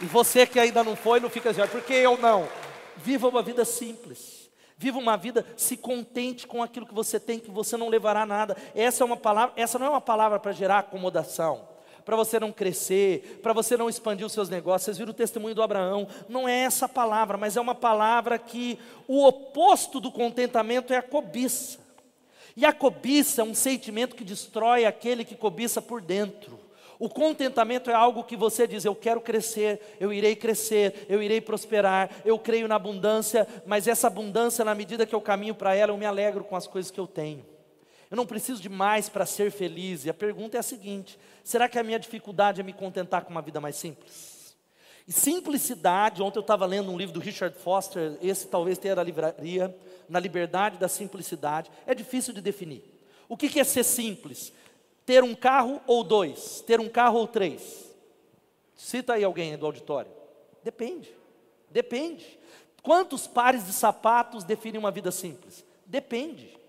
E 0.00 0.06
você 0.06 0.46
que 0.46 0.60
ainda 0.60 0.84
não 0.84 0.94
foi, 0.94 1.18
não 1.18 1.28
fica 1.28 1.50
assim, 1.50 1.66
por 1.66 1.82
que 1.82 1.92
eu 1.92 2.16
não? 2.16 2.48
Viva 2.96 3.26
uma 3.26 3.42
vida 3.42 3.64
simples. 3.64 4.48
Viva 4.78 4.96
uma 4.96 5.16
vida, 5.16 5.44
se 5.56 5.76
contente 5.76 6.46
com 6.46 6.62
aquilo 6.62 6.86
que 6.86 6.94
você 6.94 7.18
tem, 7.18 7.40
que 7.40 7.50
você 7.50 7.76
não 7.76 7.88
levará 7.88 8.24
nada. 8.24 8.56
Essa 8.76 9.02
é 9.02 9.04
uma 9.04 9.16
palavra, 9.16 9.54
essa 9.56 9.76
não 9.76 9.86
é 9.86 9.90
uma 9.90 10.00
palavra 10.00 10.38
para 10.38 10.52
gerar 10.52 10.78
acomodação 10.78 11.69
para 12.04 12.16
você 12.16 12.38
não 12.40 12.52
crescer, 12.52 13.40
para 13.42 13.52
você 13.52 13.76
não 13.76 13.88
expandir 13.88 14.26
os 14.26 14.32
seus 14.32 14.48
negócios. 14.48 14.84
Vocês 14.84 14.98
viram 14.98 15.10
o 15.10 15.14
testemunho 15.14 15.54
do 15.54 15.62
Abraão? 15.62 16.06
Não 16.28 16.48
é 16.48 16.60
essa 16.60 16.88
palavra, 16.88 17.36
mas 17.36 17.56
é 17.56 17.60
uma 17.60 17.74
palavra 17.74 18.38
que 18.38 18.78
o 19.06 19.26
oposto 19.26 20.00
do 20.00 20.10
contentamento 20.10 20.92
é 20.92 20.96
a 20.96 21.02
cobiça. 21.02 21.78
E 22.56 22.64
a 22.64 22.72
cobiça 22.72 23.42
é 23.42 23.44
um 23.44 23.54
sentimento 23.54 24.16
que 24.16 24.24
destrói 24.24 24.84
aquele 24.84 25.24
que 25.24 25.36
cobiça 25.36 25.80
por 25.80 26.00
dentro. 26.00 26.58
O 26.98 27.08
contentamento 27.08 27.90
é 27.90 27.94
algo 27.94 28.24
que 28.24 28.36
você 28.36 28.66
diz: 28.66 28.84
eu 28.84 28.94
quero 28.94 29.22
crescer, 29.22 29.96
eu 29.98 30.12
irei 30.12 30.36
crescer, 30.36 31.06
eu 31.08 31.22
irei 31.22 31.40
prosperar, 31.40 32.10
eu 32.26 32.38
creio 32.38 32.68
na 32.68 32.74
abundância, 32.74 33.48
mas 33.64 33.88
essa 33.88 34.06
abundância, 34.08 34.64
na 34.66 34.74
medida 34.74 35.06
que 35.06 35.14
eu 35.14 35.20
caminho 35.20 35.54
para 35.54 35.74
ela, 35.74 35.92
eu 35.92 35.96
me 35.96 36.04
alegro 36.04 36.44
com 36.44 36.54
as 36.54 36.66
coisas 36.66 36.90
que 36.90 37.00
eu 37.00 37.06
tenho. 37.06 37.42
Eu 38.10 38.16
não 38.16 38.26
preciso 38.26 38.60
de 38.60 38.68
mais 38.68 39.08
para 39.08 39.24
ser 39.24 39.50
feliz. 39.52 40.04
E 40.04 40.10
a 40.10 40.14
pergunta 40.14 40.56
é 40.56 40.60
a 40.60 40.64
seguinte: 40.64 41.18
será 41.44 41.68
que 41.68 41.78
a 41.78 41.82
minha 41.82 41.98
dificuldade 41.98 42.60
é 42.60 42.64
me 42.64 42.72
contentar 42.72 43.24
com 43.24 43.30
uma 43.30 43.42
vida 43.42 43.60
mais 43.60 43.76
simples? 43.76 44.56
E 45.06 45.12
simplicidade, 45.12 46.22
ontem 46.22 46.38
eu 46.38 46.42
estava 46.42 46.66
lendo 46.66 46.90
um 46.90 46.96
livro 46.96 47.14
do 47.14 47.20
Richard 47.20 47.56
Foster, 47.58 48.16
esse 48.22 48.46
talvez 48.46 48.78
tenha 48.78 48.94
na 48.94 49.02
livraria, 49.02 49.74
na 50.08 50.20
liberdade 50.20 50.78
da 50.78 50.88
simplicidade, 50.88 51.70
é 51.86 51.94
difícil 51.94 52.32
de 52.32 52.40
definir. 52.40 52.84
O 53.28 53.36
que, 53.36 53.48
que 53.48 53.58
é 53.58 53.64
ser 53.64 53.84
simples? 53.84 54.52
Ter 55.06 55.24
um 55.24 55.34
carro 55.34 55.80
ou 55.86 56.04
dois? 56.04 56.60
Ter 56.66 56.78
um 56.78 56.88
carro 56.88 57.18
ou 57.18 57.26
três? 57.26 57.90
Cita 58.76 59.14
aí 59.14 59.24
alguém 59.24 59.56
do 59.56 59.66
auditório. 59.66 60.10
Depende. 60.62 61.12
Depende. 61.70 62.38
Quantos 62.82 63.26
pares 63.26 63.66
de 63.66 63.72
sapatos 63.72 64.44
definem 64.44 64.78
uma 64.78 64.90
vida 64.90 65.10
simples? 65.10 65.64
Depende. 65.86 66.59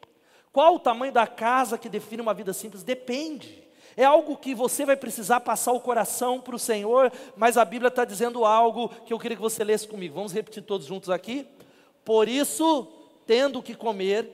Qual 0.52 0.76
o 0.76 0.80
tamanho 0.80 1.14
da 1.14 1.26
casa 1.26 1.78
que 1.78 1.88
define 1.88 2.22
uma 2.22 2.34
vida 2.34 2.52
simples? 2.54 2.84
Depende. 2.84 3.64
É 3.96 4.04
algo 4.04 4.38
que 4.38 4.54
você 4.54 4.86
vai 4.86 4.96
precisar 4.96 5.40
passar 5.42 5.72
o 5.72 5.80
coração 5.80 6.40
para 6.40 6.56
o 6.56 6.60
Senhor, 6.60 7.12
mas 7.36 7.58
a 7.58 7.66
Bíblia 7.66 7.90
está 7.90 8.06
dizendo 8.06 8.46
algo 8.46 8.90
que 9.06 9.14
eu 9.14 9.20
queria 9.20 9.36
que 9.36 9.42
você 9.42 9.64
lesse 9.64 9.88
comigo. 9.88 10.16
Vamos 10.16 10.34
repetir 10.34 10.64
todos 10.64 10.88
juntos 10.88 11.10
aqui? 11.10 11.48
Por 12.04 12.28
isso, 12.28 12.88
tendo 13.26 13.62
que 13.62 13.76
comer. 13.76 14.30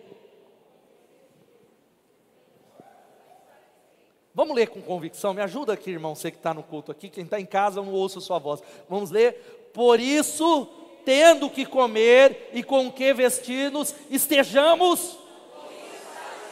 Vamos 4.34 4.56
ler 4.56 4.68
com 4.68 4.82
convicção, 4.82 5.34
me 5.34 5.42
ajuda 5.42 5.74
aqui, 5.74 5.90
irmão, 5.90 6.14
você 6.14 6.30
que 6.30 6.38
está 6.38 6.54
no 6.54 6.62
culto 6.62 6.92
aqui, 6.92 7.10
quem 7.10 7.24
está 7.24 7.40
em 7.40 7.46
casa 7.46 7.82
não 7.82 7.92
ouça 7.92 8.20
a 8.20 8.22
sua 8.22 8.38
voz. 8.38 8.62
Vamos 8.88 9.10
ler. 9.10 9.72
Por 9.74 10.00
isso, 10.00 10.68
tendo 11.04 11.50
que 11.50 11.66
comer 11.66 12.52
e 12.54 12.62
com 12.62 12.92
que 12.92 13.12
vestir-nos, 13.14 13.96
estejamos 14.12 15.18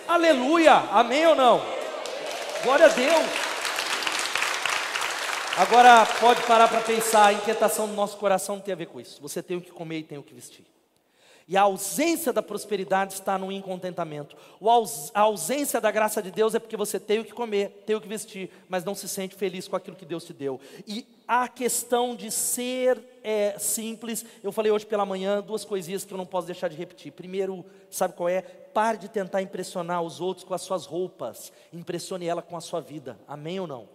Aleluia, 0.08 0.74
amém 0.92 1.26
ou 1.26 1.36
não? 1.36 1.62
Glória 2.64 2.86
a 2.86 2.90
Deus. 2.90 3.26
Agora 5.58 6.06
pode 6.20 6.44
parar 6.44 6.68
para 6.68 6.82
pensar, 6.82 7.28
a 7.28 7.34
inquietação 7.34 7.88
do 7.88 7.94
nosso 7.94 8.18
coração 8.18 8.56
não 8.56 8.62
tem 8.62 8.74
a 8.74 8.78
ver 8.78 8.88
com 8.88 9.00
isso. 9.00 9.22
Você 9.22 9.42
tem 9.42 9.58
o 9.58 9.62
que 9.62 9.72
comer 9.72 10.00
e 10.00 10.04
tem 10.04 10.18
o 10.18 10.24
que 10.24 10.34
vestir. 10.34 10.66
E 11.48 11.56
a 11.56 11.62
ausência 11.62 12.34
da 12.34 12.42
prosperidade 12.42 13.14
está 13.14 13.38
no 13.38 13.52
incontentamento. 13.52 14.36
A 15.14 15.22
ausência 15.22 15.80
da 15.80 15.92
graça 15.92 16.22
de 16.22 16.32
Deus 16.32 16.56
é 16.56 16.60
porque 16.60 16.76
você 16.76 17.00
tem 17.00 17.20
o 17.20 17.26
que 17.26 17.34
comer, 17.34 17.84
tem 17.86 17.96
o 17.96 18.02
que 18.02 18.08
vestir, 18.08 18.50
mas 18.68 18.84
não 18.84 18.96
se 18.96 19.08
sente 19.08 19.36
feliz 19.36 19.68
com 19.68 19.76
aquilo 19.76 19.96
que 19.96 20.06
Deus 20.06 20.26
te 20.26 20.34
deu. 20.34 20.60
E 20.88 21.06
a 21.28 21.48
questão 21.48 22.16
de 22.16 22.32
ser 22.32 23.00
é, 23.24 23.60
simples, 23.60 24.26
eu 24.44 24.52
falei 24.52 24.72
hoje 24.72 24.88
pela 24.88 25.06
manhã 25.06 25.40
duas 25.40 25.64
coisinhas 25.64 26.04
que 26.04 26.12
eu 26.12 26.18
não 26.18 26.26
posso 26.26 26.48
deixar 26.48 26.68
de 26.68 26.76
repetir. 26.76 27.12
Primeiro, 27.12 27.64
sabe 27.92 28.16
qual 28.16 28.28
é? 28.28 28.42
Pare 28.42 28.98
de 28.98 29.08
tentar 29.08 29.44
impressionar 29.44 30.02
os 30.02 30.20
outros 30.20 30.44
com 30.44 30.54
as 30.54 30.62
suas 30.62 30.88
roupas, 30.88 31.54
impressione 31.72 32.26
ela 32.26 32.42
com 32.42 32.58
a 32.58 32.62
sua 32.62 32.82
vida. 32.82 33.20
Amém 33.28 33.60
ou 33.60 33.68
não? 33.68 33.88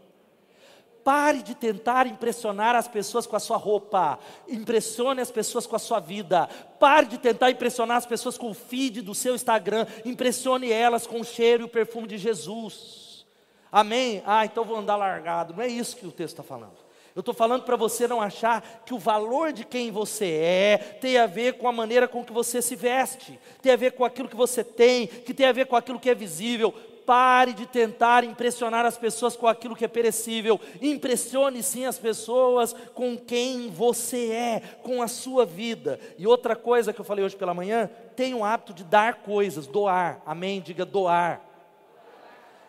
Pare 1.05 1.43
de 1.43 1.55
tentar 1.55 2.07
impressionar 2.07 2.77
as 2.77 2.87
pessoas 2.87 3.27
com 3.27 3.37
a 3.37 3.41
sua 3.41 3.57
roupa, 3.57 4.19
impressione 4.49 5.21
as 5.21 5.31
pessoas 5.31 5.67
com 5.67 5.77
a 5.77 5.79
sua 5.79 5.99
vida. 5.99 6.49
Pare 6.79 7.07
de 7.07 7.19
tentar 7.19 7.51
impressionar 7.51 7.97
as 7.97 8.07
pessoas 8.07 8.37
com 8.37 8.51
o 8.51 8.55
feed 8.55 9.01
do 9.01 9.15
seu 9.15 9.35
Instagram, 9.35 9.87
impressione 10.05 10.71
elas 10.71 11.07
com 11.07 11.21
o 11.21 11.25
cheiro 11.25 11.63
e 11.63 11.67
o 11.67 11.69
perfume 11.69 12.07
de 12.07 12.19
Jesus. 12.19 13.27
Amém? 13.73 14.23
Ah, 14.27 14.45
então 14.45 14.65
vou 14.65 14.77
andar 14.77 14.97
largado. 14.97 15.55
Não 15.55 15.63
é 15.63 15.69
isso 15.69 15.97
que 15.97 16.07
o 16.07 16.13
texto 16.13 16.35
está 16.35 16.43
falando. 16.43 16.91
Eu 17.15 17.21
estou 17.21 17.35
falando 17.35 17.65
para 17.65 17.77
você 17.77 18.07
não 18.07 18.21
achar 18.21 18.83
que 18.87 18.95
o 18.95 18.99
valor 18.99 19.53
de 19.53 19.65
quem 19.65 19.91
você 19.91 20.27
é 20.27 20.79
tem 21.01 21.19
a 21.19 21.27
ver 21.27 21.55
com 21.55 21.67
a 21.67 21.73
maneira 21.73 22.07
com 22.07 22.25
que 22.25 22.33
você 22.33 22.63
se 22.63 22.77
veste, 22.77 23.39
tem 23.61 23.73
a 23.73 23.77
ver 23.77 23.93
com 23.93 24.05
aquilo 24.05 24.29
que 24.29 24.37
você 24.37 24.63
tem, 24.63 25.07
que 25.07 25.35
tem 25.35 25.47
a 25.47 25.53
ver 25.53 25.67
com 25.67 25.75
aquilo 25.75 25.99
que 25.99 26.09
é 26.09 26.15
visível. 26.15 26.73
Pare 27.11 27.53
de 27.53 27.67
tentar 27.67 28.23
impressionar 28.23 28.87
as 28.87 28.97
pessoas 28.97 29.35
com 29.35 29.49
aquilo 29.49 29.75
que 29.75 29.85
é 29.85 29.89
perecível. 29.89 30.61
Impressione 30.81 31.61
sim 31.61 31.85
as 31.85 31.99
pessoas 31.99 32.73
com 32.95 33.19
quem 33.19 33.69
você 33.69 34.31
é, 34.31 34.61
com 34.85 35.03
a 35.03 35.09
sua 35.09 35.45
vida. 35.45 35.99
E 36.17 36.25
outra 36.25 36.55
coisa 36.55 36.93
que 36.93 37.01
eu 37.01 37.05
falei 37.05 37.25
hoje 37.25 37.35
pela 37.35 37.53
manhã, 37.53 37.91
tenha 38.15 38.37
o 38.37 38.45
hábito 38.45 38.73
de 38.73 38.85
dar 38.85 39.25
coisas, 39.25 39.67
doar. 39.67 40.23
Amém? 40.25 40.61
Diga 40.61 40.85
doar. 40.85 41.41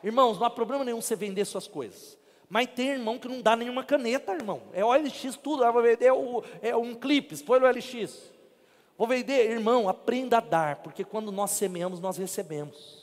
Irmãos, 0.03 0.39
não 0.39 0.47
há 0.47 0.49
problema 0.49 0.83
nenhum 0.83 1.01
você 1.01 1.15
vender 1.15 1.45
suas 1.45 1.67
coisas. 1.67 2.17
Mas 2.49 2.65
tem 2.65 2.87
irmão 2.87 3.19
que 3.19 3.27
não 3.27 3.43
dá 3.43 3.55
nenhuma 3.55 3.83
caneta, 3.83 4.33
irmão. 4.33 4.63
É 4.73 4.83
OLX 4.83 5.35
tudo. 5.35 5.63
Ah, 5.63 5.69
vou 5.69 5.83
vender 5.83 6.11
o, 6.11 6.43
é 6.63 6.75
um 6.75 6.95
clipe, 6.95 7.37
põe 7.43 7.59
no 7.59 7.67
OLX. 7.67 8.31
Vou 8.97 9.07
vender, 9.07 9.51
irmão, 9.51 9.87
aprenda 9.87 10.39
a 10.39 10.41
dar, 10.41 10.77
porque 10.77 11.03
quando 11.03 11.31
nós 11.31 11.51
semeamos, 11.51 11.99
nós 11.99 12.17
recebemos. 12.17 13.00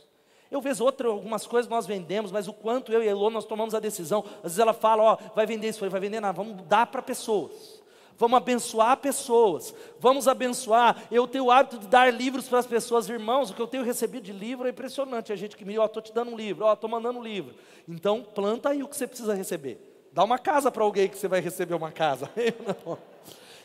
Eu 0.51 0.61
vejo 0.61 0.83
outras, 0.85 1.11
algumas 1.11 1.47
coisas 1.47 1.69
nós 1.69 1.87
vendemos, 1.87 2.33
mas 2.33 2.49
o 2.49 2.53
quanto 2.53 2.93
eu 2.93 3.03
e 3.03 3.09
a 3.09 3.11
Elô 3.11 3.29
nós 3.31 3.45
tomamos 3.45 3.75
a 3.75 3.81
decisão. 3.81 4.25
Às 4.37 4.43
vezes 4.43 4.59
ela 4.59 4.73
fala, 4.73 5.03
ó, 5.03 5.19
vai 5.35 5.47
vender 5.47 5.69
isso, 5.69 5.89
vai 5.89 6.01
vender 6.01 6.21
nada, 6.21 6.33
vamos 6.33 6.63
dar 6.67 6.87
para 6.87 7.03
pessoas. 7.03 7.79
Vamos 8.19 8.37
abençoar 8.37 8.97
pessoas. 8.97 9.73
Vamos 10.01 10.27
abençoar. 10.27 11.05
Eu 11.09 11.29
tenho 11.29 11.45
o 11.45 11.51
hábito 11.53 11.79
de 11.79 11.87
dar 11.87 12.13
livros 12.13 12.49
para 12.49 12.59
as 12.59 12.67
pessoas, 12.67 13.09
irmãos. 13.09 13.51
O 13.51 13.55
que 13.55 13.63
eu 13.63 13.67
tenho 13.69 13.85
recebido 13.85 14.25
de 14.25 14.33
livro 14.33 14.67
é 14.67 14.71
impressionante. 14.71 15.33
A 15.33 15.37
gente 15.37 15.57
que 15.57 15.65
me, 15.65 15.79
ó, 15.79 15.87
estou 15.87 16.03
te 16.03 16.13
dando 16.13 16.33
um 16.33 16.37
livro, 16.37 16.65
ó, 16.65 16.73
estou 16.73 16.91
mandando 16.91 17.21
um 17.21 17.23
livro. 17.23 17.55
Então, 17.87 18.25
planta 18.35 18.71
aí 18.71 18.83
o 18.83 18.89
que 18.89 18.97
você 18.97 19.07
precisa 19.07 19.35
receber. 19.35 20.09
Dá 20.13 20.25
uma 20.25 20.37
casa 20.37 20.69
para 20.69 20.83
alguém 20.83 21.09
que 21.09 21.17
você 21.17 21.29
vai 21.29 21.41
receber 21.41 21.75
uma 21.75 21.93
casa. 21.93 22.29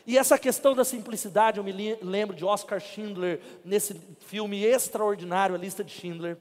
E 0.06 0.18
essa 0.18 0.38
questão 0.38 0.74
da 0.74 0.84
simplicidade, 0.84 1.56
eu 1.56 1.64
me 1.64 1.72
lembro 2.02 2.36
de 2.36 2.44
Oscar 2.44 2.78
Schindler, 2.78 3.40
nesse 3.64 3.98
filme 4.26 4.62
extraordinário, 4.62 5.54
A 5.54 5.58
Lista 5.58 5.82
de 5.82 5.92
Schindler. 5.92 6.36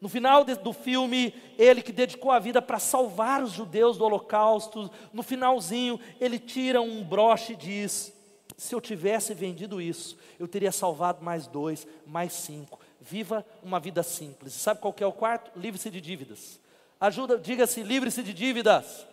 No 0.00 0.08
final 0.08 0.44
de, 0.44 0.54
do 0.54 0.72
filme, 0.72 1.34
ele 1.58 1.82
que 1.82 1.90
dedicou 1.90 2.30
a 2.30 2.38
vida 2.38 2.62
para 2.62 2.78
salvar 2.78 3.42
os 3.42 3.52
judeus 3.52 3.98
do 3.98 4.04
holocausto, 4.04 4.88
no 5.12 5.22
finalzinho, 5.24 5.98
ele 6.20 6.38
tira 6.38 6.80
um 6.80 7.02
broche 7.02 7.54
e 7.54 7.56
diz: 7.56 8.12
Se 8.56 8.74
eu 8.74 8.80
tivesse 8.80 9.34
vendido 9.34 9.80
isso, 9.80 10.16
eu 10.38 10.46
teria 10.46 10.70
salvado 10.70 11.24
mais 11.24 11.48
dois, 11.48 11.86
mais 12.06 12.32
cinco. 12.32 12.78
Viva 13.00 13.44
uma 13.62 13.80
vida 13.80 14.02
simples. 14.02 14.52
Sabe 14.52 14.80
qual 14.80 14.94
é 15.00 15.06
o 15.06 15.12
quarto? 15.12 15.50
Livre-se 15.58 15.90
de 15.90 16.00
dívidas. 16.00 16.60
Ajuda, 17.00 17.38
diga-se, 17.38 17.82
livre-se 17.82 18.22
de 18.22 18.32
dívidas. 18.32 19.06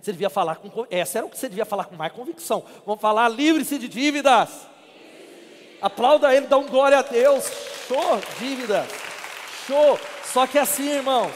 Você 0.00 0.12
devia 0.12 0.30
falar 0.30 0.56
com. 0.56 0.86
Essa 0.90 1.18
era 1.18 1.26
o 1.26 1.30
que 1.30 1.38
você 1.38 1.48
devia 1.48 1.64
falar 1.64 1.84
com 1.84 1.96
mais 1.96 2.12
convicção. 2.12 2.64
Vamos 2.86 3.00
falar, 3.00 3.28
livre-se 3.28 3.78
de 3.78 3.88
dívidas. 3.88 4.48
Aplauda 5.82 6.34
ele, 6.34 6.46
dá 6.46 6.56
um 6.56 6.68
glória 6.68 6.98
a 6.98 7.02
Deus. 7.02 7.44
Show, 7.88 8.20
dívidas. 8.38 9.09
Show. 9.70 10.00
Só 10.24 10.48
que 10.48 10.58
assim, 10.58 10.88
irmãos, 10.88 11.32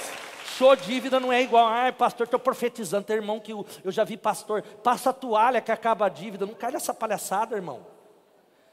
show 0.59 0.75
dívida 0.75 1.21
não 1.21 1.33
é 1.33 1.41
igual, 1.41 1.69
ai 1.69 1.93
pastor, 1.93 2.25
estou 2.25 2.41
profetizando, 2.41 3.05
tem 3.05 3.15
irmão 3.15 3.39
que 3.39 3.53
eu, 3.53 3.65
eu 3.85 3.93
já 3.93 4.03
vi 4.03 4.17
pastor, 4.17 4.61
passa 4.83 5.11
a 5.11 5.13
toalha 5.13 5.61
que 5.61 5.71
acaba 5.71 6.07
a 6.07 6.09
dívida, 6.09 6.45
não 6.45 6.53
cai 6.53 6.73
nessa 6.73 6.93
palhaçada, 6.93 7.55
irmão. 7.55 7.87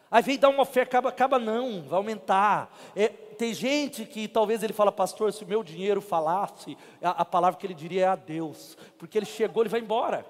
Aí 0.10 0.24
vem 0.24 0.40
dar 0.40 0.50
uma 0.50 0.64
oferta, 0.64 0.90
acaba, 0.90 1.10
acaba 1.10 1.38
não, 1.38 1.84
vai 1.84 1.98
aumentar. 1.98 2.76
É, 2.96 3.08
tem 3.08 3.54
gente 3.54 4.04
que 4.04 4.28
talvez 4.28 4.64
ele 4.64 4.74
fala, 4.74 4.92
pastor, 4.92 5.32
se 5.32 5.44
o 5.44 5.48
meu 5.48 5.64
dinheiro 5.64 6.02
falasse, 6.02 6.76
a, 7.00 7.22
a 7.22 7.26
palavra 7.26 7.60
que 7.60 7.68
ele 7.68 7.76
diria 7.76 8.06
é 8.06 8.08
a 8.08 8.16
Deus, 8.16 8.76
porque 8.98 9.16
ele 9.16 9.28
chegou, 9.28 9.62
ele 9.62 9.70
vai 9.70 9.80
embora. 9.80 10.26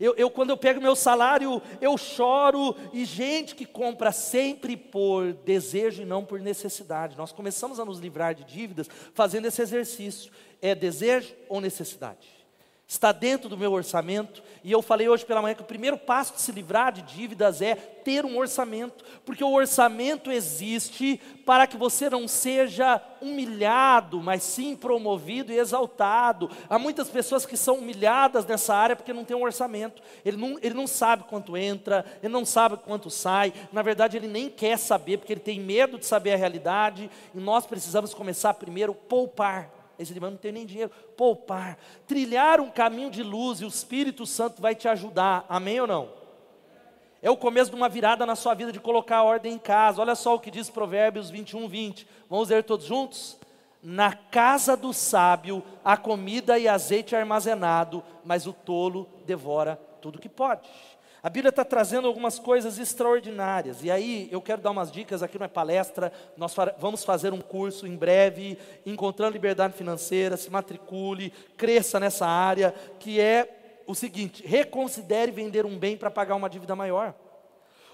Eu, 0.00 0.14
eu, 0.16 0.30
quando 0.30 0.48
eu 0.48 0.56
pego 0.56 0.80
meu 0.80 0.96
salário, 0.96 1.60
eu 1.78 1.98
choro, 1.98 2.74
e 2.90 3.04
gente 3.04 3.54
que 3.54 3.66
compra 3.66 4.10
sempre 4.10 4.74
por 4.74 5.34
desejo 5.34 6.00
e 6.02 6.06
não 6.06 6.24
por 6.24 6.40
necessidade. 6.40 7.18
Nós 7.18 7.32
começamos 7.32 7.78
a 7.78 7.84
nos 7.84 7.98
livrar 7.98 8.34
de 8.34 8.42
dívidas 8.42 8.88
fazendo 9.12 9.44
esse 9.44 9.60
exercício. 9.60 10.32
É 10.62 10.74
desejo 10.74 11.34
ou 11.50 11.60
necessidade? 11.60 12.39
Está 12.90 13.12
dentro 13.12 13.48
do 13.48 13.56
meu 13.56 13.70
orçamento. 13.70 14.42
E 14.64 14.72
eu 14.72 14.82
falei 14.82 15.08
hoje 15.08 15.24
pela 15.24 15.40
manhã 15.40 15.54
que 15.54 15.62
o 15.62 15.64
primeiro 15.64 15.96
passo 15.96 16.34
de 16.34 16.40
se 16.40 16.50
livrar 16.50 16.90
de 16.90 17.02
dívidas 17.02 17.62
é 17.62 17.76
ter 17.76 18.24
um 18.24 18.36
orçamento, 18.36 19.04
porque 19.24 19.44
o 19.44 19.52
orçamento 19.52 20.32
existe 20.32 21.20
para 21.46 21.68
que 21.68 21.76
você 21.76 22.10
não 22.10 22.26
seja 22.26 23.00
humilhado, 23.22 24.20
mas 24.20 24.42
sim 24.42 24.74
promovido 24.74 25.52
e 25.52 25.58
exaltado. 25.58 26.50
Há 26.68 26.80
muitas 26.80 27.08
pessoas 27.08 27.46
que 27.46 27.56
são 27.56 27.76
humilhadas 27.76 28.44
nessa 28.44 28.74
área 28.74 28.96
porque 28.96 29.12
não 29.12 29.24
tem 29.24 29.36
um 29.36 29.44
orçamento. 29.44 30.02
Ele 30.24 30.36
não, 30.36 30.58
ele 30.60 30.74
não 30.74 30.88
sabe 30.88 31.22
quanto 31.24 31.56
entra, 31.56 32.04
ele 32.20 32.32
não 32.32 32.44
sabe 32.44 32.76
quanto 32.76 33.08
sai. 33.08 33.52
Na 33.72 33.82
verdade, 33.82 34.16
ele 34.16 34.26
nem 34.26 34.50
quer 34.50 34.76
saber, 34.76 35.18
porque 35.18 35.32
ele 35.32 35.40
tem 35.40 35.60
medo 35.60 35.96
de 35.96 36.06
saber 36.06 36.32
a 36.32 36.36
realidade. 36.36 37.08
E 37.32 37.38
nós 37.38 37.66
precisamos 37.66 38.12
começar 38.12 38.52
primeiro 38.54 38.92
a 38.92 39.08
poupar 39.08 39.79
esse 40.00 40.12
irmão 40.12 40.30
não 40.30 40.38
tem 40.38 40.50
nem 40.50 40.64
dinheiro. 40.64 40.90
Poupar, 41.16 41.78
trilhar 42.06 42.60
um 42.60 42.70
caminho 42.70 43.10
de 43.10 43.22
luz 43.22 43.60
e 43.60 43.64
o 43.64 43.68
Espírito 43.68 44.26
Santo 44.26 44.62
vai 44.62 44.74
te 44.74 44.88
ajudar. 44.88 45.44
Amém 45.48 45.80
ou 45.80 45.86
não? 45.86 46.08
É 47.22 47.30
o 47.30 47.36
começo 47.36 47.70
de 47.70 47.76
uma 47.76 47.88
virada 47.88 48.24
na 48.24 48.34
sua 48.34 48.54
vida 48.54 48.72
de 48.72 48.80
colocar 48.80 49.18
a 49.18 49.22
ordem 49.22 49.52
em 49.52 49.58
casa. 49.58 50.00
Olha 50.00 50.14
só 50.14 50.34
o 50.34 50.40
que 50.40 50.50
diz 50.50 50.70
Provérbios 50.70 51.28
21, 51.28 51.68
20. 51.68 52.08
Vamos 52.30 52.48
ler 52.48 52.64
todos 52.64 52.86
juntos? 52.86 53.38
Na 53.82 54.14
casa 54.14 54.74
do 54.76 54.92
sábio 54.92 55.62
há 55.84 55.96
comida 55.96 56.58
e 56.58 56.66
azeite 56.66 57.14
armazenado, 57.14 58.02
mas 58.24 58.46
o 58.46 58.52
tolo 58.52 59.06
devora 59.26 59.78
tudo 60.00 60.18
que 60.18 60.28
pode. 60.28 60.62
A 61.22 61.28
Bíblia 61.28 61.50
está 61.50 61.64
trazendo 61.64 62.06
algumas 62.06 62.38
coisas 62.38 62.78
extraordinárias. 62.78 63.84
E 63.84 63.90
aí 63.90 64.28
eu 64.30 64.40
quero 64.40 64.62
dar 64.62 64.70
umas 64.70 64.90
dicas, 64.90 65.22
aqui 65.22 65.38
não 65.38 65.44
é 65.44 65.48
palestra, 65.48 66.12
nós 66.36 66.54
vamos 66.78 67.04
fazer 67.04 67.32
um 67.32 67.40
curso 67.40 67.86
em 67.86 67.94
breve, 67.94 68.58
Encontrando 68.86 69.32
Liberdade 69.32 69.74
Financeira, 69.74 70.36
se 70.36 70.50
matricule, 70.50 71.32
cresça 71.56 72.00
nessa 72.00 72.26
área, 72.26 72.74
que 72.98 73.20
é 73.20 73.82
o 73.86 73.94
seguinte: 73.94 74.42
reconsidere 74.46 75.30
vender 75.30 75.66
um 75.66 75.78
bem 75.78 75.96
para 75.96 76.10
pagar 76.10 76.36
uma 76.36 76.48
dívida 76.48 76.74
maior. 76.74 77.14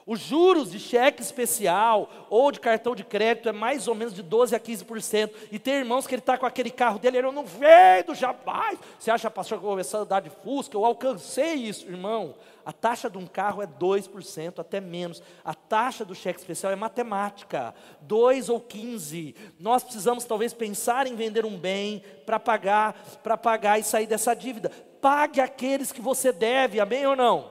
Os 0.06 0.20
juros 0.20 0.70
de 0.70 0.78
cheque 0.78 1.20
especial 1.20 2.08
ou 2.30 2.52
de 2.52 2.60
cartão 2.60 2.94
de 2.94 3.02
crédito 3.02 3.48
é 3.48 3.52
mais 3.52 3.88
ou 3.88 3.94
menos 3.94 4.14
de 4.14 4.22
12% 4.22 4.54
a 4.54 4.60
15%. 4.60 5.32
E 5.50 5.58
tem 5.58 5.74
irmãos 5.74 6.06
que 6.06 6.14
ele 6.14 6.20
está 6.20 6.38
com 6.38 6.46
aquele 6.46 6.70
carro 6.70 7.00
dele, 7.00 7.18
ele 7.18 7.30
não 7.32 7.44
vendo 7.44 8.14
jamais. 8.14 8.78
Você 9.00 9.10
acha, 9.10 9.28
pastor, 9.28 9.58
que 9.58 9.64
eu 9.64 9.66
vou 9.66 9.72
começar 9.72 9.98
a 9.98 10.02
andar 10.02 10.20
de 10.20 10.30
Fusca? 10.30 10.76
Eu 10.76 10.84
alcancei 10.84 11.54
isso, 11.54 11.88
irmão. 11.88 12.36
A 12.64 12.72
taxa 12.72 13.10
de 13.10 13.18
um 13.18 13.26
carro 13.26 13.60
é 13.60 13.66
2%, 13.66 14.60
até 14.60 14.80
menos. 14.80 15.20
A 15.44 15.54
taxa 15.54 16.04
do 16.04 16.14
cheque 16.14 16.38
especial 16.38 16.72
é 16.72 16.76
matemática, 16.76 17.74
2 18.02 18.48
ou 18.48 18.60
15. 18.60 19.34
Nós 19.58 19.82
precisamos 19.82 20.24
talvez 20.24 20.52
pensar 20.52 21.08
em 21.08 21.16
vender 21.16 21.44
um 21.44 21.58
bem 21.58 22.00
para 22.24 22.38
pagar, 22.38 22.92
para 23.24 23.36
pagar 23.36 23.80
e 23.80 23.82
sair 23.82 24.06
dessa 24.06 24.34
dívida. 24.34 24.70
Pague 25.00 25.40
aqueles 25.40 25.90
que 25.90 26.00
você 26.00 26.30
deve, 26.30 26.78
amém 26.78 27.04
ou 27.06 27.16
não? 27.16 27.50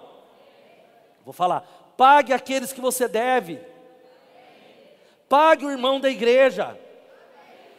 Vou 1.25 1.33
falar 1.33 1.84
Pague 1.97 2.33
aqueles 2.33 2.73
que 2.73 2.81
você 2.81 3.07
deve. 3.07 3.59
Pague 5.27 5.65
o 5.65 5.71
irmão 5.71 5.99
da 5.99 6.09
igreja. 6.09 6.77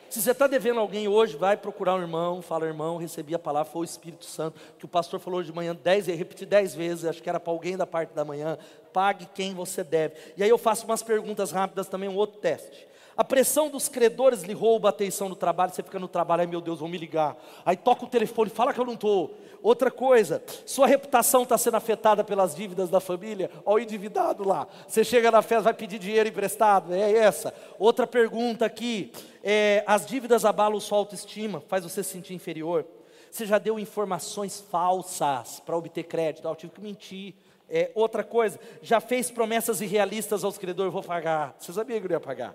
Se 0.08 0.22
você 0.22 0.30
está 0.30 0.46
devendo 0.46 0.80
alguém 0.80 1.08
hoje, 1.08 1.36
vai 1.36 1.56
procurar 1.56 1.96
um 1.96 2.00
irmão, 2.00 2.40
fala, 2.40 2.66
irmão, 2.66 2.96
recebi 2.96 3.34
a 3.34 3.38
palavra, 3.38 3.70
foi 3.70 3.82
o 3.82 3.84
Espírito 3.84 4.24
Santo, 4.24 4.58
que 4.78 4.84
o 4.84 4.88
pastor 4.88 5.18
falou 5.18 5.42
de 5.42 5.52
manhã, 5.52 5.74
dez, 5.74 6.06
repeti 6.06 6.46
dez 6.46 6.74
vezes, 6.74 7.04
acho 7.04 7.22
que 7.22 7.28
era 7.28 7.40
para 7.40 7.52
alguém 7.52 7.76
da 7.76 7.86
parte 7.86 8.14
da 8.14 8.24
manhã, 8.24 8.56
pague 8.92 9.26
quem 9.34 9.52
você 9.52 9.82
deve. 9.82 10.14
E 10.36 10.42
aí 10.42 10.48
eu 10.48 10.58
faço 10.58 10.86
umas 10.86 11.02
perguntas 11.02 11.50
rápidas 11.50 11.88
também, 11.88 12.08
um 12.08 12.16
outro 12.16 12.38
teste. 12.40 12.86
A 13.16 13.24
pressão 13.24 13.70
dos 13.70 13.88
credores 13.88 14.42
lhe 14.42 14.52
rouba 14.52 14.88
a 14.88 14.90
atenção 14.90 15.28
no 15.28 15.34
trabalho, 15.34 15.72
você 15.72 15.82
fica 15.82 15.98
no 15.98 16.06
trabalho, 16.06 16.42
ai 16.42 16.46
meu 16.46 16.60
Deus, 16.60 16.80
vão 16.80 16.88
me 16.88 16.98
ligar. 16.98 17.34
Aí 17.64 17.76
toca 17.76 18.04
o 18.04 18.08
telefone, 18.08 18.50
fala 18.50 18.74
que 18.74 18.80
eu 18.80 18.84
não 18.84 18.92
estou. 18.92 19.34
Outra 19.62 19.90
coisa, 19.90 20.42
sua 20.66 20.86
reputação 20.86 21.42
está 21.42 21.56
sendo 21.56 21.76
afetada 21.76 22.22
pelas 22.22 22.54
dívidas 22.54 22.90
da 22.90 23.00
família, 23.00 23.50
olha 23.64 23.82
o 23.82 23.84
endividado 23.84 24.46
lá. 24.46 24.68
Você 24.86 25.02
chega 25.02 25.30
na 25.30 25.40
festa, 25.40 25.62
vai 25.62 25.74
pedir 25.74 25.98
dinheiro 25.98 26.28
emprestado, 26.28 26.92
é 26.92 27.10
essa. 27.10 27.54
Outra 27.78 28.06
pergunta 28.06 28.66
aqui, 28.66 29.10
é, 29.42 29.82
as 29.86 30.06
dívidas 30.06 30.44
abalam 30.44 30.78
sua 30.78 30.98
autoestima, 30.98 31.62
faz 31.68 31.84
você 31.84 32.02
se 32.02 32.10
sentir 32.10 32.34
inferior. 32.34 32.84
Você 33.30 33.46
já 33.46 33.58
deu 33.58 33.78
informações 33.78 34.60
falsas 34.70 35.58
para 35.60 35.76
obter 35.76 36.04
crédito, 36.04 36.46
ah, 36.46 36.50
eu 36.50 36.56
tive 36.56 36.72
que 36.72 36.80
mentir. 36.82 37.34
É, 37.68 37.90
outra 37.94 38.22
coisa, 38.22 38.60
já 38.80 39.00
fez 39.00 39.30
promessas 39.30 39.80
irrealistas 39.80 40.44
aos 40.44 40.56
credores, 40.56 40.92
vou 40.92 41.02
pagar. 41.02 41.56
Você 41.58 41.72
sabia 41.72 42.00
que 42.00 42.06
eu 42.06 42.10
ia 42.10 42.20
pagar? 42.20 42.54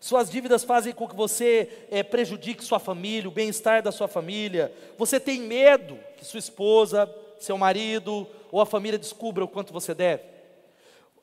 Suas 0.00 0.30
dívidas 0.30 0.62
fazem 0.62 0.92
com 0.92 1.08
que 1.08 1.16
você 1.16 1.86
é, 1.90 2.04
prejudique 2.04 2.64
sua 2.64 2.78
família, 2.78 3.28
o 3.28 3.32
bem-estar 3.32 3.82
da 3.82 3.90
sua 3.90 4.06
família. 4.06 4.72
Você 4.96 5.18
tem 5.18 5.40
medo 5.40 5.98
que 6.16 6.24
sua 6.24 6.38
esposa, 6.38 7.12
seu 7.38 7.58
marido 7.58 8.26
ou 8.52 8.60
a 8.60 8.66
família 8.66 8.98
descubra 8.98 9.44
o 9.44 9.48
quanto 9.48 9.72
você 9.72 9.94
deve. 9.94 10.22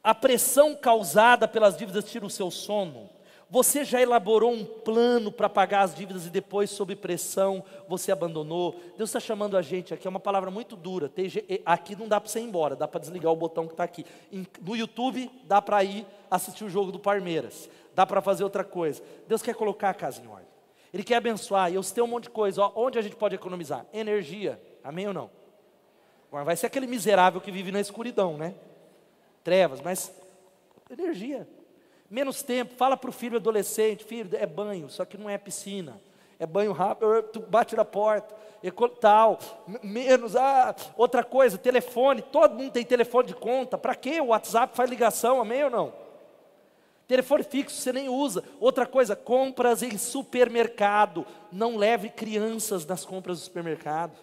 A 0.03 0.13
pressão 0.13 0.76
causada 0.76 1.47
pelas 1.47 1.78
dívidas 1.78 2.03
tira 2.03 2.26
o 2.26 2.30
seu 2.30 2.51
sono. 2.51 3.09
Você 3.49 3.86
já 3.86 4.01
elaborou 4.01 4.51
um 4.51 4.65
plano 4.65 5.32
para 5.32 5.47
pagar 5.47 5.84
as 5.84 5.95
dívidas 5.95 6.26
e 6.26 6.30
depois, 6.30 6.69
sob 6.69 6.95
pressão, 6.95 7.63
você 7.88 8.11
abandonou? 8.11 8.76
Deus 8.97 9.09
está 9.09 9.19
chamando 9.19 9.55
a 9.55 9.61
gente 9.61 9.93
aqui, 9.93 10.07
é 10.07 10.09
uma 10.09 10.19
palavra 10.19 10.51
muito 10.51 10.76
dura. 10.76 11.11
aqui 11.63 11.95
não 11.95 12.07
dá 12.07 12.19
para 12.19 12.30
você 12.30 12.39
ir 12.39 12.43
embora, 12.43 12.76
dá 12.76 12.88
para 12.88 12.99
desligar 12.99 13.32
o 13.32 13.36
botão 13.36 13.67
que 13.67 13.73
está 13.73 13.84
aqui. 13.84 14.03
No 14.61 14.76
YouTube, 14.76 15.32
dá 15.45 15.61
para 15.61 15.84
ir 15.84 16.05
assistir 16.30 16.65
o 16.65 16.69
jogo 16.69 16.91
do 16.91 16.99
Palmeiras 16.99 17.69
dá 17.96 18.06
para 18.06 18.22
fazer 18.22 18.43
outra 18.43 18.64
coisa. 18.64 19.02
Deus 19.28 19.41
quer 19.41 19.56
colocar 19.56 19.89
a 19.89 19.93
casa 19.93 20.22
em 20.22 20.28
ordem. 20.28 20.48
Ele 20.93 21.04
quer 21.04 21.16
abençoar. 21.16 21.72
E 21.72 21.76
eu 21.76 21.84
citei 21.84 22.04
um 22.04 22.08
monte 22.08 22.24
de 22.24 22.30
coisa. 22.30 22.62
Ó, 22.62 22.72
onde 22.76 23.00
a 23.00 23.02
gente 23.02 23.16
pode 23.16 23.36
economizar? 23.36 23.86
Energia. 23.93 24.62
Amém 24.84 25.08
ou 25.08 25.14
não? 25.14 25.30
Agora 26.28 26.43
vai 26.43 26.56
ser 26.56 26.68
aquele 26.68 26.88
miserável 26.88 27.39
que 27.39 27.52
vive 27.52 27.72
na 27.72 27.80
escuridão, 27.80 28.38
né? 28.38 28.54
Trevas, 29.43 29.82
mas 29.82 30.14
energia. 30.89 31.48
Menos 32.10 32.43
tempo. 32.43 32.76
Fala 32.76 32.98
para 32.98 33.10
o 33.10 33.14
filho 33.14 33.38
adolescente, 33.38 34.04
filho, 34.04 34.30
é 34.34 34.46
banho, 34.46 34.89
só 34.89 35.06
que 35.06 35.18
não 35.18 35.30
é 35.30 35.38
piscina. 35.38 36.00
É 36.38 36.46
banho 36.46 36.74
rápido, 36.74 37.24
tu 37.32 37.39
bate 37.39 37.76
na 37.76 37.86
porta, 37.86 38.36
tal, 39.00 39.39
menos, 39.82 40.36
ah, 40.36 40.76
outra 40.98 41.24
coisa, 41.24 41.58
telefone, 41.58 42.22
todo 42.22 42.56
mundo 42.56 42.72
tem 42.72 42.84
telefone 42.84 43.30
de 43.30 43.36
conta, 43.36 43.78
para 43.78 43.96
quê? 43.96 44.20
O 44.20 44.28
WhatsApp 44.28 44.76
faz 44.76 44.89
ligação, 44.89 45.39
amém 45.39 45.64
ou 45.64 45.70
não? 45.70 46.05
Telefone 47.08 47.43
fixo 47.43 47.78
você 47.78 47.93
nem 47.93 48.10
usa. 48.10 48.43
Outra 48.60 48.86
coisa, 48.86 49.16
compras 49.16 49.84
em 49.84 49.97
supermercado. 49.97 51.26
Não 51.51 51.78
leve 51.78 52.10
crianças 52.10 52.86
nas 52.86 53.06
compras 53.06 53.39
do 53.39 53.43
supermercado. 53.43 54.18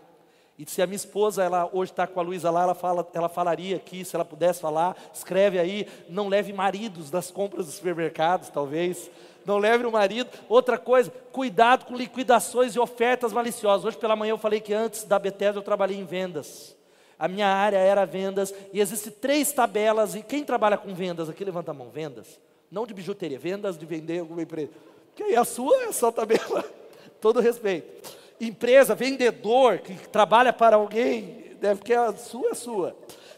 E 0.59 0.69
se 0.69 0.83
a 0.83 0.87
minha 0.87 0.97
esposa, 0.97 1.43
ela 1.43 1.69
hoje 1.73 1.93
está 1.93 2.07
com 2.07 2.21
a 2.21 2.23
Luísa 2.23 2.51
lá, 2.51 2.63
ela, 2.63 2.75
fala, 2.75 3.09
ela 3.15 3.29
falaria 3.29 3.77
aqui, 3.77 4.05
se 4.05 4.15
ela 4.15 4.25
pudesse 4.25 4.61
falar, 4.61 4.97
escreve 5.13 5.59
aí, 5.59 5.89
não 6.09 6.29
leve 6.29 6.53
maridos 6.53 7.11
nas 7.11 7.31
compras 7.31 7.67
dos 7.67 7.77
supermercados, 7.77 8.49
talvez. 8.49 9.11
Não 9.47 9.59
leve 9.59 9.85
o 9.87 9.91
marido. 9.91 10.31
Outra 10.49 10.79
coisa, 10.79 11.11
cuidado 11.33 11.87
com 11.87 11.97
liquidações 11.97 12.75
e 12.75 12.81
ofertas 12.81 13.33
maliciosas. 13.33 13.85
Hoje 13.85 13.97
pela 13.97 14.15
manhã 14.15 14.33
eu 14.33 14.39
falei 14.39 14.61
que 14.61 14.75
antes 14.75 15.05
da 15.05 15.19
Bethesda 15.19 15.59
eu 15.59 15.65
trabalhei 15.65 15.99
em 15.99 16.05
vendas. 16.05 16.77
A 17.19 17.27
minha 17.27 17.49
área 17.49 17.79
era 17.79 18.05
vendas 18.05 18.53
e 18.73 18.81
existem 18.81 19.13
três 19.13 19.53
tabelas. 19.53 20.15
E 20.15 20.23
quem 20.23 20.45
trabalha 20.45 20.77
com 20.77 20.95
vendas 20.95 21.29
aqui, 21.29 21.45
levanta 21.45 21.71
a 21.71 21.75
mão, 21.75 21.89
vendas 21.89 22.39
não 22.73 22.87
de 22.87 22.95
bijuteria, 22.95 23.39
vendas 23.39 23.77
de 23.77 23.85
vender 23.85 24.21
alguma 24.21 24.43
empresa. 24.43 24.73
Que 25.15 25.23
aí 25.23 25.37
a 25.37 25.45
sua 25.45 25.85
é 25.85 25.93
só 25.93 26.11
tabela, 26.11 26.65
todo 27.21 27.39
respeito. 27.39 28.11
Empresa, 28.41 28.95
vendedor, 28.95 29.79
que 29.81 29.95
trabalha 30.09 30.55
para 30.55 30.77
alguém, 30.77 31.55
deve 31.61 31.83
que 31.83 31.93
a 31.93 32.15
sua 32.15 32.53
é 32.53 32.55
sua. 32.55 32.97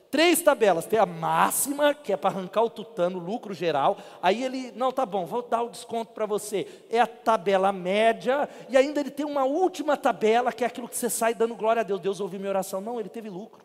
Três 0.09 0.41
tabelas, 0.41 0.87
tem 0.87 1.01
a 1.01 1.05
máxima, 1.05 1.93
que 1.93 2.13
é 2.13 2.17
para 2.17 2.31
arrancar 2.31 2.63
o 2.63 2.71
tutano, 2.71 3.19
lucro 3.19 3.53
geral. 3.53 3.99
Aí 4.23 4.45
ele, 4.45 4.71
não, 4.77 4.93
tá 4.93 5.05
bom, 5.05 5.27
vou 5.27 5.43
dar 5.43 5.63
o 5.63 5.69
desconto 5.69 6.13
para 6.13 6.25
você. 6.25 6.69
É 6.89 7.01
a 7.01 7.07
tabela 7.07 7.73
média, 7.73 8.49
e 8.69 8.77
ainda 8.77 9.01
ele 9.01 9.11
tem 9.11 9.27
uma 9.27 9.45
última 9.45 9.97
tabela, 9.97 10.53
que 10.53 10.63
é 10.63 10.69
aquilo 10.69 10.89
que 10.89 10.97
você 10.97 11.11
sai 11.11 11.35
dando 11.35 11.57
glória 11.57 11.81
a 11.81 11.83
Deus. 11.83 12.01
Deus 12.01 12.21
ouviu 12.21 12.39
minha 12.39 12.51
oração. 12.51 12.81
Não, 12.81 13.01
ele 13.01 13.09
teve 13.09 13.29
lucro. 13.29 13.65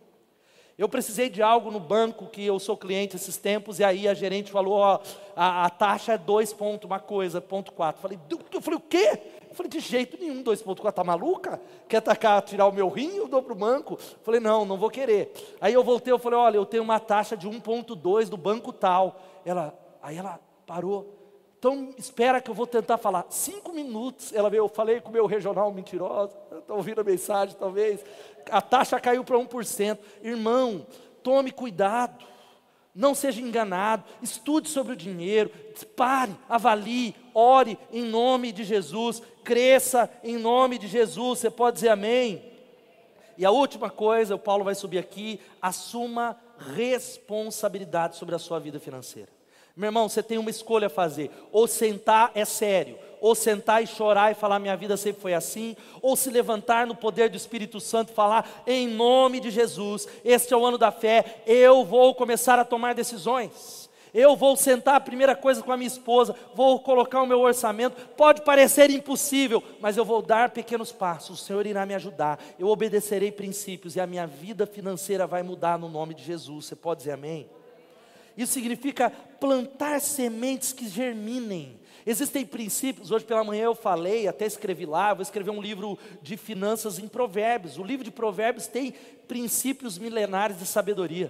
Eu 0.80 0.88
precisei 0.88 1.30
de 1.30 1.42
algo 1.42 1.70
no 1.70 1.80
banco 1.80 2.26
que 2.28 2.46
eu 2.46 2.58
sou 2.58 2.78
cliente 2.78 3.18
esses 3.18 3.36
tempos, 3.36 3.80
e 3.80 3.84
aí 3.84 4.08
a 4.08 4.14
gerente 4.14 4.50
falou: 4.50 4.76
ó, 4.76 5.02
a, 5.36 5.66
a 5.66 5.70
taxa 5.70 6.14
é 6.14 6.18
2 6.18 6.54
ponto, 6.54 6.88
uma 6.88 7.02
coisa, 7.02 7.42
ponto 7.42 7.74
4. 7.74 8.02
Falei, 8.02 8.18
eu 8.54 8.62
falei, 8.62 8.80
o 8.80 8.82
quê? 8.82 9.20
Eu 9.50 9.56
falei, 9.56 9.70
de 9.70 9.82
jeito 9.82 10.18
nenhum, 10.18 10.42
2.4, 10.42 10.94
tá 10.94 11.04
maluca? 11.04 11.60
Quer 11.86 12.02
tacar, 12.02 12.42
tirar 12.44 12.66
o 12.66 12.72
meu 12.72 12.88
rim, 12.88 13.18
eu 13.18 13.28
dou 13.28 13.44
para 13.44 13.52
o 13.52 13.58
banco? 13.58 13.98
Falei, 14.24 14.40
não, 14.40 14.64
não 14.64 14.78
vou 14.78 14.90
querer. 14.90 15.34
Aí 15.60 15.74
eu 15.74 15.84
voltei, 15.84 16.14
eu 16.14 16.20
falei, 16.20 16.40
olha, 16.40 16.56
eu 16.56 16.66
tenho 16.66 16.84
uma 16.84 16.98
taxa 16.98 17.36
de 17.36 17.46
1.2 17.46 18.30
do 18.30 18.38
banco 18.38 18.72
tal. 18.72 19.20
Ela, 19.44 19.78
aí 20.02 20.16
ela 20.16 20.40
parou. 20.66 21.19
Então, 21.60 21.94
espera 21.98 22.40
que 22.40 22.50
eu 22.50 22.56
vou 22.56 22.66
tentar 22.66 22.98
falar. 22.98 23.26
Cinco 23.30 23.74
minutos, 23.74 24.34
ela 24.34 24.50
veio, 24.50 24.62
eu 24.62 24.70
falei 24.70 25.02
com 25.02 25.10
o 25.10 25.14
meu 25.14 25.26
regional 25.26 25.70
mentiroso, 25.74 26.32
está 26.58 26.74
ouvindo 26.74 27.02
a 27.02 27.04
mensagem 27.04 27.54
talvez. 27.60 28.00
A 28.50 28.62
taxa 28.62 28.98
caiu 28.98 29.26
para 29.26 29.38
1%. 29.38 30.00
Irmão, 30.24 30.88
tome 31.22 31.52
cuidado. 31.52 32.26
Não 32.96 33.14
seja 33.14 33.42
enganado, 33.42 34.04
estude 34.22 34.68
sobre 34.68 34.94
o 34.94 34.96
dinheiro, 34.96 35.52
pare, 35.96 36.36
avalie, 36.50 37.16
ore 37.36 37.78
em 37.94 38.04
nome 38.04 38.52
de 38.52 38.64
Jesus, 38.64 39.22
cresça 39.44 40.10
em 40.24 40.38
nome 40.38 40.78
de 40.78 40.88
Jesus. 40.88 41.40
Você 41.40 41.52
pode 41.52 41.76
dizer 41.76 41.90
amém? 41.90 42.44
E 43.38 43.46
a 43.46 43.52
última 43.52 43.90
coisa, 43.90 44.36
o 44.36 44.40
Paulo 44.40 44.64
vai 44.64 44.76
subir 44.76 44.98
aqui, 44.98 45.40
assuma 45.62 46.38
responsabilidade 46.58 48.18
sobre 48.18 48.34
a 48.34 48.40
sua 48.40 48.60
vida 48.60 48.80
financeira. 48.80 49.39
Meu 49.76 49.88
irmão, 49.88 50.10
você 50.10 50.22
tem 50.22 50.38
uma 50.38 50.50
escolha 50.50 50.88
a 50.88 50.90
fazer: 50.90 51.32
ou 51.52 51.68
sentar 51.68 52.32
é 52.36 52.44
sério, 52.46 52.98
ou 53.22 53.36
sentar 53.36 53.84
e 53.84 53.88
chorar 53.88 54.32
e 54.32 54.36
falar 54.36 54.60
minha 54.60 54.76
vida 54.76 54.98
sempre 54.98 55.22
foi 55.22 55.34
assim, 55.34 55.76
ou 56.02 56.16
se 56.16 56.30
levantar 56.30 56.88
no 56.88 56.96
poder 56.96 57.30
do 57.30 57.38
Espírito 57.38 57.80
Santo 57.80 58.12
e 58.12 58.16
falar 58.16 58.64
em 58.66 58.88
nome 58.88 59.40
de 59.40 59.50
Jesus, 59.50 60.08
este 60.24 60.54
é 60.54 60.58
o 60.58 60.66
ano 60.66 60.78
da 60.78 60.92
fé, 60.92 61.44
eu 61.46 61.84
vou 61.84 62.14
começar 62.16 62.60
a 62.60 62.66
tomar 62.66 62.96
decisões. 62.96 63.90
Eu 64.12 64.36
vou 64.36 64.56
sentar 64.56 64.96
a 64.96 65.00
primeira 65.00 65.36
coisa 65.36 65.62
com 65.62 65.72
a 65.72 65.78
minha 65.78 65.88
esposa, 65.88 66.36
vou 66.56 66.80
colocar 66.80 67.22
o 67.22 67.28
meu 67.28 67.42
orçamento. 67.42 67.96
Pode 68.18 68.42
parecer 68.42 68.90
impossível, 68.90 69.64
mas 69.80 69.98
eu 69.98 70.06
vou 70.06 70.22
dar 70.22 70.50
pequenos 70.50 70.92
passos. 70.92 71.40
O 71.40 71.44
Senhor 71.44 71.66
irá 71.68 71.86
me 71.86 71.94
ajudar. 71.94 72.40
Eu 72.58 72.68
obedecerei 72.70 73.32
princípios 73.32 73.96
e 73.96 74.00
a 74.00 74.08
minha 74.08 74.26
vida 74.26 74.66
financeira 74.66 75.28
vai 75.28 75.44
mudar 75.44 75.78
no 75.78 75.88
nome 75.88 76.16
de 76.16 76.24
Jesus. 76.24 76.66
Você 76.66 76.76
pode 76.76 77.02
dizer 77.02 77.12
amém? 77.12 77.48
Isso 78.40 78.54
significa 78.54 79.10
plantar 79.10 80.00
sementes 80.00 80.72
que 80.72 80.88
germinem. 80.88 81.78
Existem 82.06 82.46
princípios, 82.46 83.12
hoje 83.12 83.26
pela 83.26 83.44
manhã 83.44 83.66
eu 83.66 83.76
falei, 83.76 84.30
até 84.30 84.46
escrevi 84.46 84.86
lá, 84.86 85.14
vou 85.14 85.22
escrever 85.22 85.52
um 85.52 85.62
livro 85.62 86.00
de 86.22 86.38
finanças 86.38 86.98
em 87.00 87.08
provérbios. 87.08 87.78
O 87.78 87.84
livro 87.84 88.06
de 88.06 88.12
provérbios 88.12 88.66
tem 88.66 88.94
princípios 89.28 89.98
milenares 89.98 90.58
de 90.58 90.66
sabedoria. 90.66 91.30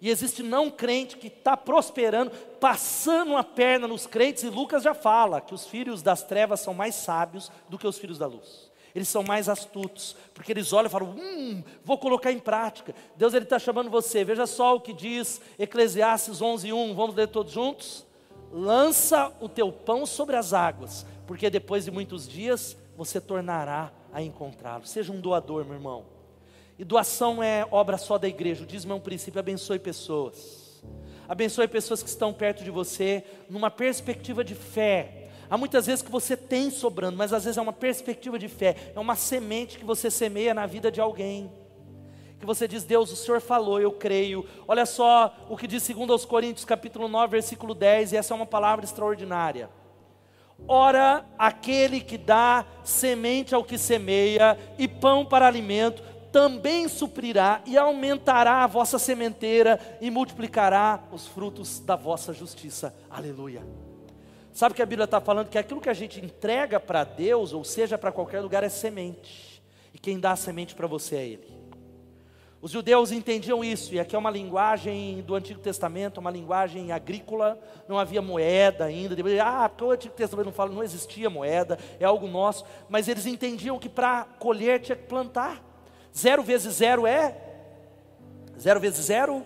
E 0.00 0.08
existe 0.08 0.42
não 0.42 0.70
crente 0.70 1.18
que 1.18 1.26
está 1.26 1.58
prosperando, 1.58 2.30
passando 2.58 3.36
a 3.36 3.44
perna 3.44 3.86
nos 3.86 4.06
crentes, 4.06 4.42
e 4.42 4.48
Lucas 4.48 4.82
já 4.82 4.94
fala 4.94 5.42
que 5.42 5.52
os 5.52 5.66
filhos 5.66 6.00
das 6.00 6.22
trevas 6.22 6.60
são 6.60 6.72
mais 6.72 6.94
sábios 6.94 7.52
do 7.68 7.78
que 7.78 7.86
os 7.86 7.98
filhos 7.98 8.16
da 8.16 8.26
luz. 8.26 8.65
Eles 8.96 9.08
são 9.08 9.22
mais 9.22 9.46
astutos, 9.46 10.16
porque 10.32 10.50
eles 10.50 10.72
olham 10.72 10.86
e 10.86 10.90
falam: 10.90 11.10
hum, 11.10 11.62
vou 11.84 11.98
colocar 11.98 12.32
em 12.32 12.38
prática. 12.38 12.94
Deus 13.14 13.34
ele 13.34 13.44
está 13.44 13.58
chamando 13.58 13.90
você. 13.90 14.24
Veja 14.24 14.46
só 14.46 14.74
o 14.74 14.80
que 14.80 14.94
diz 14.94 15.38
Eclesiastes 15.58 16.40
11:1. 16.40 16.94
Vamos 16.94 17.14
ler 17.14 17.28
todos 17.28 17.52
juntos. 17.52 18.06
Lança 18.50 19.30
o 19.38 19.50
teu 19.50 19.70
pão 19.70 20.06
sobre 20.06 20.34
as 20.34 20.54
águas, 20.54 21.04
porque 21.26 21.50
depois 21.50 21.84
de 21.84 21.90
muitos 21.90 22.26
dias 22.26 22.74
você 22.96 23.20
tornará 23.20 23.92
a 24.10 24.22
encontrá-lo. 24.22 24.86
Seja 24.86 25.12
um 25.12 25.20
doador, 25.20 25.66
meu 25.66 25.74
irmão. 25.74 26.06
E 26.78 26.82
doação 26.84 27.42
é 27.42 27.68
obra 27.70 27.98
só 27.98 28.16
da 28.16 28.26
igreja. 28.26 28.64
O 28.64 28.66
dízimo 28.66 28.94
é 28.94 28.96
um 28.96 29.00
princípio. 29.00 29.38
Abençoe 29.38 29.78
pessoas. 29.78 30.82
Abençoe 31.28 31.68
pessoas 31.68 32.02
que 32.02 32.08
estão 32.08 32.32
perto 32.32 32.64
de 32.64 32.70
você, 32.70 33.22
numa 33.50 33.70
perspectiva 33.70 34.42
de 34.42 34.54
fé 34.54 35.25
Há 35.48 35.56
muitas 35.56 35.86
vezes 35.86 36.02
que 36.02 36.10
você 36.10 36.36
tem 36.36 36.70
sobrando, 36.70 37.16
mas 37.16 37.32
às 37.32 37.44
vezes 37.44 37.58
é 37.58 37.62
uma 37.62 37.72
perspectiva 37.72 38.38
de 38.38 38.48
fé, 38.48 38.92
é 38.94 39.00
uma 39.00 39.16
semente 39.16 39.78
que 39.78 39.84
você 39.84 40.10
semeia 40.10 40.52
na 40.52 40.66
vida 40.66 40.90
de 40.90 41.00
alguém. 41.00 41.50
Que 42.38 42.46
você 42.46 42.68
diz, 42.68 42.84
Deus, 42.84 43.10
o 43.10 43.16
Senhor 43.16 43.40
falou, 43.40 43.80
eu 43.80 43.92
creio. 43.92 44.46
Olha 44.68 44.84
só 44.84 45.34
o 45.48 45.56
que 45.56 45.66
diz 45.66 45.88
2 45.88 46.24
Coríntios, 46.24 46.64
capítulo 46.64 47.08
9, 47.08 47.30
versículo 47.30 47.74
10, 47.74 48.12
e 48.12 48.16
essa 48.16 48.34
é 48.34 48.36
uma 48.36 48.46
palavra 48.46 48.84
extraordinária. 48.84 49.70
Ora, 50.68 51.24
aquele 51.38 52.00
que 52.00 52.18
dá 52.18 52.64
semente 52.82 53.54
ao 53.54 53.64
que 53.64 53.78
semeia 53.78 54.58
e 54.78 54.88
pão 54.88 55.24
para 55.24 55.46
alimento, 55.46 56.02
também 56.32 56.88
suprirá 56.88 57.62
e 57.64 57.78
aumentará 57.78 58.64
a 58.64 58.66
vossa 58.66 58.98
sementeira 58.98 59.80
e 60.00 60.10
multiplicará 60.10 61.02
os 61.12 61.26
frutos 61.26 61.78
da 61.80 61.96
vossa 61.96 62.32
justiça. 62.32 62.94
Aleluia. 63.08 63.62
Sabe 64.56 64.74
que 64.74 64.80
a 64.80 64.86
Bíblia 64.86 65.04
está 65.04 65.20
falando 65.20 65.50
que 65.50 65.58
aquilo 65.58 65.82
que 65.82 65.90
a 65.90 65.92
gente 65.92 66.18
entrega 66.18 66.80
para 66.80 67.04
Deus, 67.04 67.52
ou 67.52 67.62
seja, 67.62 67.98
para 67.98 68.10
qualquer 68.10 68.40
lugar, 68.40 68.64
é 68.64 68.70
semente. 68.70 69.62
E 69.92 69.98
quem 69.98 70.18
dá 70.18 70.32
a 70.32 70.36
semente 70.36 70.74
para 70.74 70.86
você 70.86 71.16
é 71.16 71.26
Ele. 71.26 71.46
Os 72.62 72.70
judeus 72.70 73.12
entendiam 73.12 73.62
isso, 73.62 73.92
e 73.92 74.00
aqui 74.00 74.16
é 74.16 74.18
uma 74.18 74.30
linguagem 74.30 75.20
do 75.20 75.34
Antigo 75.34 75.60
Testamento, 75.60 76.16
uma 76.16 76.30
linguagem 76.30 76.90
agrícola, 76.90 77.60
não 77.86 77.98
havia 77.98 78.22
moeda 78.22 78.86
ainda. 78.86 79.14
Ah, 79.44 79.68
porque 79.68 79.84
o 79.84 79.90
Antigo 79.90 80.14
Testamento 80.14 80.46
não 80.46 80.52
fala, 80.54 80.72
não 80.72 80.82
existia 80.82 81.28
moeda, 81.28 81.78
é 82.00 82.06
algo 82.06 82.26
nosso. 82.26 82.64
Mas 82.88 83.08
eles 83.08 83.26
entendiam 83.26 83.78
que 83.78 83.90
para 83.90 84.24
colher 84.38 84.80
tinha 84.80 84.96
que 84.96 85.04
plantar. 85.04 85.62
Zero 86.16 86.42
vezes 86.42 86.76
zero 86.76 87.06
é? 87.06 87.36
Zero 88.58 88.80
vezes 88.80 89.04
zero? 89.04 89.44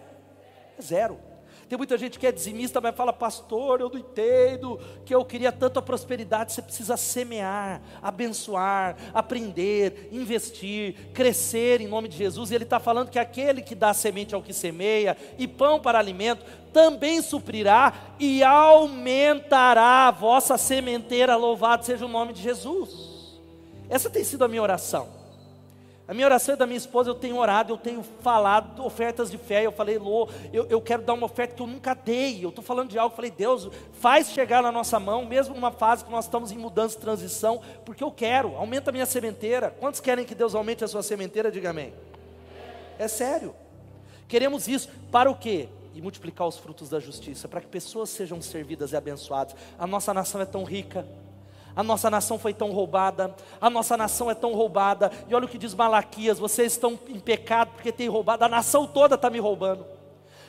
É 0.78 0.80
zero. 0.80 1.29
Tem 1.70 1.78
muita 1.78 1.96
gente 1.96 2.18
que 2.18 2.26
é 2.26 2.32
dizimista, 2.32 2.80
mas 2.80 2.96
fala, 2.96 3.12
pastor, 3.12 3.80
eu 3.80 3.88
não 3.88 3.96
entendo, 3.96 4.76
que 5.06 5.14
eu 5.14 5.24
queria 5.24 5.52
tanto 5.52 5.78
a 5.78 5.82
prosperidade. 5.82 6.52
Você 6.52 6.60
precisa 6.60 6.96
semear, 6.96 7.80
abençoar, 8.02 8.96
aprender, 9.14 10.08
investir, 10.10 10.96
crescer 11.14 11.80
em 11.80 11.86
nome 11.86 12.08
de 12.08 12.16
Jesus. 12.16 12.50
E 12.50 12.56
ele 12.56 12.64
está 12.64 12.80
falando 12.80 13.08
que 13.08 13.20
aquele 13.20 13.62
que 13.62 13.76
dá 13.76 13.94
semente 13.94 14.34
ao 14.34 14.42
que 14.42 14.52
semeia 14.52 15.16
e 15.38 15.46
pão 15.46 15.78
para 15.78 16.00
alimento, 16.00 16.44
também 16.72 17.22
suprirá 17.22 18.16
e 18.18 18.42
aumentará 18.42 20.08
a 20.08 20.10
vossa 20.10 20.58
sementeira. 20.58 21.36
Louvado 21.36 21.86
seja 21.86 22.04
o 22.04 22.08
nome 22.08 22.32
de 22.32 22.42
Jesus. 22.42 23.38
Essa 23.88 24.10
tem 24.10 24.24
sido 24.24 24.44
a 24.44 24.48
minha 24.48 24.60
oração. 24.60 25.19
A 26.10 26.12
minha 26.12 26.26
oração 26.26 26.54
é 26.54 26.56
da 26.56 26.66
minha 26.66 26.76
esposa, 26.76 27.08
eu 27.08 27.14
tenho 27.14 27.36
orado, 27.36 27.72
eu 27.72 27.76
tenho 27.76 28.02
falado 28.02 28.84
ofertas 28.84 29.30
de 29.30 29.38
fé. 29.38 29.64
Eu 29.64 29.70
falei, 29.70 29.96
Lô, 29.96 30.28
eu, 30.52 30.66
eu 30.66 30.80
quero 30.80 31.04
dar 31.04 31.12
uma 31.12 31.26
oferta 31.26 31.54
que 31.54 31.62
eu 31.62 31.68
nunca 31.68 31.94
dei. 31.94 32.44
Eu 32.44 32.48
estou 32.48 32.64
falando 32.64 32.90
de 32.90 32.98
algo, 32.98 33.14
falei, 33.14 33.30
Deus, 33.30 33.70
faz 33.92 34.32
chegar 34.32 34.60
na 34.60 34.72
nossa 34.72 34.98
mão, 34.98 35.24
mesmo 35.24 35.54
numa 35.54 35.70
fase 35.70 36.04
que 36.04 36.10
nós 36.10 36.24
estamos 36.24 36.50
em 36.50 36.58
mudança 36.58 36.96
e 36.96 37.00
transição, 37.00 37.60
porque 37.84 38.02
eu 38.02 38.10
quero, 38.10 38.56
aumenta 38.56 38.90
a 38.90 38.92
minha 38.92 39.06
sementeira. 39.06 39.72
Quantos 39.78 40.00
querem 40.00 40.24
que 40.24 40.34
Deus 40.34 40.52
aumente 40.52 40.82
a 40.82 40.88
sua 40.88 41.04
sementeira? 41.04 41.48
Diga 41.48 41.70
amém. 41.70 41.94
É 42.98 43.06
sério. 43.06 43.54
Queremos 44.26 44.66
isso 44.66 44.88
para 45.12 45.30
o 45.30 45.36
quê? 45.36 45.68
E 45.94 46.02
multiplicar 46.02 46.48
os 46.48 46.58
frutos 46.58 46.90
da 46.90 46.98
justiça, 46.98 47.46
para 47.46 47.60
que 47.60 47.68
pessoas 47.68 48.10
sejam 48.10 48.42
servidas 48.42 48.90
e 48.90 48.96
abençoadas. 48.96 49.54
A 49.78 49.86
nossa 49.86 50.12
nação 50.12 50.40
é 50.40 50.44
tão 50.44 50.64
rica 50.64 51.06
a 51.74 51.82
nossa 51.82 52.10
nação 52.10 52.38
foi 52.38 52.52
tão 52.52 52.72
roubada, 52.72 53.34
a 53.60 53.70
nossa 53.70 53.96
nação 53.96 54.30
é 54.30 54.34
tão 54.34 54.54
roubada, 54.54 55.10
e 55.28 55.34
olha 55.34 55.44
o 55.44 55.48
que 55.48 55.58
diz 55.58 55.74
Malaquias: 55.74 56.38
vocês 56.38 56.72
estão 56.72 56.98
em 57.08 57.18
pecado 57.18 57.72
porque 57.74 57.92
têm 57.92 58.08
roubado, 58.08 58.44
a 58.44 58.48
nação 58.48 58.86
toda 58.86 59.14
está 59.14 59.30
me 59.30 59.38
roubando, 59.38 59.84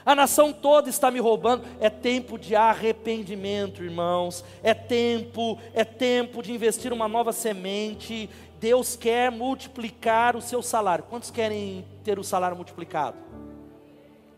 a 0.05 0.15
nação 0.15 0.51
toda 0.51 0.89
está 0.89 1.11
me 1.11 1.19
roubando. 1.19 1.63
É 1.79 1.89
tempo 1.89 2.37
de 2.37 2.55
arrependimento, 2.55 3.83
irmãos, 3.83 4.43
é 4.63 4.73
tempo, 4.73 5.59
é 5.73 5.83
tempo 5.83 6.41
de 6.41 6.51
investir 6.51 6.91
uma 6.91 7.07
nova 7.07 7.31
semente. 7.31 8.29
Deus 8.59 8.95
quer 8.95 9.31
multiplicar 9.31 10.35
o 10.35 10.41
seu 10.41 10.61
salário. 10.61 11.03
Quantos 11.09 11.31
querem 11.31 11.85
ter 12.03 12.19
o 12.19 12.23
salário 12.23 12.55
multiplicado? 12.55 13.17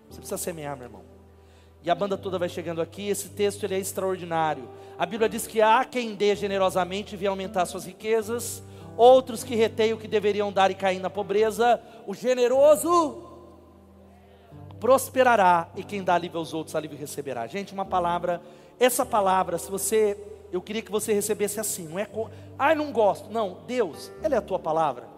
Você 0.09 0.19
precisa 0.19 0.37
semear, 0.37 0.77
meu 0.77 0.85
irmão. 0.85 1.12
E 1.83 1.89
a 1.89 1.95
banda 1.95 2.17
toda 2.17 2.39
vai 2.39 2.47
chegando 2.47 2.81
aqui. 2.81 3.09
Esse 3.09 3.29
texto 3.29 3.63
ele 3.63 3.75
é 3.75 3.79
extraordinário. 3.79 4.69
A 4.97 5.05
Bíblia 5.05 5.27
diz 5.27 5.45
que 5.45 5.61
há 5.61 5.83
quem 5.83 6.15
dê 6.15 6.35
generosamente 6.35 7.13
e 7.13 7.17
venha 7.17 7.29
aumentar 7.29 7.65
suas 7.65 7.85
riquezas, 7.85 8.63
outros 8.95 9.43
que 9.43 9.55
reteiam 9.55 9.97
o 9.97 9.99
que 9.99 10.07
deveriam 10.07 10.51
dar 10.51 10.71
e 10.71 10.75
caem 10.75 10.99
na 10.99 11.09
pobreza. 11.09 11.81
O 12.07 12.13
generoso 12.13 13.21
prosperará 14.79 15.69
e 15.75 15.83
quem 15.83 16.03
dá 16.03 16.15
alívio 16.15 16.39
aos 16.39 16.53
outros, 16.53 16.75
alívio 16.75 16.97
receberá. 16.97 17.47
Gente, 17.47 17.73
uma 17.73 17.85
palavra, 17.85 18.41
essa 18.79 19.05
palavra, 19.05 19.57
se 19.57 19.69
você, 19.71 20.17
eu 20.51 20.61
queria 20.61 20.81
que 20.81 20.91
você 20.91 21.13
recebesse 21.13 21.59
assim, 21.59 21.87
não 21.87 21.97
é, 21.99 22.07
ai, 22.59 22.75
não 22.75 22.91
gosto, 22.91 23.29
não, 23.29 23.59
Deus, 23.65 24.11
ela 24.21 24.35
é 24.35 24.37
a 24.37 24.41
tua 24.41 24.59
palavra. 24.59 25.12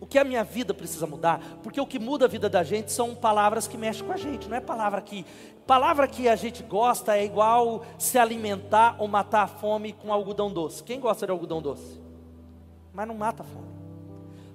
O 0.00 0.06
que 0.06 0.18
a 0.18 0.24
minha 0.24 0.42
vida 0.42 0.72
precisa 0.72 1.06
mudar? 1.06 1.40
Porque 1.62 1.78
o 1.78 1.86
que 1.86 1.98
muda 1.98 2.24
a 2.24 2.28
vida 2.28 2.48
da 2.48 2.62
gente 2.62 2.90
são 2.90 3.14
palavras 3.14 3.68
que 3.68 3.76
mexem 3.76 4.06
com 4.06 4.12
a 4.12 4.16
gente, 4.16 4.48
não 4.48 4.56
é 4.56 4.60
palavra 4.60 5.00
que. 5.02 5.26
Palavra 5.66 6.08
que 6.08 6.28
a 6.28 6.34
gente 6.34 6.64
gosta 6.64 7.16
é 7.16 7.24
igual 7.24 7.84
se 7.96 8.18
alimentar 8.18 8.96
ou 8.98 9.06
matar 9.06 9.42
a 9.42 9.46
fome 9.46 9.92
com 9.92 10.12
algodão 10.12 10.50
doce. 10.50 10.82
Quem 10.82 10.98
gosta 10.98 11.26
de 11.26 11.32
algodão 11.32 11.62
doce? 11.62 12.00
Mas 12.92 13.06
não 13.06 13.14
mata 13.14 13.44
a 13.44 13.46
fome. 13.46 13.68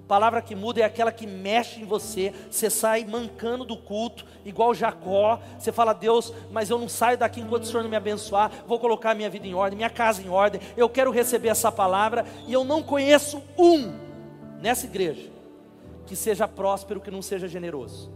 Palavra 0.06 0.42
que 0.42 0.54
muda 0.54 0.80
é 0.80 0.84
aquela 0.84 1.10
que 1.10 1.26
mexe 1.26 1.80
em 1.80 1.84
você. 1.84 2.34
Você 2.50 2.68
sai 2.68 3.04
mancando 3.04 3.64
do 3.64 3.76
culto, 3.78 4.26
igual 4.44 4.74
Jacó. 4.74 5.40
Você 5.58 5.72
fala, 5.72 5.94
Deus, 5.94 6.34
mas 6.50 6.68
eu 6.68 6.78
não 6.78 6.88
saio 6.88 7.16
daqui 7.16 7.40
enquanto 7.40 7.62
o 7.62 7.66
Senhor 7.66 7.82
não 7.82 7.90
me 7.90 7.96
abençoar. 7.96 8.50
Vou 8.66 8.78
colocar 8.78 9.14
minha 9.14 9.30
vida 9.30 9.46
em 9.46 9.54
ordem, 9.54 9.76
minha 9.76 9.88
casa 9.88 10.20
em 10.20 10.28
ordem. 10.28 10.60
Eu 10.76 10.88
quero 10.88 11.10
receber 11.10 11.48
essa 11.48 11.72
palavra. 11.72 12.26
E 12.46 12.52
eu 12.52 12.62
não 12.62 12.82
conheço 12.82 13.42
um 13.56 13.94
nessa 14.60 14.84
igreja 14.84 15.35
que 16.06 16.16
seja 16.16 16.46
próspero, 16.46 17.00
que 17.00 17.10
não 17.10 17.20
seja 17.20 17.48
generoso. 17.48 18.10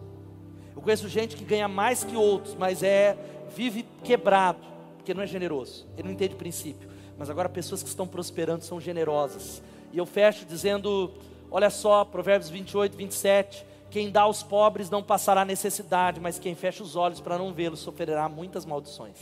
Eu 0.75 0.81
conheço 0.81 1.09
gente 1.09 1.37
que 1.37 1.45
ganha 1.45 1.69
mais 1.69 2.05
que 2.05 2.17
outros, 2.17 2.55
mas 2.55 2.83
é 2.83 3.17
vive 3.55 3.85
quebrado, 4.03 4.61
porque 4.97 5.13
não 5.13 5.23
é 5.23 5.27
generoso. 5.27 5.87
Ele 5.97 6.09
não 6.09 6.15
entende 6.15 6.35
princípio. 6.35 6.89
Mas 7.19 7.29
agora 7.29 7.49
pessoas 7.49 7.83
que 7.83 7.89
estão 7.89 8.07
prosperando 8.07 8.63
são 8.63 8.81
generosas. 8.81 9.63
E 9.93 9.99
eu 9.99 10.07
fecho 10.07 10.47
dizendo, 10.47 11.13
olha 11.51 11.69
só, 11.69 12.05
Provérbios 12.05 12.49
28, 12.49 12.97
27, 12.97 13.67
quem 13.91 14.11
dá 14.11 14.23
aos 14.23 14.43
pobres 14.43 14.89
não 14.89 15.03
passará 15.03 15.45
necessidade, 15.45 16.21
mas 16.21 16.39
quem 16.39 16.55
fecha 16.55 16.83
os 16.83 16.97
olhos 16.97 17.21
para 17.21 17.37
não 17.37 17.53
vê-los 17.53 17.81
sofrerá 17.81 18.29
muitas 18.29 18.65
maldições. 18.65 19.17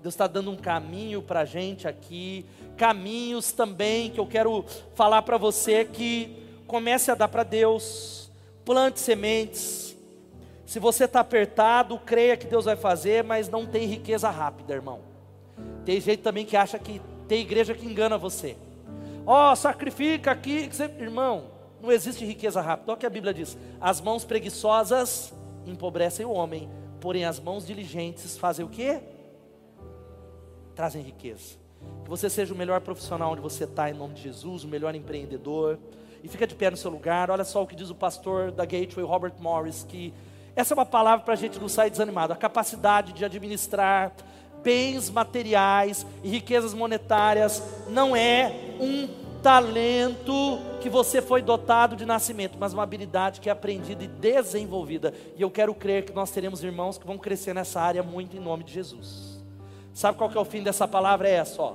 Deus 0.00 0.14
está 0.14 0.28
dando 0.28 0.50
um 0.50 0.56
caminho 0.56 1.20
para 1.20 1.40
a 1.40 1.44
gente 1.44 1.88
aqui, 1.88 2.46
caminhos 2.76 3.50
também 3.50 4.10
que 4.10 4.20
eu 4.20 4.26
quero 4.26 4.64
falar 4.94 5.22
para 5.22 5.36
você 5.36 5.84
que 5.84 6.45
comece 6.66 7.10
a 7.10 7.14
dar 7.14 7.28
para 7.28 7.42
Deus, 7.42 8.30
plante 8.64 9.00
sementes. 9.00 9.96
Se 10.64 10.78
você 10.78 11.04
está 11.04 11.20
apertado, 11.20 11.98
creia 11.98 12.36
que 12.36 12.46
Deus 12.46 12.64
vai 12.64 12.76
fazer, 12.76 13.22
mas 13.22 13.48
não 13.48 13.64
tem 13.64 13.86
riqueza 13.86 14.28
rápida, 14.28 14.74
irmão. 14.74 15.00
Tem 15.84 16.00
gente 16.00 16.22
também 16.22 16.44
que 16.44 16.56
acha 16.56 16.78
que 16.78 17.00
tem 17.28 17.40
igreja 17.40 17.74
que 17.74 17.86
engana 17.86 18.18
você. 18.18 18.56
Ó, 19.24 19.52
oh, 19.52 19.56
sacrifica 19.56 20.32
aqui, 20.32 20.68
irmão. 20.98 21.50
Não 21.80 21.92
existe 21.92 22.24
riqueza 22.24 22.60
rápida. 22.60 22.92
Olha 22.92 22.96
o 22.96 23.00
que 23.00 23.06
a 23.06 23.10
Bíblia 23.10 23.32
diz: 23.32 23.56
as 23.80 24.00
mãos 24.00 24.24
preguiçosas 24.24 25.32
empobrecem 25.64 26.26
o 26.26 26.32
homem, 26.32 26.68
porém 27.00 27.24
as 27.24 27.38
mãos 27.38 27.66
diligentes 27.66 28.36
fazem 28.36 28.64
o 28.64 28.68
quê? 28.68 29.00
Trazem 30.74 31.02
riqueza. 31.02 31.56
Que 32.02 32.10
você 32.10 32.28
seja 32.28 32.52
o 32.52 32.56
melhor 32.56 32.80
profissional 32.80 33.32
onde 33.32 33.40
você 33.40 33.64
está, 33.64 33.88
em 33.90 33.94
nome 33.94 34.14
de 34.14 34.22
Jesus, 34.22 34.64
o 34.64 34.68
melhor 34.68 34.94
empreendedor 34.94 35.78
e 36.26 36.28
fica 36.28 36.44
de 36.44 36.56
pé 36.56 36.72
no 36.72 36.76
seu 36.76 36.90
lugar. 36.90 37.30
Olha 37.30 37.44
só 37.44 37.62
o 37.62 37.66
que 37.66 37.76
diz 37.76 37.88
o 37.88 37.94
pastor 37.94 38.50
da 38.50 38.64
Gateway, 38.64 39.06
Robert 39.06 39.34
Morris, 39.38 39.86
que 39.88 40.12
essa 40.56 40.74
é 40.74 40.76
uma 40.76 40.84
palavra 40.84 41.24
para 41.24 41.34
a 41.34 41.36
gente 41.36 41.60
não 41.60 41.68
sair 41.68 41.88
desanimado. 41.88 42.32
A 42.32 42.36
capacidade 42.36 43.12
de 43.12 43.24
administrar 43.24 44.12
bens 44.60 45.08
materiais 45.08 46.04
e 46.24 46.28
riquezas 46.28 46.74
monetárias 46.74 47.62
não 47.88 48.16
é 48.16 48.52
um 48.80 49.08
talento 49.40 50.58
que 50.80 50.90
você 50.90 51.22
foi 51.22 51.42
dotado 51.42 51.94
de 51.94 52.04
nascimento, 52.04 52.56
mas 52.58 52.72
uma 52.72 52.82
habilidade 52.82 53.40
que 53.40 53.48
é 53.48 53.52
aprendida 53.52 54.02
e 54.02 54.08
desenvolvida. 54.08 55.14
E 55.36 55.42
eu 55.42 55.50
quero 55.50 55.72
crer 55.72 56.04
que 56.04 56.12
nós 56.12 56.32
teremos 56.32 56.64
irmãos 56.64 56.98
que 56.98 57.06
vão 57.06 57.18
crescer 57.18 57.54
nessa 57.54 57.80
área 57.80 58.02
muito 58.02 58.36
em 58.36 58.40
nome 58.40 58.64
de 58.64 58.72
Jesus. 58.72 59.40
Sabe 59.94 60.18
qual 60.18 60.28
que 60.28 60.36
é 60.36 60.40
o 60.40 60.44
fim 60.44 60.64
dessa 60.64 60.88
palavra? 60.88 61.28
É 61.28 61.34
essa, 61.34 61.62
ó. 61.62 61.74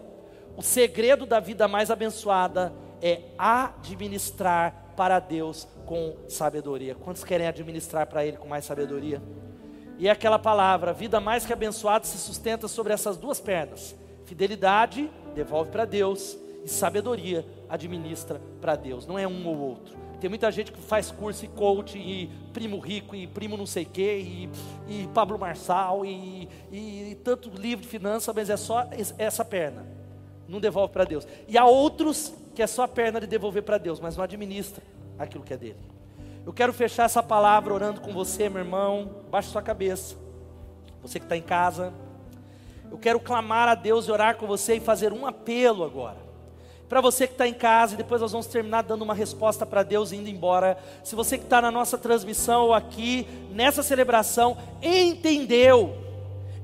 O 0.58 0.62
segredo 0.62 1.26
da 1.26 1.39
vida 1.39 1.66
mais 1.70 1.89
abençoada 1.89 2.74
é 3.02 3.22
administrar 3.38 4.93
para 4.95 5.20
Deus 5.20 5.68
com 5.86 6.16
sabedoria. 6.28 6.95
Quantos 6.95 7.24
querem 7.24 7.47
administrar 7.47 8.08
para 8.08 8.26
Ele 8.26 8.38
com 8.38 8.47
mais 8.47 8.66
sabedoria? 8.66 9.22
E 9.97 10.08
é 10.08 10.12
aquela 10.12 10.39
palavra, 10.39 10.93
vida 10.93 11.20
mais 11.20 11.45
que 11.45 11.54
abençoada 11.54 12.06
se 12.06 12.18
sustenta 12.18 12.68
sobre 12.68 12.93
essas 12.93 13.18
duas 13.18 13.39
pernas. 13.39 13.95
Fidelidade 14.26 15.10
devolve 15.36 15.72
para 15.72 15.86
Deus 15.86 16.38
e 16.64 16.70
sabedoria 16.70 17.45
administra 17.70 18.41
para 18.60 18.76
Deus. 18.76 19.06
Não 19.06 19.18
é 19.18 19.28
um 19.28 19.47
ou 19.47 19.58
outro. 19.58 19.95
Tem 20.20 20.30
muita 20.30 20.52
gente 20.52 20.72
que 20.72 20.80
faz 20.80 21.10
curso 21.10 21.45
e 21.45 21.47
coach, 21.47 21.97
e 21.97 22.30
primo 22.54 22.78
rico, 22.78 23.16
e 23.16 23.26
primo 23.26 23.58
não 23.58 23.66
sei 23.66 23.84
quê, 23.84 24.20
e, 24.20 24.49
e 24.88 25.08
Pablo 25.16 25.39
Marçal, 25.39 26.06
e, 26.06 26.47
e, 26.72 27.12
e 27.12 27.16
tanto 27.24 27.49
livro 27.49 27.82
de 27.82 27.88
finanças, 27.88 28.34
mas 28.36 28.49
é 28.49 28.56
só 28.56 28.88
essa 29.18 29.43
perna. 29.43 29.84
Não 30.47 30.60
devolve 30.60 30.93
para 30.93 31.06
Deus. 31.06 31.28
E 31.47 31.58
há 31.58 31.66
outros 31.66 32.34
que 32.54 32.62
é 32.62 32.68
só 32.68 32.84
a 32.84 32.88
perna 32.88 33.20
de 33.20 33.28
devolver 33.28 33.64
para 33.64 33.78
Deus, 33.78 33.99
mas 33.99 34.18
não 34.18 34.24
administra 34.24 34.84
aquilo 35.18 35.43
que 35.43 35.54
é 35.54 35.58
dele. 35.58 35.80
Eu 36.45 36.52
quero 36.52 36.74
fechar 36.74 37.04
essa 37.06 37.22
palavra 37.22 37.74
orando 37.74 38.02
com 38.02 38.12
você, 38.12 38.49
meu 38.49 38.62
irmão. 38.62 39.10
Baixe 39.30 39.49
sua 39.49 39.62
cabeça. 39.62 40.16
Você 41.02 41.20
que 41.20 41.26
está 41.26 41.38
em 41.38 41.41
casa. 41.41 41.93
Eu 42.89 42.97
quero 42.97 43.20
clamar 43.20 43.70
a 43.70 43.76
Deus 43.76 44.08
e 44.08 44.12
orar 44.12 44.36
com 44.38 44.47
você 44.47 44.76
e 44.76 44.80
fazer 44.80 45.14
um 45.14 45.26
apelo 45.26 45.84
agora. 45.84 46.18
Para 46.89 46.99
você 46.99 47.26
que 47.26 47.34
está 47.34 47.47
em 47.47 47.54
casa, 47.54 47.93
e 47.93 47.97
depois 47.97 48.20
nós 48.20 48.34
vamos 48.34 48.47
terminar 48.47 48.82
dando 48.82 49.04
uma 49.04 49.14
resposta 49.14 49.66
para 49.66 49.82
Deus 49.82 50.12
e 50.12 50.18
indo 50.18 50.28
embora. 50.28 50.78
Se 51.04 51.16
você 51.16 51.38
que 51.38 51.45
está 51.45 51.62
na 51.62 51.72
nossa 51.72 51.97
transmissão 51.97 52.64
ou 52.64 52.74
aqui, 52.74 53.26
nessa 53.52 53.82
celebração, 53.82 54.58
entendeu, 54.82 55.95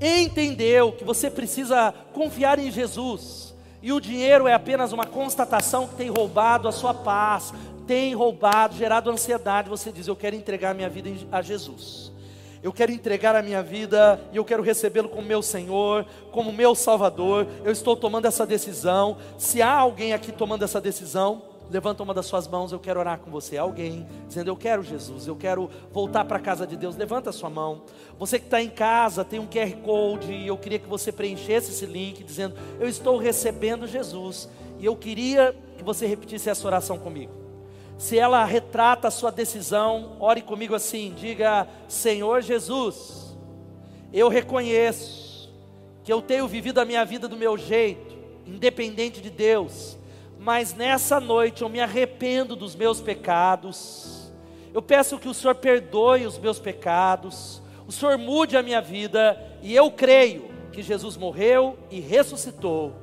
entendeu 0.01 0.91
que 0.91 1.05
você 1.05 1.31
precisa 1.31 1.93
confiar 2.11 2.59
em 2.59 2.69
Jesus 2.69 3.55
e 3.81 3.93
o 3.93 3.99
dinheiro 3.99 4.47
é 4.47 4.53
apenas 4.53 4.91
uma 4.91 5.05
constatação 5.05 5.87
que 5.87 5.95
tem 5.95 6.09
roubado 6.09 6.67
a 6.67 6.71
sua 6.71 6.93
paz, 6.93 7.53
tem 7.85 8.13
roubado, 8.13 8.75
gerado 8.75 9.09
ansiedade. 9.09 9.69
Você 9.69 9.91
diz: 9.91 10.07
Eu 10.07 10.15
quero 10.15 10.35
entregar 10.35 10.73
minha 10.73 10.89
vida 10.89 11.09
a 11.31 11.41
Jesus. 11.41 12.11
Eu 12.61 12.73
quero 12.73 12.91
entregar 12.91 13.35
a 13.35 13.41
minha 13.41 13.61
vida 13.61 14.19
e 14.33 14.37
eu 14.37 14.43
quero 14.43 14.63
recebê-lo 14.63 15.07
como 15.07 15.27
meu 15.27 15.41
Senhor, 15.41 16.05
como 16.31 16.51
meu 16.51 16.73
Salvador. 16.73 17.47
Eu 17.63 17.71
estou 17.71 17.95
tomando 17.95 18.25
essa 18.25 18.45
decisão. 18.45 19.17
Se 19.37 19.61
há 19.61 19.71
alguém 19.71 20.11
aqui 20.11 20.31
tomando 20.31 20.63
essa 20.63 20.81
decisão, 20.81 21.43
levanta 21.69 22.03
uma 22.03 22.13
das 22.13 22.25
suas 22.25 22.47
mãos, 22.47 22.71
eu 22.71 22.79
quero 22.79 22.99
orar 22.99 23.19
com 23.19 23.29
você. 23.29 23.57
Alguém 23.57 24.07
dizendo, 24.27 24.49
eu 24.49 24.55
quero 24.55 24.83
Jesus, 24.83 25.27
eu 25.27 25.35
quero 25.35 25.69
voltar 25.91 26.25
para 26.25 26.37
a 26.37 26.39
casa 26.39 26.65
de 26.65 26.75
Deus. 26.75 26.95
Levanta 26.95 27.29
a 27.29 27.33
sua 27.33 27.49
mão. 27.49 27.83
Você 28.17 28.39
que 28.39 28.45
está 28.45 28.61
em 28.61 28.69
casa, 28.69 29.25
tem 29.25 29.39
um 29.39 29.47
QR 29.47 29.75
Code, 29.83 30.31
e 30.31 30.47
eu 30.47 30.57
queria 30.57 30.79
que 30.79 30.87
você 30.87 31.11
preenchesse 31.11 31.71
esse 31.71 31.85
link, 31.85 32.23
dizendo, 32.23 32.55
eu 32.79 32.87
estou 32.87 33.17
recebendo 33.17 33.87
Jesus. 33.87 34.49
E 34.79 34.85
eu 34.85 34.95
queria 34.95 35.55
que 35.77 35.83
você 35.83 36.05
repetisse 36.05 36.49
essa 36.49 36.65
oração 36.65 36.97
comigo. 36.97 37.33
Se 37.97 38.17
ela 38.17 38.45
retrata 38.45 39.07
a 39.07 39.11
sua 39.11 39.31
decisão, 39.31 40.15
ore 40.19 40.41
comigo 40.41 40.75
assim: 40.75 41.13
diga, 41.17 41.67
Senhor 41.87 42.41
Jesus, 42.41 43.35
eu 44.13 44.29
reconheço 44.29 45.51
que 46.03 46.13
eu 46.13 46.21
tenho 46.21 46.47
vivido 46.47 46.79
a 46.79 46.85
minha 46.85 47.03
vida 47.03 47.27
do 47.27 47.35
meu 47.35 47.57
jeito, 47.57 48.15
independente 48.45 49.19
de 49.19 49.31
Deus 49.31 49.96
mas 50.47 50.73
nessa 50.73 51.19
noite 51.19 51.61
eu 51.61 51.67
me 51.67 51.81
arrependo 51.81 52.55
dos 52.55 52.73
meus 52.73 53.01
pecados. 53.01 54.31
Eu 54.73 54.81
peço 54.81 55.19
que 55.19 55.27
o 55.27 55.33
Senhor 55.33 55.55
perdoe 55.55 56.25
os 56.25 56.37
meus 56.37 56.57
pecados, 56.57 57.61
o 57.85 57.91
Senhor 57.91 58.17
mude 58.17 58.55
a 58.55 58.63
minha 58.63 58.79
vida, 58.79 59.37
e 59.61 59.75
eu 59.75 59.91
creio 59.91 60.45
que 60.71 60.81
Jesus 60.81 61.17
morreu 61.17 61.77
e 61.91 61.99
ressuscitou. 61.99 62.93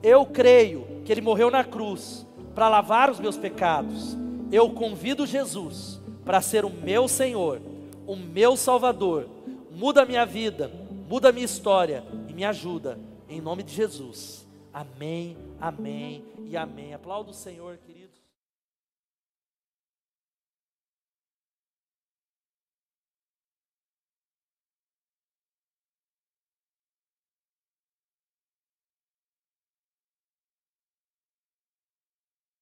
Eu 0.00 0.24
creio 0.24 0.86
que 1.04 1.10
Ele 1.10 1.20
morreu 1.20 1.50
na 1.50 1.64
cruz 1.64 2.24
para 2.54 2.68
lavar 2.68 3.10
os 3.10 3.18
meus 3.18 3.36
pecados. 3.36 4.16
Eu 4.52 4.70
convido 4.70 5.26
Jesus 5.26 6.00
para 6.24 6.40
ser 6.40 6.64
o 6.64 6.70
meu 6.70 7.08
Senhor, 7.08 7.60
o 8.06 8.14
meu 8.14 8.56
Salvador. 8.56 9.28
Muda 9.72 10.02
a 10.02 10.06
minha 10.06 10.24
vida, 10.24 10.70
muda 11.08 11.30
a 11.30 11.32
minha 11.32 11.46
história 11.46 12.04
e 12.28 12.32
me 12.32 12.44
ajuda, 12.44 12.96
em 13.28 13.40
nome 13.40 13.64
de 13.64 13.74
Jesus. 13.74 14.46
Amém, 14.72 15.36
amém 15.62 16.24
e 16.44 16.56
amém. 16.56 16.92
Aplauda 16.92 17.30
o 17.30 17.34
Senhor, 17.34 17.78
querido. 17.78 17.91